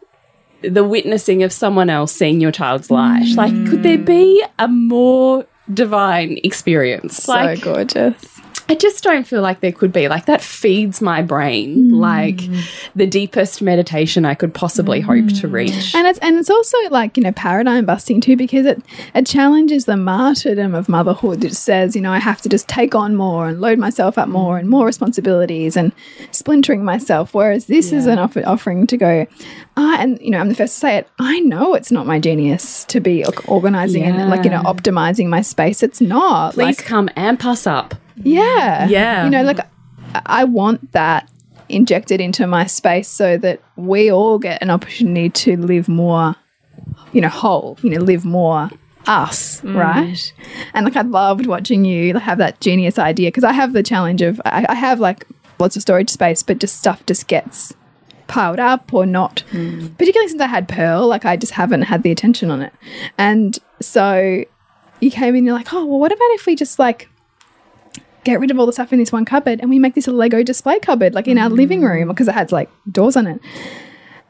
the 0.61 0.83
witnessing 0.83 1.43
of 1.43 1.51
someone 1.51 1.89
else 1.89 2.13
seeing 2.13 2.39
your 2.39 2.51
child's 2.51 2.89
light. 2.89 3.27
Like, 3.35 3.53
could 3.67 3.83
there 3.83 3.97
mm. 3.97 4.05
be 4.05 4.45
a 4.57 4.67
more 4.67 5.45
divine 5.73 6.39
experience? 6.43 7.23
So 7.23 7.33
like, 7.33 7.61
gorgeous. 7.61 8.30
I 8.71 8.75
just 8.75 9.03
don't 9.03 9.27
feel 9.27 9.41
like 9.41 9.59
there 9.59 9.73
could 9.73 9.91
be. 9.91 10.07
Like 10.07 10.27
that 10.27 10.41
feeds 10.41 11.01
my 11.01 11.21
brain 11.21 11.89
like 11.89 12.39
the 12.95 13.05
deepest 13.05 13.61
meditation 13.61 14.23
I 14.23 14.33
could 14.33 14.53
possibly 14.53 15.01
hope 15.01 15.27
to 15.41 15.49
reach. 15.49 15.93
And 15.93 16.07
it's 16.07 16.17
and 16.19 16.37
it's 16.37 16.49
also 16.49 16.77
like 16.89 17.17
you 17.17 17.23
know 17.23 17.33
paradigm 17.33 17.85
busting 17.85 18.21
too 18.21 18.37
because 18.37 18.65
it 18.65 18.81
it 19.13 19.25
challenges 19.25 19.83
the 19.83 19.97
martyrdom 19.97 20.73
of 20.73 20.87
motherhood. 20.87 21.41
that 21.41 21.53
says 21.53 21.97
you 21.97 22.01
know 22.01 22.13
I 22.13 22.19
have 22.19 22.41
to 22.43 22.47
just 22.47 22.69
take 22.69 22.95
on 22.95 23.13
more 23.17 23.49
and 23.49 23.59
load 23.59 23.77
myself 23.77 24.17
up 24.17 24.29
more 24.29 24.57
and 24.57 24.69
more 24.69 24.85
responsibilities 24.85 25.75
and 25.75 25.91
splintering 26.31 26.85
myself. 26.85 27.33
Whereas 27.33 27.65
this 27.65 27.91
is 27.91 28.05
an 28.05 28.19
offer, 28.19 28.41
offering 28.45 28.87
to 28.87 28.95
go. 28.95 29.27
Ah, 29.75 29.97
and 29.99 30.17
you 30.21 30.31
know 30.31 30.37
I'm 30.37 30.47
the 30.47 30.55
first 30.55 30.75
to 30.75 30.79
say 30.79 30.95
it. 30.95 31.09
I 31.19 31.41
know 31.41 31.73
it's 31.73 31.91
not 31.91 32.05
my 32.05 32.19
genius 32.19 32.85
to 32.85 33.01
be 33.01 33.25
or- 33.25 33.33
organizing 33.47 34.03
and 34.03 34.29
like 34.29 34.45
you 34.45 34.49
know 34.49 34.63
optimizing 34.63 35.27
my 35.27 35.41
space. 35.41 35.83
It's 35.83 35.99
not. 35.99 36.53
Please 36.53 36.79
like, 36.79 36.85
come 36.85 37.09
amp 37.17 37.45
us 37.45 37.67
up. 37.67 37.95
Yeah. 38.23 38.87
Yeah. 38.87 39.25
You 39.25 39.29
know, 39.29 39.43
like 39.43 39.59
I- 40.25 40.43
want 40.43 40.91
that 40.91 41.29
injected 41.69 42.19
into 42.19 42.47
my 42.47 42.65
space 42.65 43.07
so 43.07 43.37
that 43.37 43.61
we 43.75 44.11
all 44.11 44.37
get 44.39 44.61
an 44.61 44.69
opportunity 44.69 45.29
to 45.29 45.57
live 45.57 45.87
more, 45.87 46.35
you 47.13 47.21
know, 47.21 47.29
whole, 47.29 47.77
you 47.81 47.89
know, 47.89 48.01
live 48.01 48.25
more 48.25 48.69
us, 49.07 49.61
mm-hmm. 49.61 49.77
right? 49.77 50.33
And 50.73 50.85
like 50.85 50.95
I 50.95 51.01
loved 51.01 51.45
watching 51.47 51.85
you 51.85 52.15
have 52.15 52.37
that 52.39 52.59
genius 52.59 52.99
idea 52.99 53.29
because 53.29 53.43
I 53.43 53.53
have 53.53 53.73
the 53.73 53.83
challenge 53.83 54.21
of 54.21 54.41
I, 54.45 54.65
I 54.69 54.75
have 54.75 54.99
like 54.99 55.25
lots 55.59 55.75
of 55.75 55.81
storage 55.81 56.09
space, 56.09 56.43
but 56.43 56.59
just 56.59 56.77
stuff 56.77 57.05
just 57.05 57.27
gets 57.27 57.73
piled 58.27 58.59
up 58.59 58.93
or 58.93 59.05
not. 59.05 59.43
Mm. 59.51 59.97
Particularly 59.97 60.29
since 60.29 60.41
I 60.41 60.47
had 60.47 60.67
Pearl, 60.67 61.07
like 61.07 61.25
I 61.25 61.35
just 61.35 61.53
haven't 61.53 61.83
had 61.83 62.03
the 62.03 62.11
attention 62.11 62.51
on 62.51 62.61
it. 62.61 62.73
And 63.17 63.57
so 63.79 64.43
you 64.99 65.11
came 65.11 65.35
in, 65.35 65.45
you're 65.45 65.55
like, 65.55 65.73
oh, 65.73 65.85
well, 65.85 65.99
what 65.99 66.11
about 66.11 66.29
if 66.31 66.45
we 66.45 66.55
just 66.55 66.79
like 66.79 67.09
get 68.23 68.39
rid 68.39 68.51
of 68.51 68.59
all 68.59 68.65
the 68.65 68.73
stuff 68.73 68.93
in 68.93 68.99
this 68.99 69.11
one 69.11 69.25
cupboard 69.25 69.59
and 69.59 69.69
we 69.69 69.79
make 69.79 69.95
this 69.95 70.07
a 70.07 70.11
Lego 70.11 70.43
display 70.43 70.79
cupboard, 70.79 71.13
like 71.13 71.27
in 71.27 71.37
our 71.37 71.49
living 71.49 71.81
room, 71.81 72.07
mm. 72.07 72.11
because 72.11 72.27
it 72.27 72.33
had 72.33 72.51
like 72.51 72.69
doors 72.91 73.15
on 73.15 73.27
it. 73.27 73.41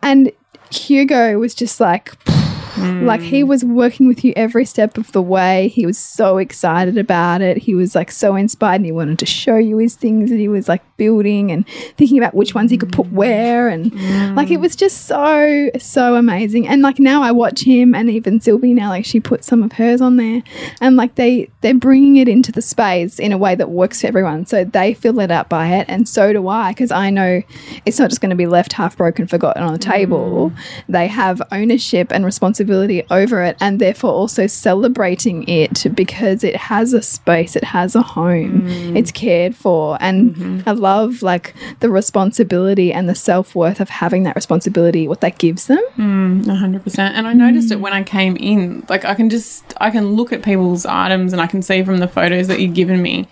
And 0.04 0.32
Hugo 0.71 1.38
was 1.38 1.54
just 1.54 1.80
like, 1.80 2.15
hmm. 2.25 3.06
like 3.06 3.21
he 3.21 3.43
was 3.43 3.63
working 3.63 4.08
with 4.08 4.23
you 4.23 4.34
every 4.36 4.65
step 4.65 4.97
of 4.97 5.12
the 5.12 5.21
way. 5.21 5.67
He 5.67 5.86
was 5.86 5.97
so 5.97 6.38
excited 6.38 6.97
about 6.97 7.41
it. 7.41 7.58
He 7.58 7.75
was 7.75 7.93
like 7.93 8.12
so 8.12 8.36
inspired 8.36 8.75
and 8.75 8.86
he 8.86 8.91
wanted 8.91 9.19
to 9.19 9.25
show 9.25 9.58
you 9.58 9.77
his 9.77 9.95
things 9.95 10.30
that 10.30 10.38
he 10.38 10.47
was 10.47 10.67
like 10.67 10.82
building 11.01 11.51
and 11.51 11.67
thinking 11.97 12.19
about 12.19 12.35
which 12.35 12.53
ones 12.53 12.69
he 12.69 12.77
could 12.77 12.91
put 12.91 13.11
where. 13.11 13.67
And 13.67 13.91
mm. 13.91 14.35
like 14.35 14.51
it 14.51 14.59
was 14.59 14.75
just 14.75 15.07
so, 15.07 15.71
so 15.79 16.13
amazing. 16.15 16.67
And 16.67 16.83
like 16.83 16.99
now 16.99 17.23
I 17.23 17.31
watch 17.31 17.61
him 17.61 17.95
and 17.95 18.07
even 18.07 18.39
Sylvie 18.39 18.75
now, 18.75 18.89
like 18.89 19.03
she 19.03 19.19
put 19.19 19.43
some 19.43 19.63
of 19.63 19.71
hers 19.71 19.99
on 19.99 20.17
there 20.17 20.43
and 20.79 20.95
like 20.95 21.15
they, 21.15 21.49
they're 21.61 21.73
bringing 21.73 22.17
it 22.17 22.27
into 22.27 22.51
the 22.51 22.61
space 22.61 23.17
in 23.17 23.31
a 23.31 23.37
way 23.37 23.55
that 23.55 23.71
works 23.71 24.01
for 24.01 24.07
everyone. 24.07 24.45
So 24.45 24.63
they 24.63 24.93
feel 24.93 25.13
lit 25.13 25.31
up 25.31 25.49
by 25.49 25.69
it. 25.69 25.87
And 25.89 26.07
so 26.07 26.31
do 26.33 26.47
I, 26.47 26.71
because 26.71 26.91
I 26.91 27.09
know 27.09 27.41
it's 27.87 27.97
not 27.97 28.09
just 28.09 28.21
going 28.21 28.29
to 28.29 28.35
be 28.35 28.45
left 28.45 28.73
half 28.73 28.95
broken, 28.95 29.25
forgotten 29.25 29.63
on 29.63 29.73
the 29.73 29.79
table. 29.79 30.51
Mm. 30.51 30.83
They 30.87 31.07
have 31.07 31.41
ownership 31.51 32.11
and 32.11 32.23
responsibility 32.23 33.03
over 33.09 33.41
it 33.41 33.57
and 33.59 33.79
therefore 33.79 34.11
also 34.11 34.45
celebrating 34.45 35.47
it 35.47 35.87
because 35.95 36.43
it 36.43 36.56
has 36.56 36.93
a 36.93 37.02
space, 37.02 37.56
it 37.56 37.63
has 37.63 37.95
a 37.95 38.04
home, 38.04 38.62
mm. 38.62 38.95
it's 38.95 39.12
cared 39.12 39.56
for. 39.56 39.97
And 39.99 40.35
mm-hmm. 40.35 40.69
I 40.69 40.73
love 40.73 40.90
like 41.21 41.54
the 41.79 41.89
responsibility 41.89 42.92
and 42.94 43.08
the 43.08 43.15
self 43.15 43.56
worth 43.56 43.79
of 43.79 43.89
having 43.89 44.23
that 44.23 44.35
responsibility, 44.35 45.08
what 45.08 45.21
that 45.21 45.37
gives 45.37 45.67
them. 45.67 45.83
Mm, 45.98 46.48
hundred 46.58 46.83
percent. 46.83 47.15
And 47.15 47.27
I 47.27 47.33
noticed 47.33 47.71
it 47.71 47.77
mm. 47.77 47.81
when 47.81 47.94
I 47.94 48.04
came 48.04 48.35
in. 48.37 48.85
Like 48.89 49.06
I 49.06 49.15
can 49.15 49.29
just 49.29 49.73
I 49.77 49.89
can 49.92 50.13
look 50.13 50.31
at 50.33 50.44
people's 50.44 50.85
items 50.85 51.33
and 51.33 51.42
I 51.42 51.48
can 51.48 51.62
see 51.62 51.83
from 51.83 51.98
the 51.98 52.08
photos 52.08 52.48
that 52.48 52.60
you've 52.60 52.73
given 52.73 53.02
me, 53.02 53.27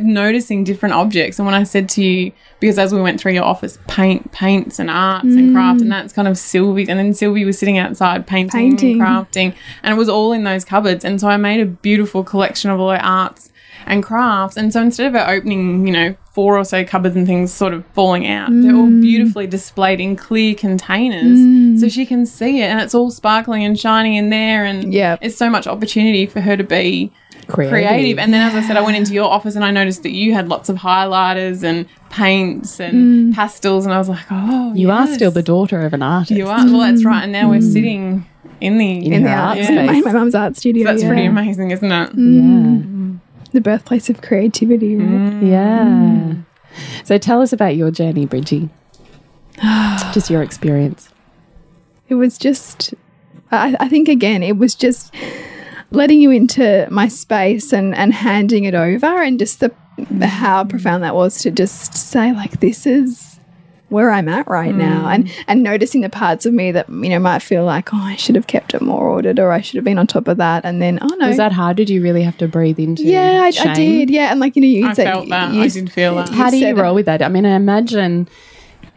noticing 0.00 0.64
different 0.64 0.94
objects. 0.94 1.38
And 1.38 1.46
when 1.46 1.54
I 1.54 1.64
said 1.64 1.88
to 1.90 2.02
you, 2.02 2.32
because 2.60 2.78
as 2.78 2.94
we 2.94 3.00
went 3.00 3.20
through 3.20 3.32
your 3.32 3.44
office, 3.44 3.78
paint, 3.88 4.30
paints 4.32 4.78
and 4.78 4.88
arts 4.88 5.24
and 5.24 5.50
mm. 5.50 5.54
craft, 5.54 5.80
and 5.80 5.90
that's 5.90 6.12
kind 6.12 6.28
of 6.28 6.38
Sylvie. 6.38 6.88
And 6.88 6.98
then 6.98 7.14
Sylvie 7.14 7.44
was 7.44 7.58
sitting 7.58 7.78
outside 7.78 8.26
painting, 8.26 8.70
Painting. 8.70 9.00
and 9.00 9.02
crafting, 9.02 9.54
and 9.82 9.92
it 9.94 9.96
was 9.96 10.08
all 10.08 10.32
in 10.32 10.44
those 10.44 10.64
cupboards. 10.64 11.04
And 11.04 11.20
so 11.20 11.28
I 11.28 11.36
made 11.36 11.60
a 11.60 11.66
beautiful 11.66 12.22
collection 12.22 12.70
of 12.70 12.80
all 12.80 12.90
her 12.90 13.02
arts. 13.02 13.50
And 13.86 14.02
crafts. 14.02 14.56
And 14.56 14.72
so 14.72 14.82
instead 14.82 15.06
of 15.06 15.12
her 15.14 15.32
opening, 15.32 15.86
you 15.86 15.92
know, 15.92 16.14
four 16.32 16.58
or 16.58 16.64
so 16.64 16.84
cupboards 16.84 17.14
and 17.14 17.26
things 17.26 17.52
sort 17.52 17.74
of 17.74 17.84
falling 17.88 18.26
out, 18.26 18.48
they're 18.50 18.74
all 18.74 18.86
mm. 18.86 19.02
beautifully 19.02 19.46
displayed 19.46 20.00
in 20.00 20.16
clear 20.16 20.54
containers 20.54 21.38
mm. 21.38 21.78
so 21.78 21.88
she 21.88 22.06
can 22.06 22.24
see 22.24 22.60
it 22.60 22.66
and 22.66 22.80
it's 22.80 22.94
all 22.94 23.10
sparkling 23.10 23.64
and 23.64 23.78
shining 23.78 24.14
in 24.14 24.30
there. 24.30 24.64
And 24.64 24.92
yeah, 24.92 25.16
it's 25.20 25.36
so 25.36 25.50
much 25.50 25.66
opportunity 25.66 26.26
for 26.26 26.40
her 26.40 26.56
to 26.56 26.64
be 26.64 27.12
Creative. 27.48 27.70
creative. 27.70 28.18
And 28.18 28.32
then, 28.32 28.46
as 28.46 28.54
I 28.54 28.66
said, 28.66 28.76
I 28.76 28.82
went 28.82 28.96
into 28.96 29.12
your 29.12 29.30
office 29.30 29.56
and 29.56 29.64
I 29.64 29.70
noticed 29.70 30.04
that 30.04 30.12
you 30.12 30.32
had 30.32 30.48
lots 30.48 30.68
of 30.68 30.76
highlighters 30.76 31.62
and 31.62 31.86
paints 32.08 32.80
and 32.80 33.32
mm. 33.32 33.34
pastels. 33.34 33.84
And 33.84 33.92
I 33.92 33.98
was 33.98 34.08
like, 34.08 34.24
oh, 34.30 34.72
You 34.74 34.90
are 34.90 35.06
still 35.08 35.30
the 35.30 35.42
daughter 35.42 35.80
of 35.80 35.92
an 35.92 36.02
artist. 36.02 36.30
You 36.32 36.46
are. 36.46 36.64
Well, 36.64 36.80
that's 36.80 37.04
right. 37.04 37.24
And 37.24 37.32
now 37.32 37.50
we're 37.50 37.60
sitting 37.60 38.26
in 38.60 38.78
the 38.78 39.06
In 39.06 39.12
in 39.12 39.22
the 39.24 39.30
her 39.30 39.36
art 39.36 39.58
art 39.58 39.70
my, 39.70 39.86
space. 39.86 40.04
my 40.04 40.12
mum's 40.12 40.34
art 40.34 40.56
studio. 40.56 40.84
That's 40.84 41.02
yeah. 41.02 41.08
pretty 41.08 41.24
amazing, 41.24 41.72
isn't 41.72 41.92
it? 41.92 42.10
Yeah. 42.14 43.01
The 43.52 43.60
birthplace 43.60 44.08
of 44.08 44.22
creativity, 44.22 44.96
right? 44.96 45.06
Mm. 45.06 45.48
Yeah. 45.48 46.34
So 47.04 47.18
tell 47.18 47.42
us 47.42 47.52
about 47.52 47.76
your 47.76 47.90
journey, 47.90 48.26
Bridgie. 48.26 48.70
Just 50.12 50.30
your 50.30 50.42
experience. 50.42 51.08
It 52.08 52.14
was 52.16 52.36
just, 52.36 52.94
I, 53.50 53.76
I 53.80 53.88
think 53.88 54.08
again, 54.08 54.42
it 54.42 54.58
was 54.58 54.74
just 54.74 55.14
letting 55.90 56.20
you 56.20 56.30
into 56.30 56.86
my 56.90 57.08
space 57.08 57.72
and, 57.72 57.94
and 57.94 58.12
handing 58.12 58.64
it 58.64 58.74
over 58.74 59.22
and 59.22 59.38
just 59.38 59.60
the 59.60 59.72
how 60.26 60.64
profound 60.64 61.02
that 61.04 61.14
was 61.14 61.40
to 61.42 61.50
just 61.50 61.94
say 61.94 62.32
like 62.32 62.60
this 62.60 62.86
is 62.86 63.31
where 63.92 64.10
I'm 64.10 64.28
at 64.28 64.48
right 64.48 64.74
now 64.74 65.00
hmm. 65.00 65.06
and 65.06 65.32
and 65.46 65.62
noticing 65.62 66.00
the 66.00 66.08
parts 66.08 66.46
of 66.46 66.52
me 66.52 66.72
that 66.72 66.88
you 66.88 67.08
know 67.08 67.18
might 67.18 67.40
feel 67.40 67.64
like 67.64 67.92
oh 67.92 67.98
I 67.98 68.16
should 68.16 68.34
have 68.34 68.46
kept 68.46 68.74
it 68.74 68.82
more 68.82 69.04
ordered 69.04 69.38
or 69.38 69.52
I 69.52 69.60
should 69.60 69.76
have 69.76 69.84
been 69.84 69.98
on 69.98 70.06
top 70.06 70.28
of 70.28 70.38
that 70.38 70.64
and 70.64 70.82
then 70.82 70.98
oh 71.00 71.14
no 71.18 71.28
Was 71.28 71.36
that 71.36 71.52
hard? 71.52 71.76
Did 71.76 71.90
you 71.90 72.02
really 72.02 72.22
have 72.22 72.36
to 72.38 72.48
breathe 72.48 72.78
into 72.78 73.04
yeah 73.04 73.42
I, 73.42 73.70
I 73.70 73.74
did 73.74 74.10
yeah 74.10 74.30
and 74.30 74.40
like 74.40 74.56
you 74.56 74.62
know 74.62 74.68
you 74.68 74.88
I 74.88 74.94
said 74.94 75.04
felt 75.04 75.28
that. 75.28 75.52
you, 75.52 75.62
I 75.62 75.68
did 75.68 75.92
feel 75.92 76.16
that. 76.16 76.30
How 76.30 76.50
do 76.50 76.56
you 76.56 76.64
said 76.64 76.78
it. 76.78 76.80
roll 76.80 76.94
with 76.94 77.06
that? 77.06 77.22
I 77.22 77.28
mean, 77.28 77.46
I 77.46 77.54
imagine 77.54 78.28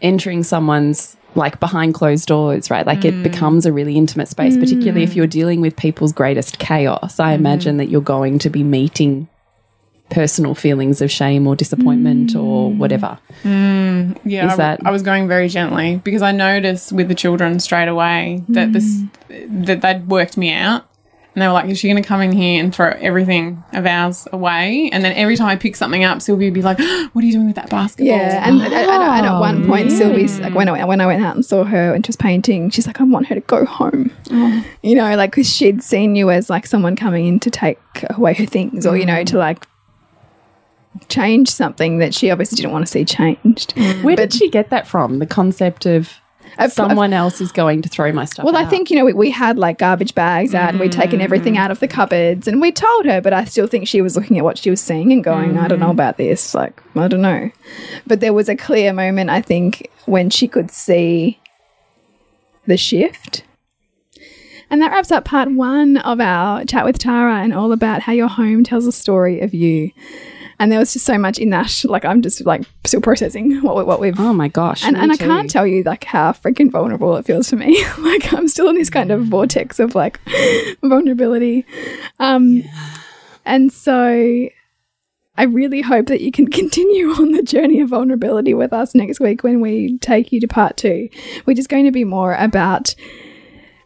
entering 0.02 0.43
someone's 0.43 1.18
like 1.36 1.60
behind 1.60 1.93
closed 1.93 2.28
doors, 2.28 2.72
right? 2.72 2.86
Like 2.86 3.04
it 3.04 3.14
hmm. 3.14 3.24
becomes 3.24 3.66
a 3.66 3.74
really 3.74 3.98
intimate 3.98 4.30
space, 4.30 4.58
particularly 4.58 5.04
if 5.04 5.12
hmm. 5.12 5.18
you're 5.18 5.28
dealing 5.28 5.62
with 5.62 5.76
people's 5.76 6.14
greatest 6.14 6.60
chaos. 6.60 7.20
I 7.20 7.34
imagine 7.34 7.78
that 7.78 7.89
you're 7.89 8.02
going 8.02 8.39
to 8.39 8.50
be 8.50 8.64
meeting 8.64 9.28
personal 10.10 10.53
feelings 10.56 11.01
of 11.01 11.10
shame 11.10 11.47
or 11.47 11.56
disappointment 11.56 12.36
or 12.36 12.70
mm. 12.72 12.78
whatever. 12.78 13.18
Mm, 13.43 14.18
yeah, 14.24 14.47
Is 14.47 14.53
I, 14.53 14.56
that- 14.58 14.86
I 14.86 14.91
was 14.91 15.01
going 15.01 15.28
very 15.28 15.49
gently 15.49 15.97
because 16.03 16.22
I 16.22 16.32
noticed 16.32 16.91
with 16.91 17.08
the 17.08 17.16
children 17.16 17.60
straight 17.60 17.88
away 17.88 18.43
that 18.49 18.74
this 18.74 19.01
mm. 19.30 19.66
that 19.66 19.82
they'd 19.82 20.08
worked 20.08 20.38
me 20.38 20.51
out. 20.53 20.86
And 21.34 21.41
they 21.41 21.47
were 21.47 21.53
like, 21.53 21.70
is 21.70 21.78
she 21.78 21.89
going 21.89 22.01
to 22.01 22.08
come 22.08 22.22
in 22.22 22.32
here 22.32 22.64
and 22.64 22.74
throw 22.74 22.91
everything 22.91 23.62
of 23.74 23.86
ours 23.86 24.26
away? 24.32 24.89
And 24.93 25.03
then 25.03 25.12
every 25.18 25.36
time 25.36 25.49
I 25.49 25.58
pick 25.58 25.76
something 25.76 26.01
up, 26.01 26.22
Sylvie 26.22 26.45
would 26.45 26.53
be 26.53 26.62
like, 26.62 26.78
ah, 26.80 27.10
what 27.12 27.26
are 27.26 27.28
you 27.28 27.34
doing 27.34 27.47
with 27.47 27.58
that 27.58 27.70
basketball? 27.70 28.16
Yeah, 28.16 28.47
and, 28.47 28.62
and, 28.62 28.74
and, 28.74 28.89
and 28.89 29.26
at 29.26 29.39
one 29.41 29.64
oh, 29.64 29.68
point, 29.68 29.91
Oh, 29.91 29.95
Sylvie's 29.95 30.39
like 30.39 30.56
when 30.56 30.70
I 30.70 30.86
when 30.86 31.01
I 31.01 31.06
went 31.06 31.26
out 31.26 31.36
and 31.36 31.45
saw 31.45 31.66
her 31.66 31.93
and 31.93 32.06
she 32.06 32.10
was 32.10 32.16
painting, 32.16 32.70
she's 32.70 32.88
like, 32.88 33.01
I 33.01 33.03
want 33.03 33.28
her 33.28 33.36
to 33.36 33.41
go 33.41 33.66
home. 33.66 34.12
Oh. 34.32 34.66
You 34.82 34.95
know, 34.95 35.14
like 35.18 35.32
because 35.32 35.53
she'd 35.53 35.84
seen 35.84 36.16
you 36.16 36.32
as 36.32 36.49
like 36.49 36.66
someone 36.66 36.95
coming 36.95 37.26
in 37.26 37.41
to 37.41 37.51
take 37.51 37.80
away 38.12 38.34
her 38.36 38.45
things, 38.45 38.86
or 38.86 38.95
you 38.95 39.06
know, 39.06 39.16
Mm. 39.16 39.26
to 39.26 39.38
like 39.38 39.68
change 41.10 41.50
something 41.50 42.00
that 42.00 42.14
she 42.14 42.32
obviously 42.32 42.56
didn't 42.58 42.72
want 42.72 42.86
to 42.86 42.91
see 42.91 43.06
changed. 43.06 43.74
Where 44.04 44.16
did 44.16 44.34
she 44.34 44.50
get 44.50 44.70
that 44.70 44.88
from? 44.88 45.20
The 45.20 45.26
concept 45.26 45.86
of 45.86 46.20
I've- 46.58 46.72
someone 46.72 47.14
else 47.14 47.41
is 47.41 47.52
going 47.52 47.82
to 47.82 47.89
throw 47.89 48.12
my 48.12 48.26
stuff 48.26 48.46
Well, 48.46 48.56
I 48.56 48.66
think 48.66 48.89
you 48.89 48.98
know 48.98 49.06
we, 49.06 49.14
we 49.14 49.32
had 49.32 49.58
like 49.58 49.78
garbage 49.78 50.16
bags 50.16 50.54
out 50.54 50.70
and 50.70 50.80
we'd 50.80 50.91
taken 50.91 51.20
mm. 51.20 51.24
everything 51.24 51.58
out 51.58 51.72
of 51.72 51.80
the 51.80 51.88
cupboards 51.88 52.48
and 52.48 52.62
we 52.62 52.72
told 52.72 53.06
her, 53.06 53.22
but 53.22 53.34
I 53.34 53.46
still 53.46 53.68
think 53.68 53.88
she 53.88 54.02
was 54.02 54.16
looking 54.16 54.38
at 54.38 54.43
what 54.43 54.58
she 54.58 54.70
was 54.70 54.82
seeing 54.82 55.12
and 55.12 55.24
going, 55.24 55.58
I 55.58 55.68
don't 55.68 55.80
know 55.80 55.88
mm. 55.88 55.91
about 55.91 56.18
this. 56.18 56.54
Like 56.54 56.82
I 56.96 57.08
don't 57.08 57.22
know, 57.22 57.52
but 58.08 58.20
there 58.20 58.34
was 58.34 58.50
a 58.50 58.56
clear 58.56 58.93
moment 58.93 59.30
I 59.30 59.41
think 59.41 59.89
when 60.06 60.30
she 60.30 60.48
could 60.48 60.72
see 60.72 61.39
the 62.66 62.78
shift. 62.78 63.43
And 64.70 64.82
that 64.82 64.91
wraps 64.91 65.12
up 65.12 65.26
part 65.26 65.52
one 65.52 65.98
of 65.98 66.20
our 66.20 66.66
chat 66.66 66.86
with 66.86 66.98
Tara 66.98 67.36
and 67.36 67.54
all 67.54 67.72
about 67.72 68.02
how 68.02 68.14
your 68.14 68.28
home 68.28 68.64
tells 68.64 68.88
a 68.88 68.91
story 68.91 69.41
of 69.41 69.54
you. 69.54 69.91
And 70.60 70.72
there 70.72 70.80
was 70.80 70.93
just 70.93 71.06
so 71.06 71.18
much 71.18 71.38
in 71.38 71.49
that. 71.49 71.84
Like 71.86 72.06
I'm 72.06 72.22
just 72.22 72.45
like 72.45 72.64
still 72.86 73.01
processing 73.01 73.62
what 73.62 73.86
what 73.86 73.99
we've 73.99 74.20
Oh 74.20 74.34
my 74.34 74.47
gosh. 74.47 74.84
and, 74.84 74.95
and 74.95 75.12
I 75.12 75.18
can't 75.18 75.49
tell 75.49 75.68
you 75.68 75.84
like 75.84 76.03
how 76.06 76.32
freaking 76.32 76.72
vulnerable 76.72 77.16
it 77.18 77.26
feels 77.26 77.49
for 77.49 77.56
me. 77.58 77.84
like 77.99 78.34
I'm 78.34 78.47
still 78.47 78.70
in 78.70 78.76
this 78.76 78.89
kind 78.89 79.12
of 79.12 79.26
vortex 79.26 79.80
of 79.80 79.95
like 79.95 80.20
vulnerability. 80.82 81.66
Um 82.20 82.64
and 83.45 83.72
so 83.72 84.49
I 85.38 85.43
really 85.43 85.82
hope 85.82 86.08
that 86.08 86.22
you 86.22 86.32
can 86.32 86.47
continue 86.51 87.10
on 87.12 87.32
the 87.34 87.43
journey 87.43 87.82
of 87.82 87.89
vulnerability 87.89 88.53
with 88.53 88.74
us 88.74 88.95
next 88.95 89.20
week 89.20 89.43
when 89.43 89.62
we 89.62 89.97
take 89.99 90.32
you 90.32 90.39
to 90.39 90.47
part 90.47 90.78
two, 90.78 91.10
which 91.43 91.60
is 91.60 91.68
going 91.68 91.86
to 91.86 91.91
be 91.91 92.03
more 92.06 92.36
about 92.36 92.95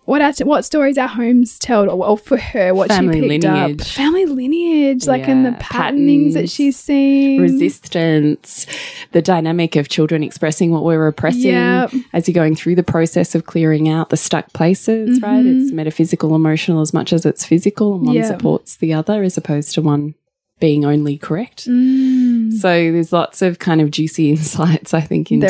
what 0.10 0.22
our, 0.22 0.34
what 0.46 0.66
stories 0.66 0.98
our 0.98 1.08
homes 1.08 1.60
tell, 1.60 1.90
or 1.90 1.96
well, 1.96 2.18
for 2.18 2.38
her, 2.38 2.74
what 2.74 2.88
Family 2.90 3.22
she 3.22 3.28
picked 3.30 3.46
up, 3.46 3.82
family 3.82 4.26
lineage, 4.26 5.06
like 5.06 5.28
in 5.28 5.44
the 5.44 5.52
Yeah, 5.52 5.58
patternings 5.60 6.34
that 6.34 6.50
she's 6.50 6.78
seeing, 6.78 7.40
resistance, 7.40 8.66
the 9.12 9.22
dynamic 9.22 9.76
of 9.76 9.88
children 9.88 10.24
expressing 10.24 10.72
what 10.72 10.84
we're 10.84 11.04
repressing 11.04 11.52
Yep. 11.52 11.94
as 12.14 12.28
you're 12.28 12.34
going 12.34 12.56
through 12.56 12.76
the 12.76 12.84
process 12.84 13.36
of 13.36 13.46
clearing 13.46 13.88
out 13.88 14.10
the 14.10 14.18
stuck 14.18 14.52
places, 14.54 15.22
right? 15.22 15.46
It's 15.46 15.72
metaphysical, 15.72 16.34
emotional 16.36 16.82
as 16.82 16.94
much 16.94 17.14
as 17.14 17.26
it's 17.26 17.46
physical, 17.46 17.96
and 17.96 18.06
one 18.06 18.16
Mm-hmm. 18.16 18.28
Supports 18.28 18.76
the 18.78 18.94
other 18.94 19.24
as 19.24 19.38
opposed 19.38 19.74
to 19.76 19.82
one 19.82 20.14
being 20.60 20.84
only 20.86 21.18
correct. 21.18 21.68
Mm. 21.68 22.52
So 22.54 22.92
there's 22.92 23.14
lots 23.14 23.42
of 23.42 23.60
kind 23.60 23.80
of 23.80 23.92
juicy 23.92 24.30
insights, 24.32 24.94
I 24.94 25.02
think, 25.02 25.32
into 25.32 25.48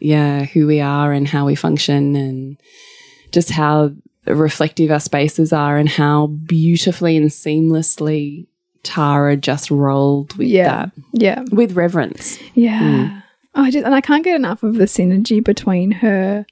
yeah, 0.00 0.44
who 0.44 0.66
we 0.66 0.80
are 0.80 1.12
and 1.12 1.26
how 1.26 1.46
we 1.46 1.54
function 1.54 2.14
and 2.16 2.56
just 3.34 3.50
how 3.50 3.92
reflective 4.26 4.90
our 4.90 5.00
spaces 5.00 5.52
are 5.52 5.76
and 5.76 5.88
how 5.88 6.28
beautifully 6.28 7.16
and 7.16 7.28
seamlessly 7.28 8.46
Tara 8.84 9.36
just 9.36 9.70
rolled 9.70 10.36
with 10.36 10.48
yeah, 10.48 10.86
that 10.86 10.90
yeah. 11.12 11.44
with 11.50 11.72
reverence. 11.72 12.38
Yeah. 12.54 13.20
Oh, 13.54 13.62
I 13.62 13.70
just, 13.70 13.84
and 13.84 13.94
I 13.94 14.00
can't 14.00 14.24
get 14.24 14.36
enough 14.36 14.62
of 14.62 14.74
the 14.74 14.84
synergy 14.84 15.42
between 15.42 15.90
her 15.90 16.46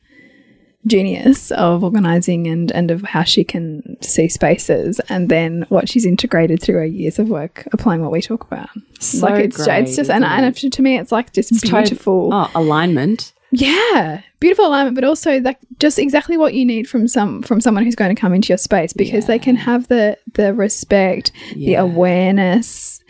genius 0.87 1.53
of 1.53 1.85
organizing 1.85 2.49
and 2.49 2.73
and 2.73 2.91
of 2.91 3.03
how 3.03 3.23
she 3.23 3.45
can 3.45 3.97
see 4.01 4.29
spaces 4.29 4.99
and 5.09 5.29
then 5.29 5.65
what 5.69 5.89
she's 5.89 6.05
integrated 6.05 6.61
through 6.61 6.75
her 6.75 6.85
years 6.85 7.21
of 7.21 7.29
work 7.29 7.69
applying 7.73 8.03
what 8.03 8.11
we 8.11 8.21
talk 8.21 8.43
about. 8.45 8.69
So 8.99 9.27
like 9.27 9.45
it's 9.45 9.65
great, 9.65 9.85
it's 9.85 9.97
just 9.97 10.11
and, 10.11 10.25
isn't 10.25 10.45
and 10.45 10.65
it? 10.65 10.73
to 10.73 10.83
me 10.83 10.99
it's 10.99 11.13
like 11.13 11.33
just 11.33 11.53
It's 11.53 11.61
beautiful. 11.61 12.31
oh, 12.33 12.51
alignment. 12.55 13.33
Yeah, 13.55 14.23
beautiful 14.41 14.67
alignment, 14.67 14.95
but 14.95 15.05
also 15.05 15.39
like 15.41 15.59
just 15.79 15.99
exactly 15.99 16.37
what 16.39 16.55
you 16.55 16.65
need 16.65 16.89
from 16.89 17.07
some 17.07 17.43
from 17.43 17.61
someone 17.61 17.85
who's 17.85 17.95
going 17.95 18.15
to 18.15 18.21
come 18.21 18.33
into 18.33 18.49
your 18.49 18.59
space 18.59 18.93
because 18.95 19.27
they 19.27 19.39
can 19.39 19.57
have 19.57 19.89
the 19.89 20.19
the 20.35 20.55
respect, 20.55 21.33
the 21.55 21.75
awareness, 21.75 23.01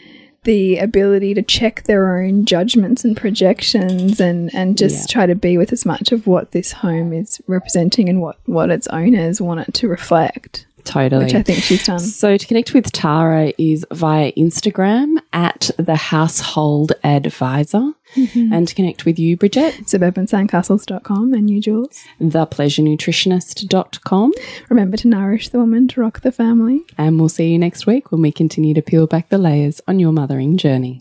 the 0.45 0.78
ability 0.78 1.34
to 1.34 1.43
check 1.43 1.84
their 1.84 2.16
own 2.20 2.45
judgments 2.45 3.05
and 3.05 3.16
projections, 3.16 4.18
and 4.20 4.53
and 4.53 4.76
just 4.76 5.09
Yeah. 5.09 5.12
try 5.12 5.26
to 5.26 5.36
be 5.36 5.57
with 5.59 5.72
as 5.72 5.86
much 5.86 6.11
of 6.11 6.26
what 6.26 6.51
this 6.51 6.72
home 6.72 7.12
is 7.12 7.40
representing 7.47 8.09
and 8.09 8.20
what 8.20 8.36
what 8.47 8.70
its 8.70 8.88
owners 8.88 9.40
want 9.40 9.61
it 9.61 9.72
to 9.74 9.86
reflect, 9.88 10.66
Totally. 10.85 11.24
which 11.24 11.35
I 11.35 11.43
think 11.43 11.61
she's 11.61 11.87
done. 11.87 11.99
So 11.99 12.37
to 12.37 12.47
connect 12.47 12.74
with 12.74 12.91
Tara 12.93 13.53
is 13.59 13.85
via 13.93 14.33
Instagram 14.33 15.16
at 15.33 15.70
the 15.78 15.97
household 15.97 16.93
advisor. 17.05 17.93
Mm-hmm. 18.14 18.53
And 18.53 18.68
to 18.68 18.74
connect 18.74 19.05
with 19.05 19.18
you, 19.18 19.37
Bridget, 19.37 19.74
Suburbansandcastles.com 19.87 21.33
and 21.33 21.49
you, 21.49 21.61
Jules. 21.61 21.99
thepleasurenutritionist.com. 22.20 24.33
Remember 24.68 24.97
to 24.99 25.09
nourish 25.09 25.49
the 25.49 25.59
woman 25.59 25.89
to 25.89 26.01
rock 26.01 26.20
the 26.20 26.33
family. 26.33 26.83
And 26.99 27.18
we'll 27.18 27.28
see 27.28 27.53
you 27.53 27.59
next 27.59 27.87
week 27.87 28.12
when 28.12 28.22
we 28.22 28.33
continue 28.33 28.74
to 28.74 28.83
peel 28.83 29.07
back 29.07 29.30
the 29.30 29.39
layers 29.39 29.80
on 29.89 29.99
your 29.99 30.12
mothering 30.12 30.57
journey. 30.57 31.01